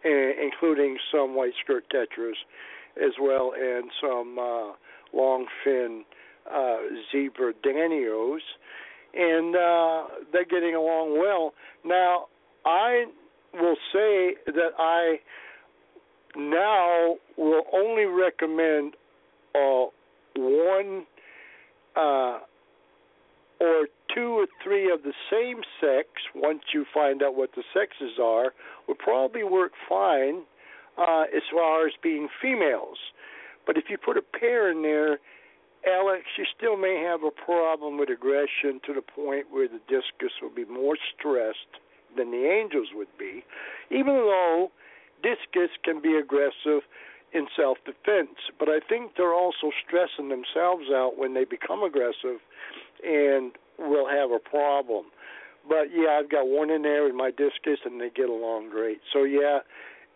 [0.05, 2.37] including some white skirt tetras
[2.97, 4.73] as well and some uh,
[5.13, 6.05] long fin
[6.51, 6.79] uh,
[7.11, 8.41] zebra danios,
[9.15, 11.53] and uh, they're getting along well.
[11.85, 12.27] Now,
[12.65, 13.07] I
[13.55, 15.21] will say that I
[16.37, 18.95] now will only recommend
[19.55, 19.87] uh,
[20.37, 21.07] one
[21.97, 22.39] uh,
[23.61, 28.19] or two or three of the same sex, once you find out what the sexes
[28.21, 28.53] are,
[28.89, 30.43] would probably work fine
[30.99, 32.99] uh, as far as being females.
[33.67, 35.19] But if you put a pair in there,
[35.87, 40.33] Alex, you still may have a problem with aggression to the point where the discus
[40.41, 41.81] will be more stressed
[42.17, 43.45] than the angels would be,
[43.91, 44.71] even though
[45.23, 46.83] discus can be aggressive
[47.33, 48.37] in self defense.
[48.59, 52.41] But I think they're also stressing themselves out when they become aggressive
[53.05, 55.07] and will have a problem.
[55.69, 59.01] But yeah, I've got one in there with my discus and they get along great.
[59.13, 59.61] So yeah,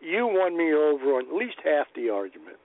[0.01, 2.59] you won me over on at least half the argument.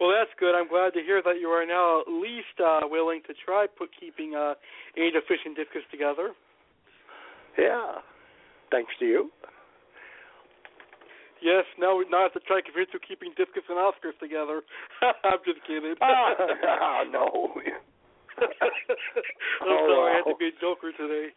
[0.00, 0.58] Well, that's good.
[0.58, 3.90] I'm glad to hear that you are now at least uh, willing to try put
[3.98, 4.54] keeping uh,
[4.98, 6.34] angel fish discus together.
[7.58, 8.00] Yeah,
[8.70, 9.30] thanks to you.
[11.42, 14.14] Yes, now we now I have to try to convince you keeping discus and Oscars
[14.22, 14.62] together.
[15.26, 15.98] I'm just kidding.
[16.00, 17.26] oh, no.
[18.38, 21.34] I'm oh, sorry, I had to be a joker today.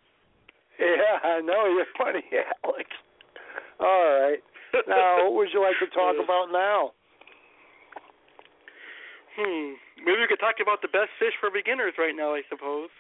[0.80, 2.24] Yeah, I know you're funny,
[2.64, 2.90] Alex.
[3.80, 4.40] All right.
[4.88, 6.92] Now, what would you like to talk about now?
[9.36, 9.76] Hmm.
[10.04, 12.92] Maybe we could talk about the best fish for beginners right now, I suppose.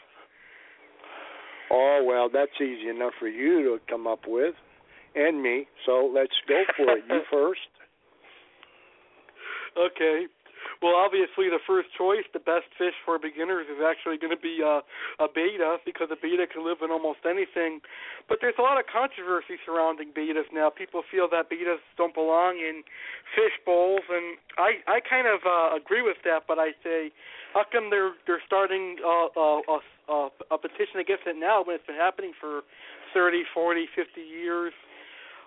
[1.72, 4.56] Oh well, that's easy enough for you to come up with,
[5.16, 5.68] and me.
[5.86, 7.04] So let's go for it.
[7.10, 7.60] You first.
[9.78, 10.26] Okay.
[10.86, 14.62] Well, obviously, the first choice, the best fish for beginners, is actually going to be
[14.62, 14.86] uh,
[15.18, 17.82] a betta because a betta can live in almost anything.
[18.30, 20.70] But there's a lot of controversy surrounding bettas now.
[20.70, 22.86] People feel that bettas don't belong in
[23.34, 26.46] fish bowls, and I I kind of uh, agree with that.
[26.46, 27.10] But I say,
[27.58, 31.88] how come they're they're starting uh, uh, a, a petition against it now when it's
[31.90, 32.62] been happening for
[33.18, 34.70] 30, 40, 50 years?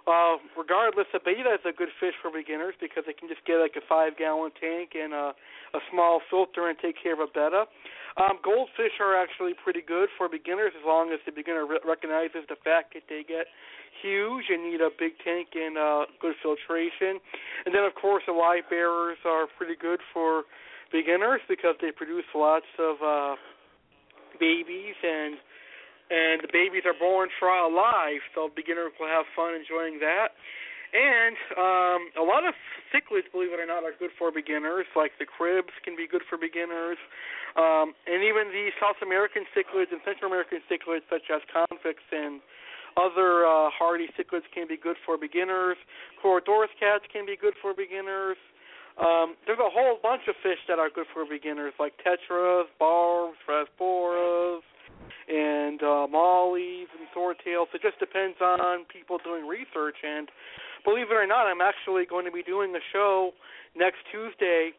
[0.08, 3.60] Uh, regardless, a betta is a good fish for beginners because they can just get
[3.60, 5.36] like a five gallon tank and a,
[5.76, 7.68] a small filter and take care of a betta.
[8.16, 12.48] Um, goldfish are actually pretty good for beginners as long as the beginner re- recognizes
[12.48, 13.52] the fact that they get
[14.00, 17.20] huge and need a big tank and uh, good filtration.
[17.68, 20.48] And then, of course, the live bearers are pretty good for
[20.90, 23.36] beginners because they produce lots of uh,
[24.40, 25.36] babies and
[26.10, 30.32] and the babies are born trial live, so beginners will have fun enjoying that.
[30.88, 32.56] And um, a lot of
[32.88, 34.88] cichlids, believe it or not, are good for beginners.
[34.96, 36.96] Like the kribs can be good for beginners,
[37.60, 42.40] um, and even the South American cichlids and Central American cichlids, such as convicts and
[42.96, 45.76] other uh, hardy cichlids, can be good for beginners.
[46.24, 48.40] Corydoras cats can be good for beginners.
[48.96, 53.36] Um, there's a whole bunch of fish that are good for beginners, like tetras, barbs,
[53.44, 54.64] rasboras,
[55.28, 57.68] and uh, mollies and swordtails.
[57.74, 59.96] It just depends on people doing research.
[60.02, 60.28] And
[60.84, 63.32] believe it or not, I'm actually going to be doing a show
[63.76, 64.72] next Tuesday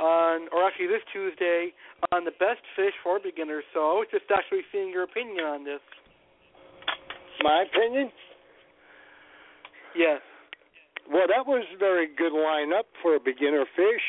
[0.00, 1.72] on, or actually this Tuesday,
[2.10, 3.64] on the best fish for beginners.
[3.74, 5.80] So I was just actually seeing your opinion on this.
[7.42, 8.10] My opinion?
[9.96, 10.20] Yes.
[11.10, 14.04] Well, that was a very good lineup for a beginner fish.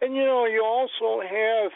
[0.00, 1.72] And you know, you also have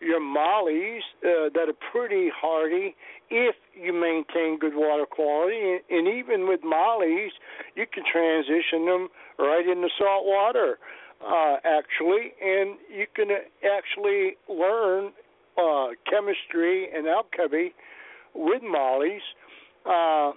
[0.00, 2.94] your mollies uh, that are pretty hardy
[3.30, 5.56] if you maintain good water quality.
[5.58, 7.32] And, and even with mollies,
[7.76, 9.08] you can transition them
[9.38, 10.78] right into salt water,
[11.24, 13.28] uh, actually, and you can
[13.64, 15.12] actually learn
[15.58, 17.72] uh, chemistry and alchemy
[18.34, 19.22] with mollies.
[19.86, 20.32] Uh,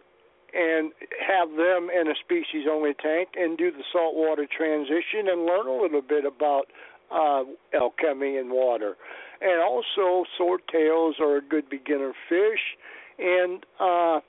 [0.56, 0.92] and
[1.28, 5.82] have them in a species only tank and do the saltwater transition and learn a
[5.82, 6.66] little bit about
[7.12, 8.96] uh, alchemy and water.
[9.44, 12.78] And also, swordtails are a good beginner fish.
[13.20, 14.22] And uh,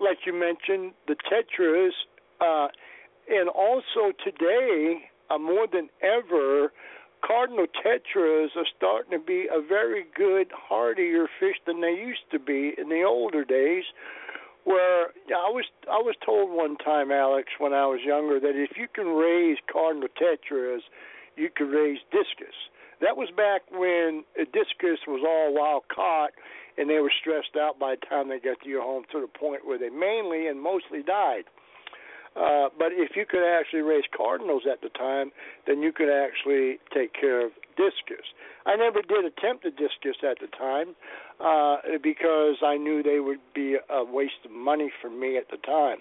[0.00, 1.92] like you mentioned, the tetras.
[2.40, 2.68] Uh,
[3.28, 6.72] and also today, uh, more than ever,
[7.26, 12.38] cardinal tetras are starting to be a very good, hardier fish than they used to
[12.38, 13.84] be in the older days
[14.64, 18.76] where I was I was told one time, Alex, when I was younger, that if
[18.76, 20.80] you can raise cardinal tetras,
[21.36, 22.54] you could raise discus.
[23.00, 26.32] That was back when a discus was all wild caught,
[26.76, 29.26] and they were stressed out by the time they got to your home to the
[29.26, 31.44] point where they mainly and mostly died.
[32.36, 35.32] Uh, but if you could actually raise cardinals at the time,
[35.66, 38.24] then you could actually take care of discus.
[38.66, 40.94] I never did attempt a discus at the time
[41.40, 45.56] uh, because I knew they would be a waste of money for me at the
[45.56, 45.98] time.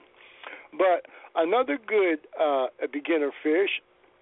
[0.71, 3.81] But another good uh, beginner fish,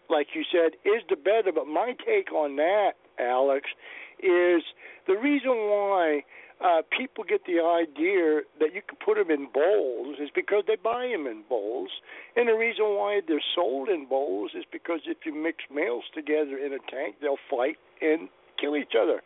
[0.09, 1.51] like you said, is the betta.
[1.53, 3.69] But my take on that, Alex,
[4.19, 4.63] is
[5.07, 6.23] the reason why
[6.63, 10.75] uh, people get the idea that you can put them in bowls is because they
[10.75, 11.89] buy them in bowls,
[12.35, 16.57] and the reason why they're sold in bowls is because if you mix males together
[16.57, 18.29] in a tank, they'll fight and
[18.59, 19.21] kill each other.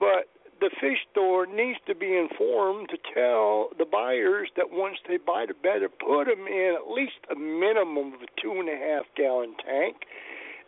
[0.00, 0.26] But
[0.62, 5.44] the fish store needs to be informed to tell the buyers that once they buy
[5.44, 9.02] the betta, put them in at least a minimum of a two and a half
[9.16, 10.06] gallon tank,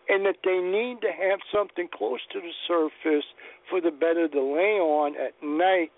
[0.08, 3.24] and that they need to have something close to the surface
[3.70, 5.92] for the betta to lay on at night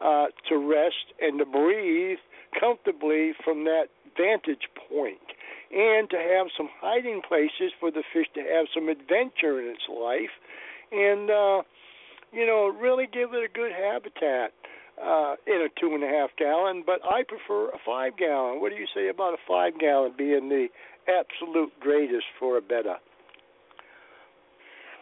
[0.00, 2.22] uh, to rest and to breathe
[2.58, 5.34] comfortably from that vantage point
[5.74, 9.90] and to have some hiding places for the fish to have some adventure in its
[9.90, 10.30] life.
[10.92, 11.62] And uh
[12.34, 14.52] you know really give it a good habitat
[15.02, 18.70] uh in a two and a half gallon but i prefer a five gallon what
[18.70, 20.66] do you say about a five gallon being the
[21.06, 22.96] absolute greatest for a betta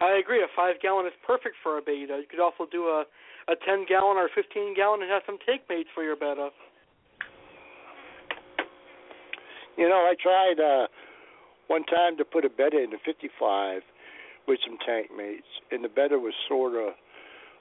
[0.02, 0.42] I agree.
[0.42, 2.18] A five gallon is perfect for a betta.
[2.18, 3.04] You could also do a
[3.46, 6.50] a ten gallon or fifteen gallon and have some take mates for your betta.
[9.78, 10.88] You know, I tried uh
[11.68, 13.82] one time to put a betta in a 55
[14.48, 16.94] with some tank mates, and the betta was sort of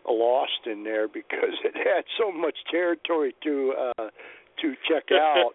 [0.10, 4.10] lost in there because it had so much territory to uh
[4.62, 5.54] to check out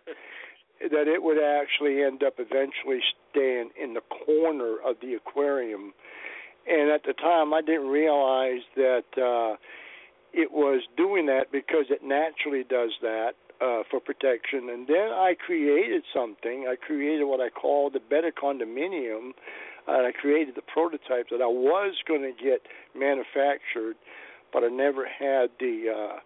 [0.80, 3.00] that it would actually end up eventually
[3.30, 5.92] staying in the corner of the aquarium.
[6.68, 9.56] And at the time, I didn't realize that uh,
[10.32, 14.68] it was doing that because it naturally does that uh, for protection.
[14.68, 16.66] And then I created something.
[16.68, 19.32] I created what I call the Betta Condominium.
[19.88, 22.62] And I created the prototype that I was going to get
[22.94, 23.96] manufactured,
[24.56, 26.16] but I never had the uh,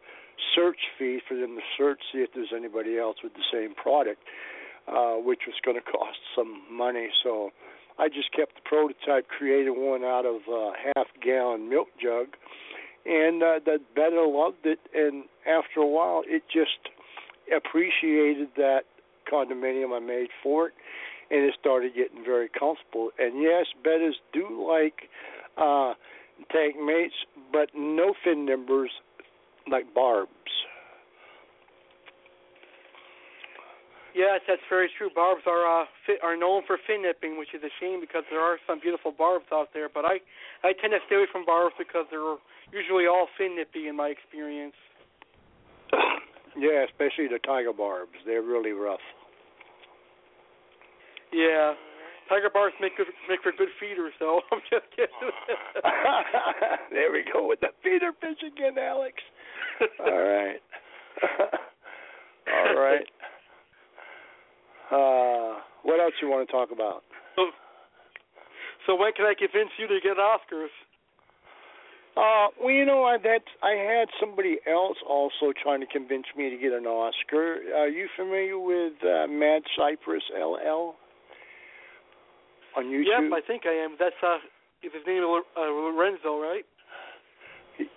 [0.55, 4.23] search fee for them to search see if there's anybody else with the same product,
[4.86, 7.09] uh, which was going to cost some money.
[7.24, 7.51] So
[7.98, 12.28] I just kept the prototype, created one out of a half gallon milk jug,
[13.05, 14.78] and uh, the betta loved it.
[14.94, 16.86] And after a while, it just
[17.52, 18.82] appreciated that
[19.27, 20.74] condominium I made for it,
[21.32, 23.11] and it started getting very comfortable.
[23.19, 25.11] And yes, bettas do like
[25.57, 25.94] uh,
[26.52, 27.14] tank mates,
[27.52, 28.90] but no fin nippers
[29.70, 30.30] like barbs.
[34.14, 35.08] Yes, that's very true.
[35.14, 35.86] Barbs are uh,
[36.22, 39.46] are known for fin nipping, which is a shame because there are some beautiful barbs
[39.52, 39.88] out there.
[39.88, 40.18] But I
[40.64, 42.36] I tend to stay away from barbs because they're
[42.72, 44.74] usually all fin nippy in my experience.
[46.58, 48.18] Yeah, especially the tiger barbs.
[48.26, 48.98] They're really rough.
[51.32, 51.74] Yeah,
[52.31, 54.40] tiger barbs make good make for good feeders, though.
[54.52, 55.11] I'm just kidding.
[56.94, 59.19] there we go with the feeder fish again, Alex.
[59.98, 60.62] All right.
[62.47, 63.07] All right.
[64.90, 67.02] Uh, what else you want to talk about?
[67.36, 67.43] So,
[68.86, 70.73] so when can I convince you to get Oscars?
[72.16, 76.51] Uh, well, you know, I that I had somebody else also trying to convince me
[76.51, 77.59] to get an Oscar.
[77.77, 80.97] Are you familiar with uh, Mad Cypress LL
[82.76, 83.30] on YouTube?
[83.30, 83.97] Yep, I think I am.
[83.98, 84.38] That's uh,
[84.80, 86.64] his name is uh, Lorenzo, right?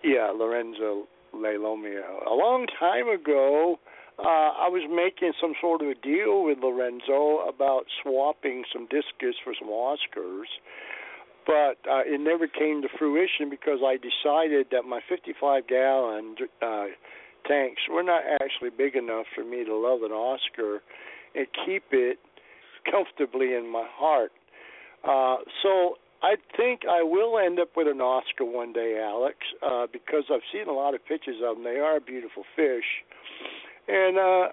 [0.03, 2.25] Yeah, Lorenzo Lelomio.
[2.25, 3.79] A long time ago,
[4.19, 9.35] uh, I was making some sort of a deal with Lorenzo about swapping some discus
[9.43, 10.51] for some Oscars,
[11.45, 16.85] but uh, it never came to fruition because I decided that my 55 gallon uh,
[17.47, 20.81] tanks were not actually big enough for me to love an Oscar
[21.35, 22.19] and keep it
[22.89, 24.31] comfortably in my heart.
[25.03, 29.87] Uh, so I think I will end up with an Oscar one day, Alex, uh,
[29.91, 31.63] because I've seen a lot of pictures of them.
[31.63, 32.87] They are beautiful fish,
[33.87, 34.47] and uh,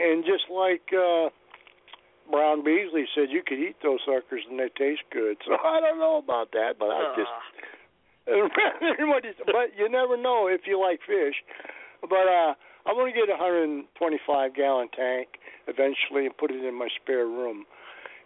[0.00, 1.28] and just like uh,
[2.30, 5.36] Brown Beasley said, you could eat those suckers and they taste good.
[5.46, 7.30] So I don't know about that, but I just.
[9.44, 11.36] but you never know if you like fish.
[12.00, 12.54] But uh
[12.86, 17.24] I'm going to get a 125 gallon tank eventually and put it in my spare
[17.24, 17.64] room,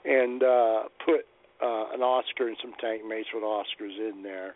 [0.04, 1.26] and uh put
[1.62, 4.54] uh, an Oscar and some tank mates with Oscars in there,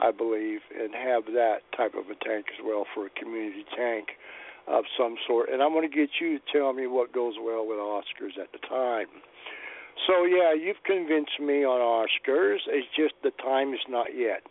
[0.00, 4.18] I believe, and have that type of a tank as well for a community tank
[4.66, 5.50] of some sort.
[5.50, 8.50] And I'm going to get you to tell me what goes well with Oscars at
[8.52, 9.06] the time.
[10.06, 12.58] So yeah, you've convinced me on Oscars.
[12.66, 14.42] It's just the time is not yet.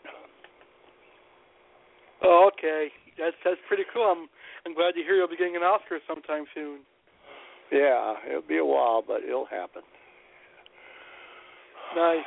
[2.23, 2.87] Oh, okay.
[3.17, 4.05] That's that's pretty cool.
[4.05, 4.29] I'm
[4.65, 6.79] I'm glad to hear you'll be getting an Oscar sometime soon.
[7.71, 9.81] Yeah, it'll be a while, but it'll happen.
[11.95, 12.25] Nice.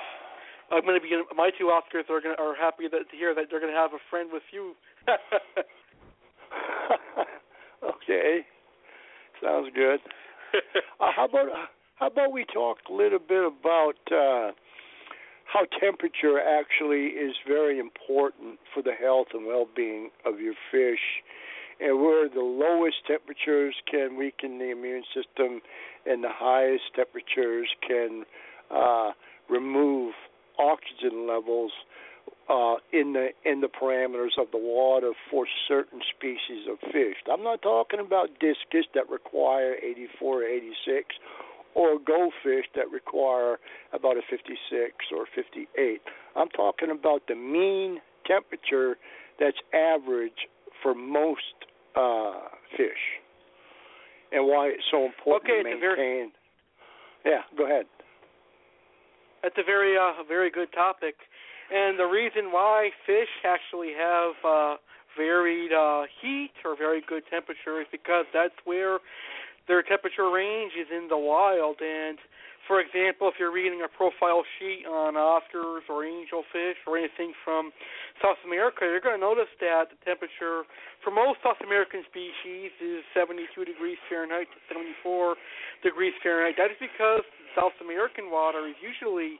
[0.70, 3.34] I'm going to be my two Oscars are going to, are happy that, to hear
[3.34, 4.74] that they're going to have a friend with you.
[7.84, 8.40] okay,
[9.42, 10.00] sounds good.
[11.00, 11.46] uh, how about
[11.96, 14.52] how about we talk a little bit about uh,
[15.44, 21.22] how temperature actually is very important for the health and well-being of your fish,
[21.80, 25.60] and where the lowest temperatures can weaken the immune system,
[26.06, 28.24] and the highest temperatures can
[28.70, 29.12] uh,
[29.48, 30.14] remove
[30.58, 31.72] oxygen levels
[32.48, 37.16] uh, in the in the parameters of the water for certain species of fish.
[37.30, 41.14] I'm not talking about discus that require 84 or 86,
[41.74, 43.58] or goldfish that require
[43.92, 44.58] about a 56
[45.16, 46.00] or 58.
[46.36, 48.96] I'm talking about the mean temperature
[49.40, 50.48] that's average
[50.82, 51.56] for most
[51.96, 53.20] uh, fish,
[54.32, 55.80] and why it's so important okay, to maintain.
[55.80, 56.32] Very,
[57.24, 57.86] yeah, go ahead.
[59.44, 61.20] That's a very uh, very good topic,
[61.68, 64.76] and the reason why fish actually have uh,
[65.20, 69.04] varied uh, heat or very good temperature is because that's where
[69.68, 71.76] their temperature range is in the wild.
[71.84, 72.16] And
[72.64, 77.68] for example, if you're reading a profile sheet on Oscars or angelfish or anything from
[78.24, 80.64] South America, you're going to notice that the temperature
[81.04, 85.36] for most South American species is 72 degrees Fahrenheit to 74
[85.84, 86.56] degrees Fahrenheit.
[86.56, 89.38] That is because South American water is usually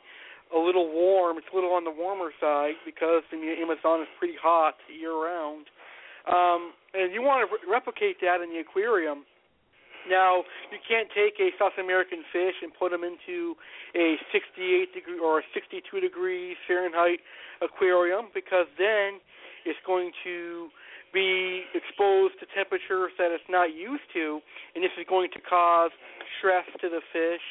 [0.55, 1.39] a little warm.
[1.39, 5.67] It's a little on the warmer side because the Amazon is pretty hot year round.
[6.25, 9.25] Um, and you want to re- replicate that in the aquarium.
[10.09, 13.57] Now, you can't take a South American fish and put them into
[13.97, 17.21] a 68 degree or a 62 degrees Fahrenheit
[17.65, 19.21] aquarium because then
[19.65, 20.69] it's going to
[21.15, 24.43] be exposed to temperatures that it's not used to,
[24.75, 25.95] and this is going to cause
[26.37, 27.45] stress to the fish.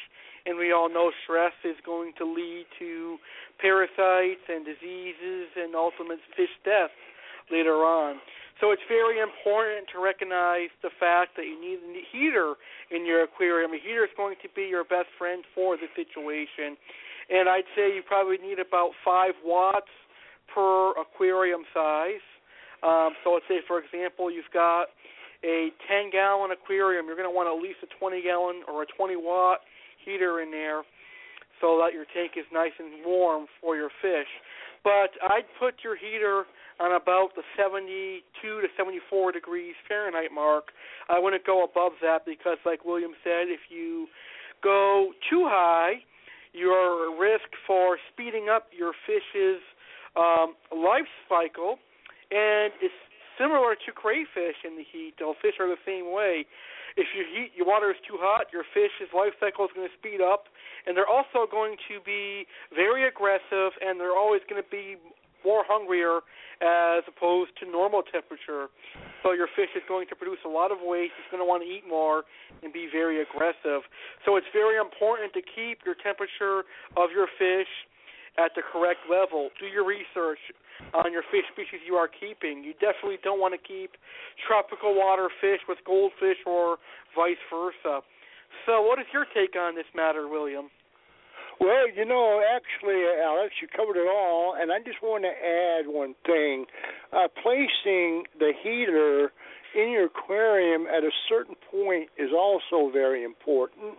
[0.46, 3.16] And we all know stress is going to lead to
[3.60, 6.92] parasites and diseases and ultimate fish death
[7.50, 8.20] later on.
[8.60, 12.54] So it's very important to recognize the fact that you need a heater
[12.90, 13.72] in your aquarium.
[13.72, 16.76] A heater is going to be your best friend for the situation.
[17.30, 19.90] And I'd say you probably need about 5 watts
[20.54, 22.22] per aquarium size.
[22.84, 24.92] Um, so let's say, for example, you've got
[25.42, 27.06] a 10 gallon aquarium.
[27.06, 29.60] You're going to want at least a 20 gallon or a 20 watt
[30.04, 30.82] heater in there
[31.60, 34.28] so that your tank is nice and warm for your fish.
[34.82, 36.44] But I'd put your heater
[36.78, 40.72] on about the 72 to 74 degrees Fahrenheit mark.
[41.08, 44.08] I wouldn't go above that because, like William said, if you
[44.62, 46.04] go too high,
[46.52, 49.62] you're at risk for speeding up your fish's
[50.16, 51.78] um, life cycle,
[52.30, 52.94] and it's
[53.38, 55.14] similar to crayfish in the heat.
[55.18, 56.46] They'll fish are the same way.
[56.96, 59.94] If your heat, your water is too hot, your fish's life cycle is going to
[59.98, 60.46] speed up,
[60.86, 64.94] and they're also going to be very aggressive, and they're always going to be
[65.42, 66.22] more hungrier
[66.62, 68.70] as opposed to normal temperature.
[69.22, 71.12] So your fish is going to produce a lot of waste.
[71.18, 72.24] It's going to want to eat more
[72.62, 73.84] and be very aggressive.
[74.24, 76.64] So it's very important to keep your temperature
[76.96, 77.68] of your fish
[78.38, 79.50] at the correct level.
[79.60, 80.40] Do your research
[80.92, 82.64] on your fish species you are keeping.
[82.64, 83.96] You definitely don't want to keep
[84.46, 86.78] tropical water fish with goldfish or
[87.14, 88.02] vice versa.
[88.66, 90.70] So, what is your take on this matter, William?
[91.60, 95.86] Well, you know, actually, Alex, you covered it all, and I just want to add
[95.86, 96.66] one thing.
[97.12, 99.30] Uh, placing the heater
[99.74, 103.94] in your aquarium at a certain point is also very important.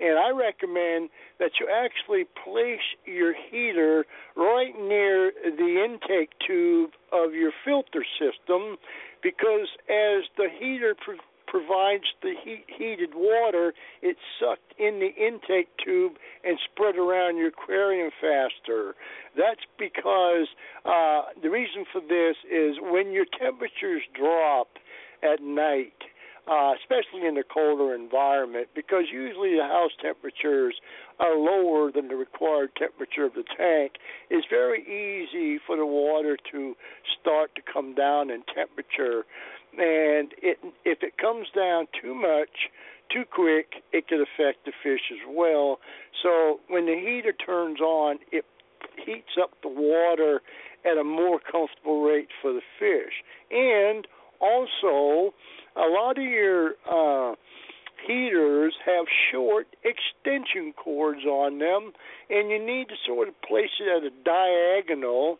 [0.00, 4.04] And I recommend that you actually place your heater
[4.36, 8.76] right near the intake tube of your filter system
[9.22, 11.16] because as the heater pro-
[11.48, 13.72] provides the heat, heated water,
[14.02, 16.12] it's sucked in the intake tube
[16.44, 18.94] and spread around your aquarium faster.
[19.36, 20.46] That's because
[20.84, 24.68] uh, the reason for this is when your temperatures drop
[25.22, 25.96] at night,
[26.50, 30.74] uh, especially in the colder environment, because usually the house temperatures
[31.20, 33.92] are lower than the required temperature of the tank,
[34.30, 36.74] it's very easy for the water to
[37.20, 39.26] start to come down in temperature.
[39.72, 42.70] And it, if it comes down too much,
[43.12, 45.78] too quick, it could affect the fish as well.
[46.22, 48.44] So when the heater turns on, it
[49.04, 50.40] heats up the water
[50.84, 53.22] at a more comfortable rate for the fish.
[53.50, 54.06] And
[54.40, 55.34] also,
[55.78, 57.34] a lot of your uh,
[58.06, 61.92] heaters have short extension cords on them,
[62.30, 65.38] and you need to sort of place it at a diagonal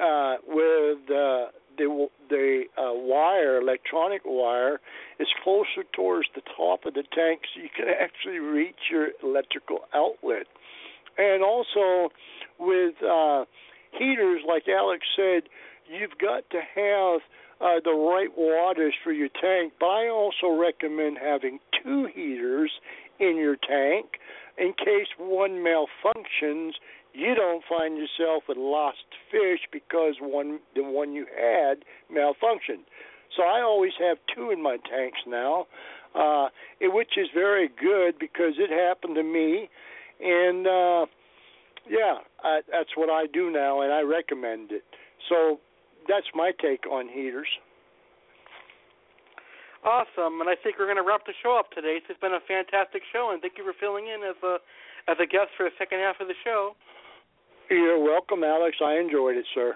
[0.00, 4.80] uh, with uh, the the uh, wire, electronic wire,
[5.18, 9.80] is closer towards the top of the tank, so you can actually reach your electrical
[9.94, 10.46] outlet.
[11.18, 12.12] And also,
[12.58, 13.44] with uh,
[13.98, 15.42] heaters, like Alex said,
[15.90, 17.20] you've got to have
[17.60, 19.72] uh, the right wattage for your tank.
[19.78, 22.70] But I also recommend having two heaters
[23.18, 24.18] in your tank
[24.56, 26.72] in case one malfunctions.
[27.12, 32.86] You don't find yourself with lost fish because one the one you had malfunctioned.
[33.36, 35.66] So I always have two in my tanks now,
[36.14, 36.48] uh,
[36.80, 39.68] which is very good because it happened to me,
[40.20, 41.06] and uh,
[41.88, 44.84] yeah, I, that's what I do now, and I recommend it.
[45.28, 45.60] So
[46.08, 47.48] that's my take on heaters.
[49.84, 52.00] Awesome, and I think we're going to wrap the show up today.
[52.04, 54.60] It's been a fantastic show, and thank you for filling in as a
[55.08, 56.76] as a guest for the second half of the show.
[57.70, 58.76] You're welcome, Alex.
[58.84, 59.74] I enjoyed it, sir.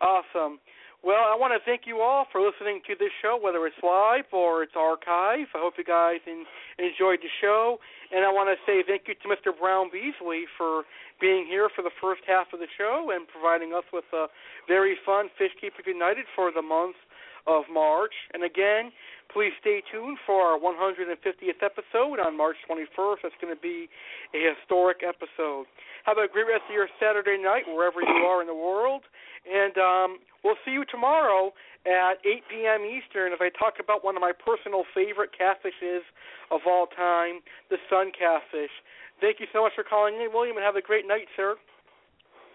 [0.00, 0.58] Awesome.
[1.00, 4.28] Well, I want to thank you all for listening to this show, whether it's live
[4.36, 5.48] or it's archive.
[5.56, 6.44] I hope you guys in,
[6.76, 7.80] enjoyed the show,
[8.12, 9.48] and I want to say thank you to Mr.
[9.56, 10.84] Brown Beasley for
[11.16, 14.28] being here for the first half of the show and providing us with a
[14.68, 17.00] very fun Fish Keepers United for the month
[17.46, 18.14] of March.
[18.34, 18.92] And again,
[19.32, 23.22] please stay tuned for our 150th episode on March 21st.
[23.22, 23.88] That's going to be
[24.34, 25.66] a historic episode.
[26.04, 29.02] Have a great rest of your Saturday night wherever you are in the world.
[29.46, 30.08] And um,
[30.44, 31.52] we'll see you tomorrow
[31.86, 32.82] at 8 p.m.
[32.84, 36.04] Eastern as I talk about one of my personal favorite catfishes
[36.50, 37.40] of all time,
[37.70, 38.72] the sun catfish.
[39.20, 41.56] Thank you so much for calling in, William, and have a great night, sir.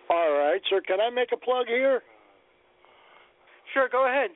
[0.10, 0.82] All right, sir.
[0.86, 2.02] Can I make a plug here?
[3.74, 4.30] Sure, go ahead.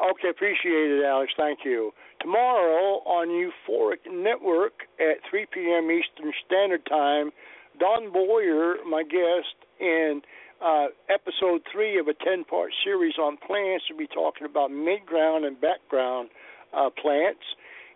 [0.00, 1.32] Okay, appreciate it, Alex.
[1.36, 1.92] Thank you.
[2.20, 5.90] Tomorrow on Euphoric Network at 3 p.m.
[5.90, 7.30] Eastern Standard Time,
[7.78, 10.22] Don Boyer, my guest, in
[10.64, 15.46] uh, episode three of a 10 part series on plants, will be talking about midground
[15.46, 16.30] and background
[16.72, 17.42] uh, plants.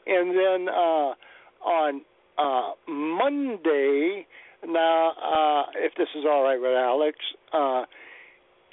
[0.06, 1.14] And then uh,
[1.64, 2.02] on
[2.38, 4.26] uh, Monday,
[4.66, 7.18] now, uh, if this is all right with Alex,
[7.52, 7.84] uh,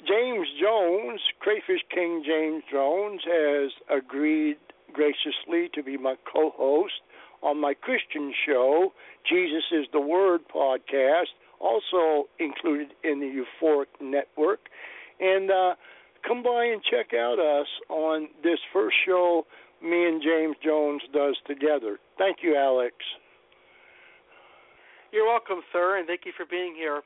[0.06, 4.56] James Jones, Crayfish King James Jones, has agreed
[4.92, 7.00] graciously to be my co host
[7.44, 8.92] on my Christian show,
[9.28, 14.60] Jesus is the Word podcast, also included in the Euphoric Network.
[15.20, 15.74] And uh,
[16.26, 19.46] come by and check out us on this first show
[19.82, 21.98] me and James Jones does together.
[22.16, 22.94] Thank you, Alex.
[25.12, 27.02] You're welcome, sir, and thank you for being here.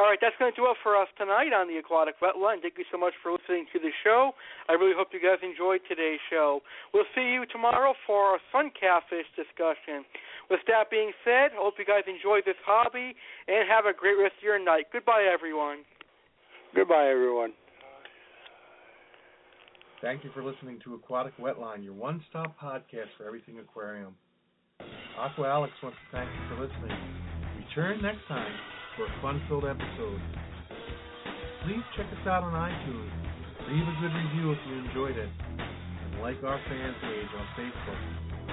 [0.00, 2.64] All right, that's going to do it for us tonight on the Aquatic Wetline.
[2.64, 4.32] Thank you so much for listening to the show.
[4.68, 6.64] I really hope you guys enjoyed today's show.
[6.96, 10.08] We'll see you tomorrow for our sun catfish discussion.
[10.48, 13.12] With that being said, I hope you guys enjoyed this hobby
[13.48, 14.88] and have a great rest of your night.
[14.92, 15.84] Goodbye, everyone.
[16.72, 17.52] Goodbye, everyone.
[20.00, 24.16] Thank you for listening to Aquatic Wetline, your one-stop podcast for everything aquarium.
[25.20, 26.96] Aqua Alex wants to thank you for listening.
[27.60, 28.50] Return next time
[28.96, 30.20] for a fun-filled episode.
[31.64, 33.12] Please check us out on iTunes.
[33.70, 35.30] Leave a good review if you enjoyed it.
[35.56, 38.00] And like our fan page on Facebook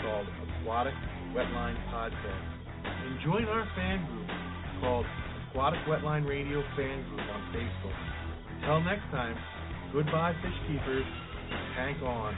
[0.03, 0.93] called Aquatic
[1.33, 2.45] Wetline Podcast.
[2.85, 4.27] And join our fan group
[4.81, 5.05] called
[5.49, 7.97] Aquatic Wetline Radio Fan Group on Facebook.
[8.61, 9.35] Until next time,
[9.91, 11.05] goodbye fish keepers.
[11.75, 12.35] Tank on.